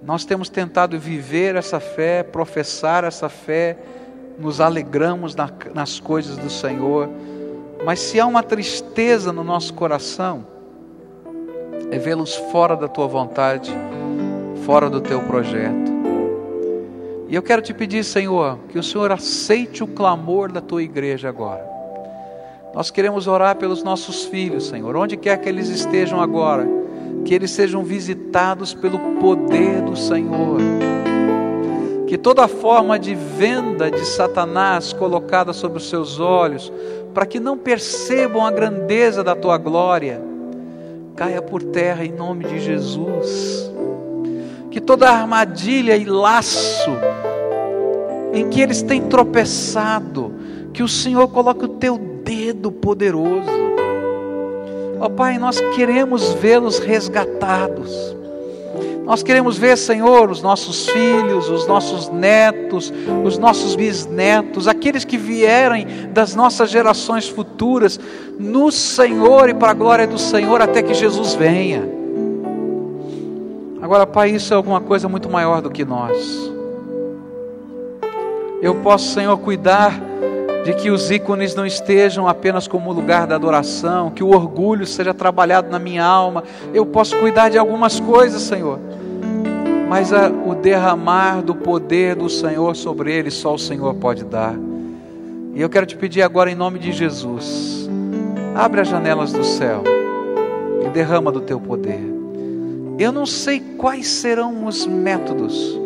Nós 0.02 0.24
temos 0.24 0.48
tentado 0.48 0.98
viver 0.98 1.54
essa 1.54 1.78
fé, 1.78 2.24
professar 2.24 3.04
essa 3.04 3.28
fé, 3.28 3.78
nos 4.36 4.60
alegramos 4.60 5.36
na, 5.36 5.48
nas 5.72 6.00
coisas 6.00 6.36
do 6.36 6.50
Senhor. 6.50 7.08
Mas 7.84 8.00
se 8.00 8.18
há 8.18 8.26
uma 8.26 8.42
tristeza 8.42 9.32
no 9.32 9.44
nosso 9.44 9.74
coração, 9.74 10.44
é 11.88 11.98
vê-los 12.00 12.34
fora 12.34 12.76
da 12.76 12.88
tua 12.88 13.06
vontade, 13.06 13.72
fora 14.66 14.90
do 14.90 15.00
teu 15.00 15.22
projeto. 15.22 15.92
E 17.28 17.34
eu 17.36 17.42
quero 17.44 17.62
te 17.62 17.72
pedir, 17.72 18.02
Senhor, 18.02 18.58
que 18.70 18.76
o 18.76 18.82
Senhor 18.82 19.12
aceite 19.12 19.84
o 19.84 19.86
clamor 19.86 20.50
da 20.50 20.60
tua 20.60 20.82
igreja 20.82 21.28
agora. 21.28 21.73
Nós 22.74 22.90
queremos 22.90 23.28
orar 23.28 23.54
pelos 23.54 23.84
nossos 23.84 24.24
filhos, 24.24 24.66
Senhor, 24.66 24.96
onde 24.96 25.16
quer 25.16 25.40
que 25.40 25.48
eles 25.48 25.68
estejam 25.68 26.20
agora, 26.20 26.66
que 27.24 27.32
eles 27.32 27.52
sejam 27.52 27.84
visitados 27.84 28.74
pelo 28.74 28.98
poder 29.20 29.80
do 29.82 29.96
Senhor. 29.96 30.58
Que 32.08 32.18
toda 32.18 32.48
forma 32.48 32.98
de 32.98 33.14
venda 33.14 33.88
de 33.92 34.04
Satanás 34.04 34.92
colocada 34.92 35.52
sobre 35.52 35.78
os 35.78 35.88
seus 35.88 36.18
olhos, 36.18 36.72
para 37.14 37.24
que 37.24 37.38
não 37.38 37.56
percebam 37.56 38.44
a 38.44 38.50
grandeza 38.50 39.22
da 39.22 39.36
tua 39.36 39.56
glória, 39.56 40.20
caia 41.14 41.40
por 41.40 41.62
terra 41.62 42.04
em 42.04 42.10
nome 42.10 42.44
de 42.44 42.58
Jesus. 42.58 43.70
Que 44.72 44.80
toda 44.80 45.08
armadilha 45.08 45.96
e 45.96 46.04
laço 46.04 46.90
em 48.34 48.48
que 48.48 48.60
eles 48.60 48.82
têm 48.82 49.02
tropeçado, 49.02 50.34
que 50.72 50.82
o 50.82 50.88
Senhor 50.88 51.28
coloque 51.28 51.64
o 51.64 51.68
teu 51.68 51.96
dedo 51.96 52.72
poderoso. 52.72 53.64
Ó 55.00 55.06
oh, 55.06 55.10
Pai, 55.10 55.38
nós 55.38 55.60
queremos 55.74 56.32
vê-los 56.34 56.78
resgatados. 56.78 58.14
Nós 59.04 59.22
queremos 59.22 59.58
ver, 59.58 59.76
Senhor, 59.76 60.30
os 60.30 60.40
nossos 60.40 60.88
filhos, 60.88 61.50
os 61.50 61.66
nossos 61.66 62.08
netos, 62.08 62.92
os 63.22 63.36
nossos 63.36 63.76
bisnetos, 63.76 64.66
aqueles 64.66 65.04
que 65.04 65.18
vierem 65.18 65.86
das 66.10 66.34
nossas 66.34 66.70
gerações 66.70 67.28
futuras, 67.28 68.00
no 68.38 68.72
Senhor 68.72 69.50
e 69.50 69.54
para 69.54 69.72
a 69.72 69.74
glória 69.74 70.06
do 70.06 70.18
Senhor, 70.18 70.62
até 70.62 70.82
que 70.82 70.94
Jesus 70.94 71.34
venha. 71.34 71.86
Agora, 73.82 74.06
Pai, 74.06 74.30
isso 74.30 74.54
é 74.54 74.56
alguma 74.56 74.80
coisa 74.80 75.06
muito 75.06 75.28
maior 75.28 75.60
do 75.60 75.70
que 75.70 75.84
nós. 75.84 76.53
Eu 78.64 78.76
posso, 78.76 79.12
Senhor, 79.12 79.36
cuidar 79.36 79.92
de 80.64 80.72
que 80.72 80.90
os 80.90 81.10
ícones 81.10 81.54
não 81.54 81.66
estejam 81.66 82.26
apenas 82.26 82.66
como 82.66 82.94
lugar 82.94 83.26
da 83.26 83.34
adoração, 83.34 84.10
que 84.10 84.24
o 84.24 84.30
orgulho 84.30 84.86
seja 84.86 85.12
trabalhado 85.12 85.68
na 85.70 85.78
minha 85.78 86.02
alma. 86.02 86.42
Eu 86.72 86.86
posso 86.86 87.14
cuidar 87.18 87.50
de 87.50 87.58
algumas 87.58 88.00
coisas, 88.00 88.40
Senhor, 88.40 88.80
mas 89.86 90.14
a, 90.14 90.30
o 90.30 90.54
derramar 90.54 91.42
do 91.42 91.54
poder 91.54 92.16
do 92.16 92.30
Senhor 92.30 92.74
sobre 92.74 93.12
eles 93.12 93.34
só 93.34 93.52
o 93.52 93.58
Senhor 93.58 93.92
pode 93.96 94.24
dar. 94.24 94.54
E 95.52 95.60
eu 95.60 95.68
quero 95.68 95.84
te 95.84 95.94
pedir 95.94 96.22
agora, 96.22 96.50
em 96.50 96.54
nome 96.54 96.78
de 96.78 96.90
Jesus, 96.90 97.86
abre 98.54 98.80
as 98.80 98.88
janelas 98.88 99.30
do 99.30 99.44
céu 99.44 99.84
e 100.82 100.88
derrama 100.88 101.30
do 101.30 101.42
teu 101.42 101.60
poder. 101.60 102.00
Eu 102.98 103.12
não 103.12 103.26
sei 103.26 103.60
quais 103.76 104.08
serão 104.08 104.64
os 104.64 104.86
métodos, 104.86 105.78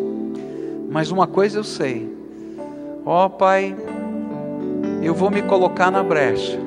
mas 0.88 1.10
uma 1.10 1.26
coisa 1.26 1.58
eu 1.58 1.64
sei. 1.64 2.17
Ó 3.04 3.26
oh, 3.26 3.30
Pai, 3.30 3.74
eu 5.02 5.14
vou 5.14 5.30
me 5.30 5.42
colocar 5.42 5.90
na 5.90 6.02
brecha. 6.02 6.58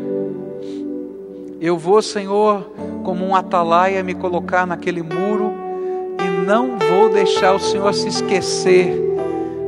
Eu 1.60 1.78
vou, 1.78 2.02
Senhor, 2.02 2.72
como 3.04 3.26
um 3.26 3.36
atalaia, 3.36 4.04
me 4.04 4.16
colocar 4.16 4.66
naquele 4.66 5.04
muro 5.04 5.54
e 6.24 6.46
não 6.46 6.78
vou 6.80 7.10
deixar 7.10 7.54
o 7.54 7.60
Senhor 7.60 7.94
se 7.94 8.08
esquecer 8.08 9.00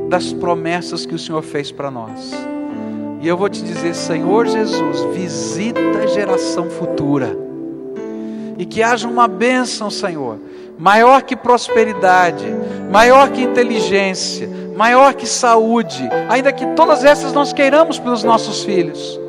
das 0.08 0.32
promessas 0.32 1.06
que 1.06 1.14
o 1.14 1.18
Senhor 1.18 1.42
fez 1.42 1.70
para 1.70 1.90
nós. 1.90 2.32
E 3.20 3.28
eu 3.28 3.36
vou 3.36 3.48
te 3.48 3.62
dizer, 3.62 3.94
Senhor 3.94 4.46
Jesus, 4.46 5.02
visita 5.14 5.80
a 6.02 6.06
geração 6.06 6.68
futura. 6.68 7.36
E 8.58 8.66
que 8.66 8.82
haja 8.82 9.08
uma 9.08 9.26
bênção, 9.26 9.90
Senhor, 9.90 10.38
maior 10.78 11.22
que 11.22 11.34
prosperidade, 11.34 12.44
maior 12.90 13.30
que 13.30 13.42
inteligência, 13.42 14.48
maior 14.76 15.14
que 15.14 15.26
saúde, 15.26 16.08
ainda 16.28 16.52
que 16.52 16.66
todas 16.74 17.04
essas 17.04 17.32
nós 17.32 17.52
queiramos 17.52 17.98
pelos 17.98 18.24
nossos 18.24 18.64
filhos, 18.64 19.20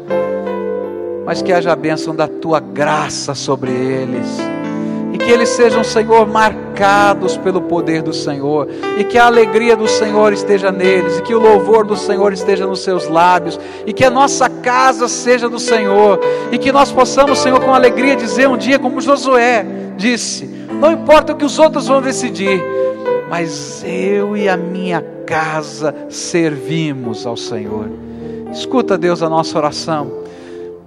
mas 1.25 1.41
que 1.41 1.53
haja 1.53 1.71
a 1.71 1.75
bênção 1.75 2.15
da 2.15 2.27
tua 2.27 2.59
graça 2.59 3.35
sobre 3.35 3.71
eles, 3.71 4.27
e 5.13 5.17
que 5.17 5.31
eles 5.31 5.49
sejam, 5.49 5.83
Senhor, 5.83 6.27
marcados 6.27 7.37
pelo 7.37 7.61
poder 7.61 8.01
do 8.01 8.13
Senhor, 8.13 8.67
e 8.97 9.03
que 9.03 9.17
a 9.17 9.27
alegria 9.27 9.75
do 9.75 9.87
Senhor 9.87 10.33
esteja 10.33 10.71
neles, 10.71 11.19
e 11.19 11.21
que 11.21 11.33
o 11.33 11.39
louvor 11.39 11.85
do 11.85 11.95
Senhor 11.95 12.33
esteja 12.33 12.65
nos 12.65 12.81
seus 12.81 13.07
lábios, 13.07 13.59
e 13.85 13.93
que 13.93 14.03
a 14.03 14.09
nossa 14.09 14.49
casa 14.49 15.07
seja 15.07 15.47
do 15.47 15.59
Senhor, 15.59 16.19
e 16.51 16.57
que 16.57 16.71
nós 16.71 16.91
possamos, 16.91 17.39
Senhor, 17.39 17.59
com 17.61 17.73
alegria 17.73 18.15
dizer 18.15 18.49
um 18.49 18.57
dia, 18.57 18.77
como 18.77 18.99
Josué 18.99 19.65
disse: 19.95 20.45
não 20.81 20.91
importa 20.91 21.33
o 21.33 21.35
que 21.35 21.45
os 21.45 21.57
outros 21.57 21.87
vão 21.87 22.01
decidir, 22.01 22.61
mas 23.37 23.83
eu 23.83 24.37
e 24.37 24.47
a 24.47 24.55
minha 24.55 25.01
casa 25.25 25.93
servimos 26.09 27.25
ao 27.25 27.35
Senhor. 27.35 27.89
Escuta, 28.49 28.97
Deus, 28.97 29.21
a 29.21 29.27
nossa 29.27 29.57
oração. 29.57 30.09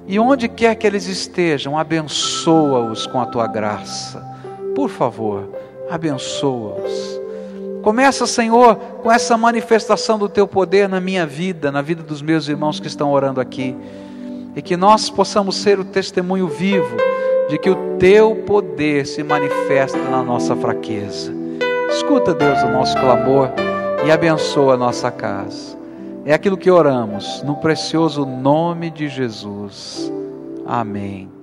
E 0.07 0.19
onde 0.19 0.49
quer 0.49 0.75
que 0.75 0.87
eles 0.87 1.07
estejam, 1.09 1.77
abençoa-os 1.77 3.07
com 3.07 3.21
a 3.21 3.27
tua 3.27 3.47
graça. 3.47 4.27
Por 4.75 4.89
favor, 4.89 5.47
abençoa-os. 5.91 7.21
Começa, 7.83 8.27
Senhor, 8.27 8.77
com 9.03 9.13
essa 9.13 9.37
manifestação 9.37 10.19
do 10.19 10.27
teu 10.27 10.49
poder 10.49 10.89
na 10.89 11.03
minha 11.03 11.27
vida, 11.27 11.71
na 11.71 11.83
vida 11.83 12.03
dos 12.03 12.23
meus 12.23 12.49
irmãos 12.49 12.81
que 12.81 12.87
estão 12.87 13.13
orando 13.13 13.43
aqui. 13.43 13.77
E 14.57 14.63
que 14.63 14.75
nós 14.75 15.11
possamos 15.11 15.55
ser 15.57 15.79
o 15.79 15.85
testemunho 15.85 16.49
vivo 16.49 16.97
de 17.51 17.59
que 17.59 17.69
o 17.69 17.99
teu 17.99 18.37
poder 18.47 19.07
se 19.07 19.23
manifesta 19.23 19.99
na 19.99 20.23
nossa 20.23 20.57
fraqueza. 20.57 21.38
Escuta, 21.99 22.33
Deus, 22.33 22.63
o 22.63 22.69
nosso 22.69 22.97
clamor 22.97 23.51
e 24.07 24.11
abençoa 24.13 24.75
a 24.75 24.77
nossa 24.77 25.11
casa. 25.11 25.77
É 26.25 26.33
aquilo 26.33 26.57
que 26.57 26.71
oramos, 26.71 27.43
no 27.43 27.57
precioso 27.57 28.25
nome 28.25 28.89
de 28.89 29.09
Jesus. 29.09 30.11
Amém. 30.65 31.38